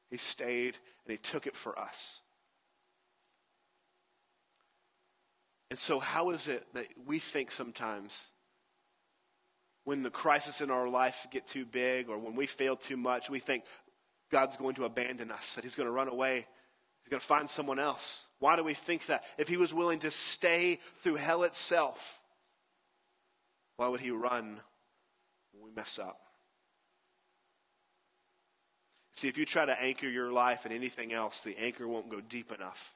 He 0.09 0.17
stayed 0.17 0.77
and 1.05 1.11
he 1.11 1.17
took 1.17 1.45
it 1.45 1.55
for 1.55 1.77
us. 1.77 2.21
And 5.69 5.77
so, 5.77 5.99
how 5.99 6.31
is 6.31 6.47
it 6.47 6.65
that 6.73 6.87
we 7.05 7.19
think 7.19 7.51
sometimes 7.51 8.23
when 9.83 10.01
the 10.01 10.09
crisis 10.09 10.61
in 10.61 10.71
our 10.71 10.87
life 10.87 11.27
get 11.31 11.45
too 11.45 11.65
big 11.65 12.09
or 12.09 12.17
when 12.17 12.35
we 12.35 12.47
fail 12.47 12.75
too 12.75 12.97
much, 12.97 13.29
we 13.29 13.39
think 13.39 13.65
God's 14.31 14.55
going 14.55 14.75
to 14.75 14.85
abandon 14.85 15.29
us, 15.29 15.55
that 15.55 15.63
He's 15.63 15.75
going 15.75 15.87
to 15.87 15.91
run 15.91 16.07
away, 16.07 16.47
He's 17.03 17.11
going 17.11 17.21
to 17.21 17.25
find 17.25 17.49
someone 17.49 17.79
else? 17.79 18.23
Why 18.39 18.55
do 18.55 18.63
we 18.63 18.73
think 18.73 19.07
that? 19.07 19.23
If 19.37 19.47
He 19.47 19.57
was 19.57 19.73
willing 19.73 19.99
to 19.99 20.11
stay 20.11 20.79
through 20.97 21.15
hell 21.15 21.43
itself, 21.43 22.18
why 23.79 23.87
would 23.87 24.01
He 24.01 24.11
run 24.11 24.59
when 25.53 25.63
we 25.63 25.71
mess 25.71 25.97
up? 25.97 26.19
See, 29.13 29.29
if 29.29 29.37
you 29.37 29.45
try 29.45 29.65
to 29.65 29.81
anchor 29.81 30.09
your 30.09 30.33
life 30.33 30.65
in 30.65 30.73
anything 30.73 31.13
else, 31.13 31.39
the 31.39 31.57
anchor 31.57 31.87
won't 31.87 32.09
go 32.09 32.19
deep 32.19 32.51
enough. 32.51 32.93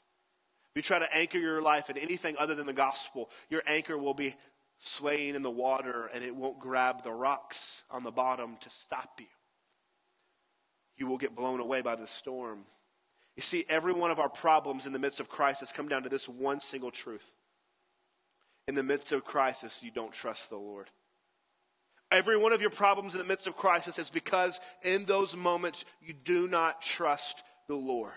If 0.71 0.75
you 0.75 0.81
try 0.81 0.99
to 0.99 1.15
anchor 1.15 1.37
your 1.37 1.61
life 1.61 1.89
in 1.89 1.97
anything 1.97 2.35
other 2.37 2.53
than 2.53 2.65
the 2.65 2.73
gospel, 2.73 3.29
your 3.49 3.63
anchor 3.65 3.97
will 3.97 4.13
be 4.13 4.35
swaying 4.77 5.35
in 5.35 5.41
the 5.41 5.49
water 5.49 6.09
and 6.13 6.21
it 6.21 6.35
won't 6.35 6.59
grab 6.59 7.05
the 7.05 7.13
rocks 7.13 7.83
on 7.89 8.03
the 8.03 8.11
bottom 8.11 8.57
to 8.59 8.69
stop 8.69 9.21
you. 9.21 9.27
You 10.97 11.07
will 11.07 11.17
get 11.17 11.33
blown 11.33 11.61
away 11.61 11.81
by 11.81 11.95
the 11.95 12.07
storm. 12.07 12.65
You 13.37 13.41
see, 13.41 13.63
every 13.69 13.93
one 13.93 14.11
of 14.11 14.19
our 14.19 14.27
problems 14.27 14.85
in 14.85 14.91
the 14.91 14.99
midst 14.99 15.21
of 15.21 15.29
crisis 15.29 15.71
come 15.71 15.87
down 15.87 16.03
to 16.03 16.09
this 16.09 16.27
one 16.27 16.59
single 16.59 16.91
truth. 16.91 17.31
In 18.67 18.75
the 18.75 18.83
midst 18.83 19.11
of 19.11 19.25
crisis, 19.25 19.81
you 19.81 19.91
don't 19.91 20.13
trust 20.13 20.49
the 20.49 20.57
Lord. 20.57 20.89
Every 22.11 22.37
one 22.37 22.53
of 22.53 22.61
your 22.61 22.69
problems 22.69 23.13
in 23.13 23.19
the 23.19 23.25
midst 23.25 23.47
of 23.47 23.57
crisis 23.57 23.97
is 23.97 24.09
because 24.09 24.59
in 24.83 25.05
those 25.05 25.35
moments 25.35 25.83
you 26.01 26.13
do 26.13 26.47
not 26.47 26.81
trust 26.81 27.43
the 27.67 27.75
Lord. 27.75 28.11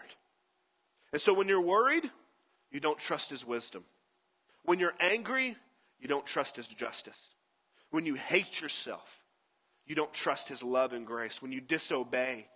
And 1.12 1.20
so 1.20 1.32
when 1.32 1.48
you're 1.48 1.60
worried, 1.60 2.08
you 2.70 2.78
don't 2.78 2.98
trust 2.98 3.30
his 3.30 3.44
wisdom. 3.44 3.84
When 4.64 4.78
you're 4.78 4.94
angry, 5.00 5.56
you 5.98 6.08
don't 6.08 6.26
trust 6.26 6.56
his 6.56 6.66
justice. 6.66 7.30
When 7.90 8.04
you 8.04 8.16
hate 8.16 8.60
yourself, 8.60 9.20
you 9.86 9.94
don't 9.94 10.12
trust 10.12 10.48
his 10.48 10.62
love 10.62 10.92
and 10.92 11.06
grace. 11.06 11.40
When 11.40 11.52
you 11.52 11.60
disobey, 11.60 12.48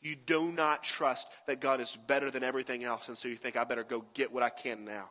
you 0.00 0.14
do 0.14 0.52
not 0.52 0.84
trust 0.84 1.26
that 1.46 1.60
God 1.60 1.80
is 1.80 1.96
better 2.06 2.30
than 2.30 2.44
everything 2.44 2.84
else. 2.84 3.08
And 3.08 3.18
so 3.18 3.26
you 3.26 3.36
think, 3.36 3.56
I 3.56 3.64
better 3.64 3.82
go 3.82 4.04
get 4.14 4.32
what 4.32 4.42
I 4.42 4.50
can 4.50 4.84
now. 4.84 5.10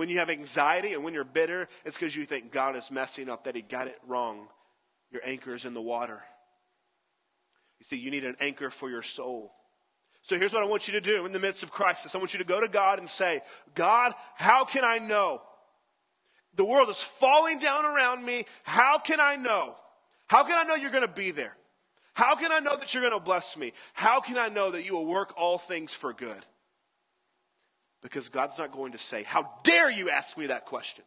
When 0.00 0.08
you 0.08 0.20
have 0.20 0.30
anxiety 0.30 0.94
and 0.94 1.04
when 1.04 1.12
you're 1.12 1.24
bitter, 1.24 1.68
it's 1.84 1.94
because 1.94 2.16
you 2.16 2.24
think 2.24 2.50
God 2.50 2.74
is 2.74 2.90
messing 2.90 3.28
up, 3.28 3.44
that 3.44 3.54
he 3.54 3.60
got 3.60 3.86
it 3.86 3.98
wrong. 4.08 4.48
Your 5.12 5.20
anchor 5.26 5.52
is 5.52 5.66
in 5.66 5.74
the 5.74 5.82
water. 5.82 6.22
You 7.78 7.84
see, 7.84 7.96
you 7.98 8.10
need 8.10 8.24
an 8.24 8.34
anchor 8.40 8.70
for 8.70 8.88
your 8.88 9.02
soul. 9.02 9.52
So 10.22 10.38
here's 10.38 10.54
what 10.54 10.62
I 10.62 10.66
want 10.66 10.88
you 10.88 10.94
to 10.94 11.02
do 11.02 11.26
in 11.26 11.32
the 11.32 11.38
midst 11.38 11.62
of 11.62 11.70
crisis. 11.70 12.14
I 12.14 12.18
want 12.18 12.32
you 12.32 12.38
to 12.38 12.46
go 12.46 12.62
to 12.62 12.66
God 12.66 12.98
and 12.98 13.06
say, 13.06 13.42
God, 13.74 14.14
how 14.36 14.64
can 14.64 14.84
I 14.84 15.00
know? 15.00 15.42
The 16.54 16.64
world 16.64 16.88
is 16.88 16.96
falling 16.96 17.58
down 17.58 17.84
around 17.84 18.24
me. 18.24 18.46
How 18.62 18.96
can 18.96 19.20
I 19.20 19.36
know? 19.36 19.74
How 20.28 20.44
can 20.44 20.56
I 20.56 20.62
know 20.62 20.76
you're 20.76 20.90
going 20.90 21.06
to 21.06 21.12
be 21.12 21.30
there? 21.30 21.58
How 22.14 22.36
can 22.36 22.52
I 22.52 22.60
know 22.60 22.74
that 22.74 22.94
you're 22.94 23.02
going 23.02 23.12
to 23.12 23.20
bless 23.20 23.54
me? 23.54 23.74
How 23.92 24.20
can 24.20 24.38
I 24.38 24.48
know 24.48 24.70
that 24.70 24.86
you 24.86 24.94
will 24.94 25.04
work 25.04 25.34
all 25.36 25.58
things 25.58 25.92
for 25.92 26.14
good? 26.14 26.46
Because 28.02 28.28
God's 28.28 28.58
not 28.58 28.72
going 28.72 28.92
to 28.92 28.98
say, 28.98 29.22
How 29.22 29.50
dare 29.62 29.90
you 29.90 30.10
ask 30.10 30.36
me 30.36 30.46
that 30.46 30.66
question? 30.66 31.04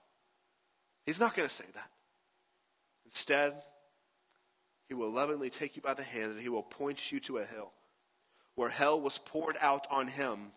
He's 1.06 1.20
not 1.20 1.36
going 1.36 1.48
to 1.48 1.54
say 1.54 1.66
that. 1.74 1.90
Instead, 3.06 3.54
he 4.88 4.94
will 4.94 5.12
lovingly 5.12 5.50
take 5.50 5.76
you 5.76 5.82
by 5.82 5.94
the 5.94 6.04
hand 6.04 6.32
and 6.32 6.42
he 6.42 6.50
will 6.50 6.64
point 6.64 7.12
you 7.12 7.20
to 7.22 7.38
a 7.38 7.46
hill 7.46 7.72
where 8.56 8.70
hell 8.70 9.00
was 9.00 9.18
poured 9.18 9.58
out 9.60 9.88
on 9.90 10.08
him 10.08 10.52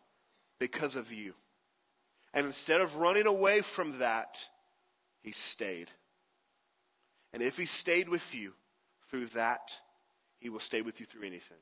because 0.58 0.96
of 0.96 1.12
you. 1.12 1.34
And 2.34 2.46
instead 2.46 2.80
of 2.80 2.96
running 2.96 3.26
away 3.26 3.62
from 3.62 3.98
that, 3.98 4.38
he 5.22 5.32
stayed. 5.32 5.90
And 7.32 7.42
if 7.42 7.56
he 7.56 7.64
stayed 7.64 8.08
with 8.08 8.34
you 8.34 8.52
through 9.10 9.26
that, 9.26 9.72
he 10.38 10.48
will 10.48 10.60
stay 10.60 10.82
with 10.82 11.00
you 11.00 11.06
through 11.06 11.26
anything. 11.26 11.56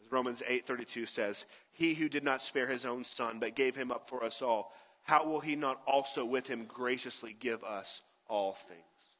As 0.00 0.12
Romans 0.12 0.42
8:32 0.46 1.06
says, 1.06 1.46
"He 1.72 1.94
who 1.94 2.08
did 2.08 2.24
not 2.24 2.42
spare 2.42 2.66
his 2.66 2.84
own 2.84 3.04
son 3.04 3.38
but 3.38 3.54
gave 3.54 3.76
him 3.76 3.90
up 3.90 4.08
for 4.08 4.24
us 4.24 4.42
all, 4.42 4.74
how 5.04 5.24
will 5.24 5.40
he 5.40 5.56
not 5.56 5.82
also 5.86 6.24
with 6.24 6.46
him 6.46 6.64
graciously 6.66 7.32
give 7.32 7.62
us 7.64 8.02
all 8.28 8.54
things?" 8.54 9.16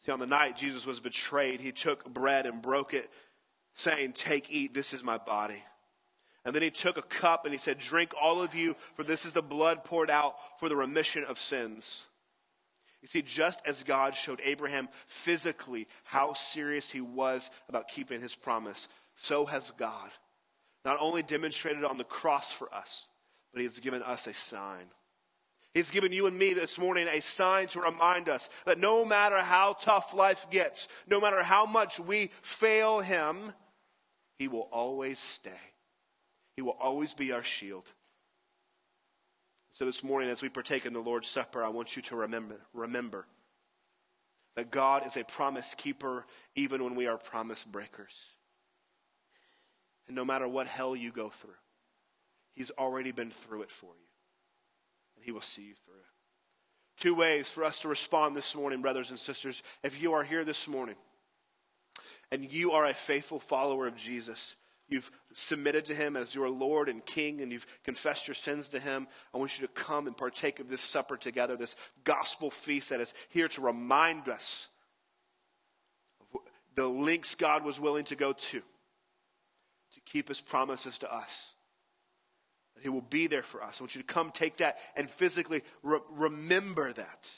See, 0.00 0.12
on 0.12 0.20
the 0.20 0.26
night 0.26 0.56
Jesus 0.56 0.86
was 0.86 1.00
betrayed, 1.00 1.60
he 1.60 1.72
took 1.72 2.04
bread 2.04 2.46
and 2.46 2.62
broke 2.62 2.94
it, 2.94 3.10
saying, 3.74 4.12
Take, 4.12 4.50
eat, 4.50 4.74
this 4.74 4.94
is 4.94 5.02
my 5.02 5.18
body. 5.18 5.62
And 6.44 6.54
then 6.54 6.62
he 6.62 6.70
took 6.70 6.96
a 6.96 7.02
cup 7.02 7.44
and 7.44 7.52
he 7.52 7.58
said, 7.58 7.78
Drink 7.78 8.14
all 8.20 8.40
of 8.40 8.54
you, 8.54 8.74
for 8.94 9.04
this 9.04 9.26
is 9.26 9.32
the 9.32 9.42
blood 9.42 9.84
poured 9.84 10.10
out 10.10 10.36
for 10.58 10.68
the 10.68 10.76
remission 10.76 11.24
of 11.24 11.38
sins. 11.38 12.06
You 13.02 13.08
see, 13.08 13.22
just 13.22 13.60
as 13.64 13.84
God 13.84 14.14
showed 14.14 14.40
Abraham 14.42 14.88
physically 15.06 15.86
how 16.04 16.32
serious 16.32 16.90
he 16.90 17.00
was 17.00 17.50
about 17.68 17.88
keeping 17.88 18.20
his 18.20 18.34
promise, 18.34 18.88
so 19.14 19.46
has 19.46 19.70
God 19.72 20.10
not 20.84 20.98
only 21.00 21.22
demonstrated 21.22 21.84
on 21.84 21.98
the 21.98 22.04
cross 22.04 22.50
for 22.50 22.72
us, 22.74 23.06
but 23.52 23.58
he 23.58 23.64
has 23.64 23.80
given 23.80 24.02
us 24.02 24.26
a 24.26 24.32
sign. 24.32 24.86
He's 25.74 25.90
given 25.90 26.12
you 26.12 26.26
and 26.26 26.36
me 26.36 26.54
this 26.54 26.78
morning 26.78 27.06
a 27.08 27.20
sign 27.20 27.66
to 27.68 27.80
remind 27.80 28.28
us 28.28 28.48
that 28.66 28.78
no 28.78 29.04
matter 29.04 29.38
how 29.38 29.74
tough 29.74 30.14
life 30.14 30.46
gets, 30.50 30.88
no 31.06 31.20
matter 31.20 31.42
how 31.42 31.66
much 31.66 32.00
we 32.00 32.30
fail 32.42 33.00
Him, 33.00 33.52
He 34.38 34.48
will 34.48 34.68
always 34.72 35.18
stay. 35.18 35.50
He 36.56 36.62
will 36.62 36.76
always 36.80 37.14
be 37.14 37.32
our 37.32 37.42
shield. 37.42 37.84
So 39.70 39.84
this 39.84 40.02
morning, 40.02 40.30
as 40.30 40.42
we 40.42 40.48
partake 40.48 40.86
in 40.86 40.92
the 40.92 41.00
Lord's 41.00 41.28
Supper, 41.28 41.62
I 41.62 41.68
want 41.68 41.94
you 41.96 42.02
to 42.02 42.16
remember, 42.16 42.56
remember 42.72 43.26
that 44.56 44.70
God 44.70 45.06
is 45.06 45.16
a 45.16 45.24
promise 45.24 45.74
keeper 45.76 46.26
even 46.56 46.82
when 46.82 46.94
we 46.94 47.06
are 47.06 47.16
promise 47.16 47.62
breakers. 47.62 48.14
And 50.06 50.16
no 50.16 50.24
matter 50.24 50.48
what 50.48 50.66
hell 50.66 50.96
you 50.96 51.12
go 51.12 51.28
through, 51.28 51.54
He's 52.54 52.72
already 52.72 53.12
been 53.12 53.30
through 53.30 53.62
it 53.62 53.70
for 53.70 53.92
you 54.00 54.08
and 55.14 55.24
He 55.24 55.32
will 55.32 55.42
see 55.42 55.62
you 55.62 55.74
through. 55.84 55.94
Two 56.96 57.14
ways 57.14 57.48
for 57.48 57.62
us 57.62 57.80
to 57.82 57.88
respond 57.88 58.36
this 58.36 58.56
morning, 58.56 58.82
brothers 58.82 59.10
and 59.10 59.18
sisters. 59.18 59.62
If 59.84 60.02
you 60.02 60.14
are 60.14 60.24
here 60.24 60.44
this 60.44 60.66
morning 60.66 60.96
and 62.32 62.50
you 62.50 62.72
are 62.72 62.86
a 62.86 62.94
faithful 62.94 63.38
follower 63.38 63.86
of 63.86 63.96
Jesus, 63.96 64.56
you've 64.88 65.10
submitted 65.34 65.84
to 65.86 65.94
Him 65.94 66.16
as 66.16 66.34
your 66.34 66.48
Lord 66.48 66.88
and 66.88 67.04
King, 67.04 67.40
and 67.40 67.52
you've 67.52 67.66
confessed 67.84 68.26
your 68.26 68.34
sins 68.34 68.68
to 68.70 68.80
Him, 68.80 69.06
I 69.34 69.38
want 69.38 69.58
you 69.58 69.66
to 69.66 69.72
come 69.72 70.06
and 70.06 70.16
partake 70.16 70.60
of 70.60 70.68
this 70.68 70.80
supper 70.80 71.16
together, 71.16 71.56
this 71.56 71.76
gospel 72.04 72.50
feast 72.50 72.90
that 72.90 73.00
is 73.00 73.14
here 73.28 73.48
to 73.48 73.60
remind 73.60 74.28
us 74.28 74.68
of 76.20 76.40
the 76.74 76.86
links 76.86 77.34
God 77.34 77.64
was 77.64 77.78
willing 77.78 78.04
to 78.06 78.16
go 78.16 78.32
to 78.32 78.62
to 79.94 80.00
keep 80.04 80.28
His 80.28 80.40
promises 80.40 80.98
to 80.98 81.12
us. 81.12 81.52
That 82.74 82.82
He 82.82 82.88
will 82.88 83.00
be 83.00 83.26
there 83.26 83.42
for 83.42 83.62
us. 83.62 83.80
I 83.80 83.82
want 83.82 83.94
you 83.94 84.02
to 84.02 84.06
come 84.06 84.30
take 84.30 84.58
that 84.58 84.78
and 84.96 85.08
physically 85.10 85.62
re- 85.82 86.00
remember 86.10 86.92
that. 86.92 87.28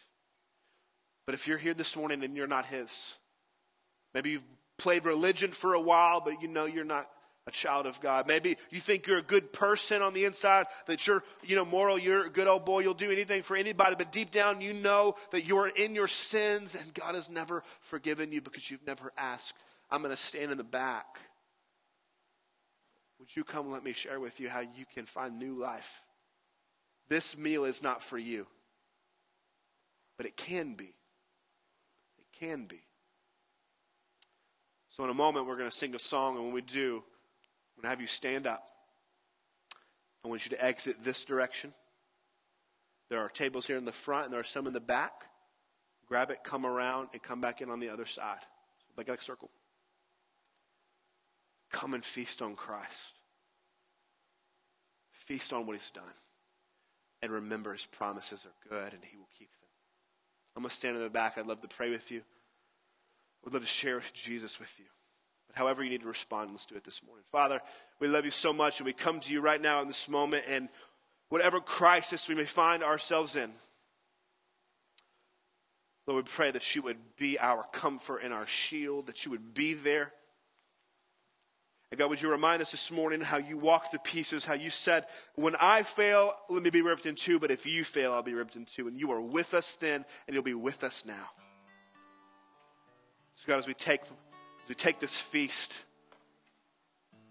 But 1.26 1.34
if 1.34 1.46
you're 1.46 1.58
here 1.58 1.74
this 1.74 1.96
morning 1.96 2.24
and 2.24 2.36
you're 2.36 2.46
not 2.46 2.66
His, 2.66 3.14
maybe 4.14 4.30
you've 4.30 4.44
played 4.78 5.04
religion 5.04 5.52
for 5.52 5.74
a 5.74 5.80
while, 5.80 6.20
but 6.20 6.42
you 6.42 6.48
know 6.48 6.64
you're 6.64 6.84
not 6.84 7.08
a 7.46 7.50
child 7.50 7.86
of 7.86 8.00
God. 8.00 8.26
Maybe 8.26 8.56
you 8.70 8.80
think 8.80 9.06
you're 9.06 9.18
a 9.18 9.22
good 9.22 9.52
person 9.52 10.02
on 10.02 10.14
the 10.14 10.24
inside, 10.24 10.66
that 10.86 11.06
you're, 11.06 11.22
you 11.44 11.56
know, 11.56 11.64
moral, 11.64 11.98
you're 11.98 12.26
a 12.26 12.30
good 12.30 12.48
old 12.48 12.64
boy, 12.64 12.80
you'll 12.80 12.94
do 12.94 13.10
anything 13.10 13.42
for 13.42 13.56
anybody, 13.56 13.96
but 13.96 14.12
deep 14.12 14.30
down 14.30 14.60
you 14.60 14.72
know 14.72 15.14
that 15.32 15.46
you're 15.46 15.68
in 15.68 15.94
your 15.94 16.08
sins 16.08 16.74
and 16.74 16.94
God 16.94 17.14
has 17.14 17.30
never 17.30 17.62
forgiven 17.80 18.32
you 18.32 18.40
because 18.40 18.70
you've 18.70 18.86
never 18.86 19.12
asked. 19.16 19.54
I'm 19.90 20.02
going 20.02 20.14
to 20.14 20.20
stand 20.20 20.52
in 20.52 20.58
the 20.58 20.64
back. 20.64 21.18
Would 23.18 23.34
you 23.34 23.44
come 23.44 23.70
let 23.70 23.84
me 23.84 23.92
share 23.92 24.20
with 24.20 24.40
you 24.40 24.48
how 24.48 24.60
you 24.60 24.84
can 24.94 25.06
find 25.06 25.38
new 25.38 25.58
life? 25.58 26.02
This 27.08 27.36
meal 27.36 27.64
is 27.64 27.82
not 27.82 28.02
for 28.02 28.16
you, 28.16 28.46
but 30.16 30.26
it 30.26 30.36
can 30.36 30.74
be. 30.74 30.94
It 32.18 32.38
can 32.38 32.66
be. 32.66 32.80
So, 34.90 35.04
in 35.04 35.10
a 35.10 35.14
moment, 35.14 35.46
we're 35.46 35.56
going 35.56 35.70
to 35.70 35.76
sing 35.76 35.94
a 35.94 35.98
song, 35.98 36.36
and 36.36 36.44
when 36.44 36.54
we 36.54 36.62
do, 36.62 37.02
I'm 37.80 37.84
going 37.84 37.96
to 37.96 37.96
have 37.96 38.02
you 38.02 38.08
stand 38.08 38.46
up. 38.46 38.68
I 40.22 40.28
want 40.28 40.44
you 40.44 40.50
to 40.50 40.62
exit 40.62 41.02
this 41.02 41.24
direction. 41.24 41.72
There 43.08 43.20
are 43.20 43.30
tables 43.30 43.66
here 43.66 43.78
in 43.78 43.86
the 43.86 43.90
front, 43.90 44.26
and 44.26 44.34
there 44.34 44.40
are 44.40 44.44
some 44.44 44.66
in 44.66 44.74
the 44.74 44.80
back. 44.80 45.12
Grab 46.06 46.30
it, 46.30 46.44
come 46.44 46.66
around, 46.66 47.08
and 47.14 47.22
come 47.22 47.40
back 47.40 47.62
in 47.62 47.70
on 47.70 47.80
the 47.80 47.88
other 47.88 48.04
side. 48.04 48.40
Like 48.98 49.08
a 49.08 49.16
circle. 49.16 49.48
Come 51.72 51.94
and 51.94 52.04
feast 52.04 52.42
on 52.42 52.54
Christ. 52.54 53.14
Feast 55.12 55.54
on 55.54 55.64
what 55.64 55.72
He's 55.72 55.88
done. 55.88 56.04
And 57.22 57.32
remember, 57.32 57.72
His 57.72 57.86
promises 57.86 58.44
are 58.44 58.68
good, 58.68 58.92
and 58.92 59.02
He 59.02 59.16
will 59.16 59.28
keep 59.38 59.48
them. 59.52 59.68
I'm 60.54 60.64
going 60.64 60.68
to 60.68 60.76
stand 60.76 60.98
in 60.98 61.02
the 61.02 61.08
back. 61.08 61.38
I'd 61.38 61.46
love 61.46 61.62
to 61.62 61.68
pray 61.68 61.88
with 61.88 62.10
you. 62.10 62.20
I'd 63.46 63.54
love 63.54 63.62
to 63.62 63.68
share 63.68 64.02
Jesus 64.12 64.60
with 64.60 64.74
you. 64.78 64.84
But 65.50 65.58
however 65.58 65.82
you 65.82 65.90
need 65.90 66.02
to 66.02 66.06
respond, 66.06 66.50
let's 66.52 66.66
do 66.66 66.76
it 66.76 66.84
this 66.84 67.02
morning. 67.04 67.24
Father, 67.32 67.60
we 67.98 68.06
love 68.06 68.24
you 68.24 68.30
so 68.30 68.52
much, 68.52 68.78
and 68.78 68.86
we 68.86 68.92
come 68.92 69.18
to 69.20 69.32
you 69.32 69.40
right 69.40 69.60
now 69.60 69.82
in 69.82 69.88
this 69.88 70.08
moment, 70.08 70.44
and 70.48 70.68
whatever 71.28 71.60
crisis 71.60 72.28
we 72.28 72.36
may 72.36 72.44
find 72.44 72.82
ourselves 72.82 73.36
in, 73.36 73.50
Lord, 76.06 76.24
we 76.24 76.30
pray 76.30 76.50
that 76.50 76.74
you 76.74 76.82
would 76.82 76.98
be 77.16 77.38
our 77.38 77.64
comfort 77.72 78.18
and 78.18 78.32
our 78.32 78.46
shield, 78.46 79.06
that 79.06 79.24
you 79.24 79.30
would 79.30 79.54
be 79.54 79.74
there. 79.74 80.12
And 81.92 81.98
God, 81.98 82.10
would 82.10 82.22
you 82.22 82.30
remind 82.30 82.62
us 82.62 82.70
this 82.70 82.90
morning 82.90 83.20
how 83.20 83.38
you 83.38 83.56
walked 83.56 83.92
the 83.92 83.98
pieces, 83.98 84.44
how 84.44 84.54
you 84.54 84.70
said, 84.70 85.06
when 85.34 85.56
I 85.60 85.82
fail, 85.82 86.32
let 86.48 86.62
me 86.62 86.70
be 86.70 86.82
ripped 86.82 87.06
in 87.06 87.16
two, 87.16 87.38
but 87.38 87.50
if 87.50 87.66
you 87.66 87.84
fail, 87.84 88.12
I'll 88.12 88.22
be 88.22 88.34
ripped 88.34 88.56
in 88.56 88.64
two. 88.64 88.86
And 88.88 88.98
you 88.98 89.10
are 89.12 89.20
with 89.20 89.54
us 89.54 89.76
then, 89.76 90.04
and 90.26 90.34
you'll 90.34 90.44
be 90.44 90.54
with 90.54 90.84
us 90.84 91.04
now. 91.04 91.30
So 93.34 93.44
God, 93.46 93.58
as 93.58 93.66
we 93.66 93.74
take 93.74 94.02
we 94.68 94.74
take 94.74 95.00
this 95.00 95.16
feast, 95.16 95.72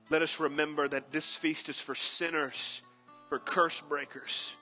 let 0.09 0.21
us 0.21 0.39
remember 0.39 0.87
that 0.87 1.11
this 1.11 1.35
feast 1.35 1.69
is 1.69 1.79
for 1.79 1.95
sinners, 1.95 2.81
for 3.29 3.39
curse 3.39 3.81
breakers, 3.81 4.53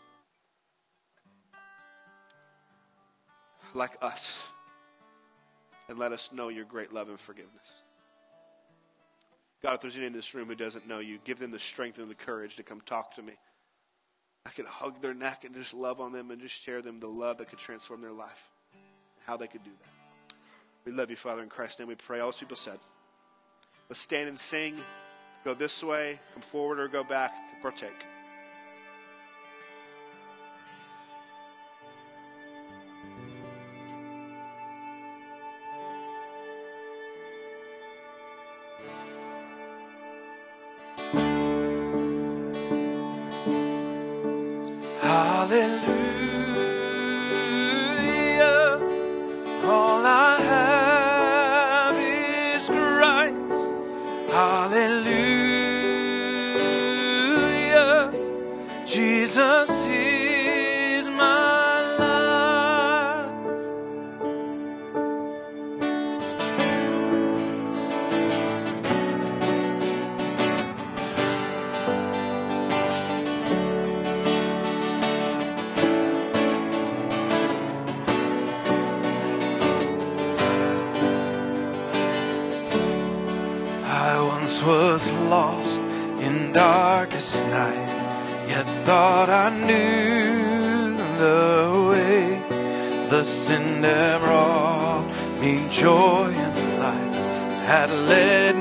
like 3.73 3.97
us. 4.01 4.43
And 5.89 5.97
let 5.97 6.11
us 6.11 6.33
know 6.33 6.49
your 6.49 6.65
great 6.65 6.91
love 6.91 7.07
and 7.07 7.17
forgiveness. 7.17 7.71
God, 9.63 9.75
if 9.75 9.81
there's 9.81 9.95
anyone 9.95 10.07
in 10.07 10.13
this 10.13 10.33
room 10.33 10.49
who 10.49 10.55
doesn't 10.55 10.85
know 10.85 10.99
you, 10.99 11.17
give 11.23 11.39
them 11.39 11.49
the 11.49 11.59
strength 11.59 11.97
and 11.97 12.09
the 12.09 12.15
courage 12.15 12.57
to 12.57 12.63
come 12.63 12.81
talk 12.81 13.15
to 13.15 13.21
me. 13.21 13.33
I 14.45 14.49
could 14.49 14.65
hug 14.65 15.01
their 15.01 15.13
neck 15.13 15.45
and 15.45 15.55
just 15.55 15.73
love 15.73 15.99
on 15.99 16.11
them 16.11 16.29
and 16.31 16.41
just 16.41 16.61
share 16.61 16.81
them 16.81 16.99
the 16.99 17.07
love 17.07 17.37
that 17.37 17.49
could 17.49 17.59
transform 17.59 18.01
their 18.01 18.11
life, 18.11 18.49
how 19.25 19.37
they 19.37 19.47
could 19.47 19.63
do 19.63 19.71
that. 19.81 19.96
We 20.87 20.93
love 20.93 21.09
you, 21.09 21.17
Father, 21.17 21.43
in 21.43 21.49
Christ's 21.49 21.79
name 21.79 21.89
we 21.89 21.95
pray. 21.95 22.21
All 22.21 22.27
those 22.27 22.37
people 22.37 22.55
said, 22.55 22.79
let's 23.89 23.99
stand 23.99 24.29
and 24.29 24.39
sing. 24.39 24.77
Go 25.43 25.53
this 25.53 25.83
way, 25.83 26.17
come 26.33 26.41
forward, 26.41 26.79
or 26.79 26.87
go 26.87 27.03
back 27.03 27.33
to 27.33 27.61
partake. 27.61 28.05
Jesus 58.97 59.69
is. 59.85 60.36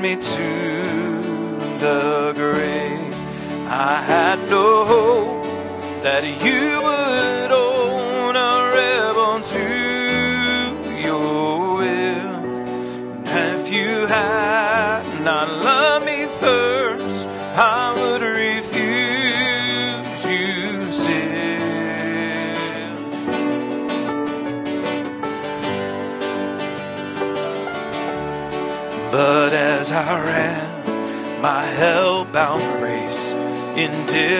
But 0.07 0.56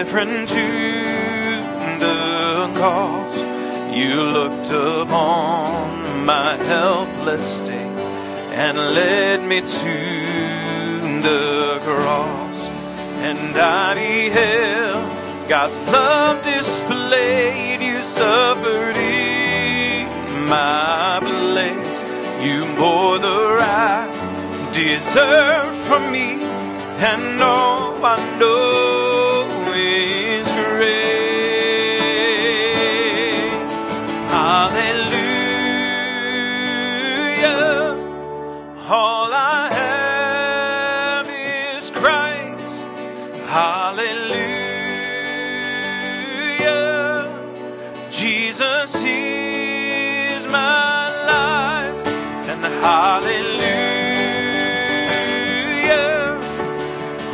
indifferent 0.08 0.48
to 0.48 1.98
the 2.00 2.72
cause, 2.78 3.36
you 3.94 4.22
looked 4.22 4.70
upon 4.70 6.24
my 6.24 6.56
helpless 6.56 7.56
state 7.58 7.98
and 8.54 8.78
led 8.78 9.42
me 9.46 9.60
to 9.60 11.22
the 11.22 11.78
cross. 11.82 12.56
And 13.20 13.56
I 13.56 13.94
beheld 13.94 15.48
God's 15.48 15.76
love 15.92 16.42
displayed. 16.42 17.82
You 17.82 18.02
suffered 18.02 18.96
in 18.96 20.08
my 20.48 21.20
place. 21.20 21.94
You 22.42 22.64
bore 22.76 23.18
the 23.18 23.56
wrath 23.58 24.72
deserved 24.72 25.76
from 25.86 26.12
me, 26.12 26.40
and 26.40 27.42
all 27.42 28.04
I 28.04 28.38
know 28.38 28.97
Hallelujah. 52.80 53.58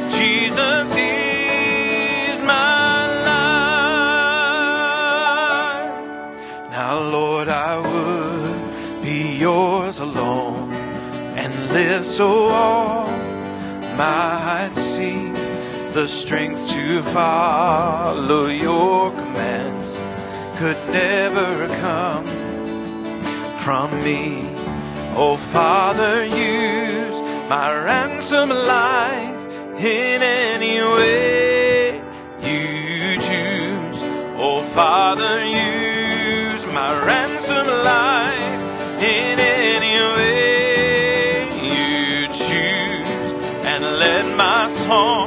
Jesus 0.10 0.90
is 0.96 2.42
my 2.42 3.08
life. 5.52 6.72
Now, 6.72 7.00
Lord, 7.00 7.48
I 7.50 7.78
would 7.78 9.02
be 9.04 9.38
yours 9.38 10.00
alone 10.00 10.74
and 11.36 11.54
live 11.74 12.06
so 12.06 12.50
the 15.94 16.08
strength 16.08 16.70
to 16.70 17.04
follow 17.04 18.48
your 18.48 19.12
commands 19.12 19.90
could 20.58 20.78
never 20.90 21.68
come 21.82 22.26
from 23.58 23.92
me. 24.02 24.48
Oh, 25.18 25.36
Father, 25.52 26.24
use 26.24 27.20
my 27.50 27.74
ransom 27.84 28.50
life 28.50 29.36
in 29.84 30.22
any 30.24 30.80
way 30.82 31.98
you 32.40 33.18
choose. 33.20 34.00
Oh, 34.40 34.62
Father, 34.74 35.44
use 35.46 36.66
my 36.68 37.06
ransom 37.06 37.68
life 37.68 39.04
in 39.04 39.40
any 39.40 39.98
way 40.16 41.44
you 41.68 42.28
choose. 42.28 43.34
And 43.66 43.84
let 43.84 44.38
my 44.38 44.72
song 44.88 45.21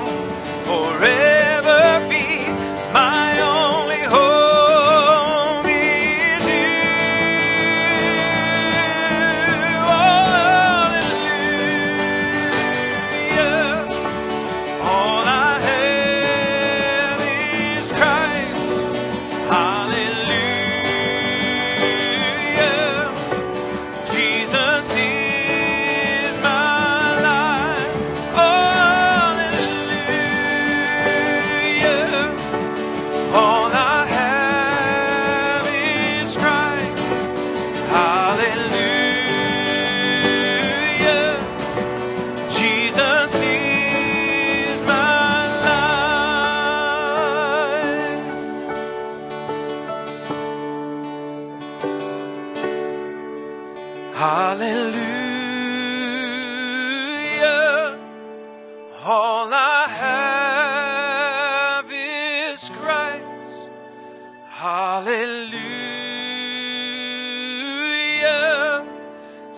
Hallelujah. 64.65 65.61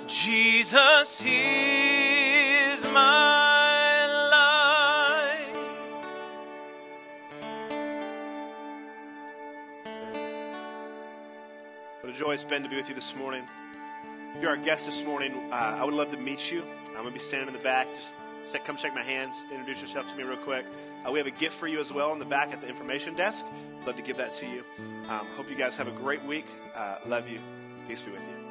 Jesus 0.09 1.23
is 1.25 2.85
my 2.93 4.07
life. 4.33 5.59
What 12.01 12.11
a 12.11 12.13
joy 12.13 12.33
it's 12.33 12.43
been 12.43 12.65
to 12.65 12.69
be 12.69 12.75
with 12.75 12.89
you 12.89 12.97
this 12.97 13.15
morning. 13.15 13.45
If 14.35 14.43
you're 14.43 14.51
our 14.51 14.57
guest 14.57 14.87
this 14.87 15.05
morning, 15.05 15.53
uh, 15.53 15.79
I 15.79 15.85
would 15.85 15.95
love 15.95 16.11
to 16.11 16.17
meet 16.17 16.51
you. 16.51 16.65
I'm 16.89 16.95
going 16.95 17.07
to 17.07 17.13
be 17.13 17.21
standing 17.21 17.47
in 17.47 17.55
the 17.55 17.61
back. 17.61 17.87
Just 17.95 18.11
come 18.65 18.77
shake 18.77 18.95
my 18.95 19.03
hands, 19.03 19.45
introduce 19.51 19.81
yourself 19.83 20.11
to 20.11 20.17
me 20.17 20.23
real 20.23 20.37
quick. 20.39 20.65
Uh, 21.07 21.13
we 21.13 21.19
have 21.19 21.27
a 21.27 21.33
gift 21.33 21.55
for 21.55 21.69
you 21.69 21.81
as 21.81 21.93
well 21.93 22.13
in 22.13 22.19
the 22.19 22.25
back 22.25 22.53
at 22.53 22.61
the 22.61 22.69
information 22.69 23.15
desk. 23.15 23.45
Love 23.87 23.97
to 23.97 24.03
give 24.03 24.17
that 24.17 24.33
to 24.35 24.47
you. 24.47 24.65
Um, 25.09 25.27
hope 25.37 25.49
you 25.51 25.57
guys 25.57 25.77
have 25.77 25.89
a 25.89 25.93
great 25.93 26.23
week. 26.25 26.47
Uh, 26.75 26.99
love 27.07 27.29
you. 27.29 27.39
Peace 27.87 28.01
be 28.01 28.11
with 28.11 28.23
you. 28.23 28.46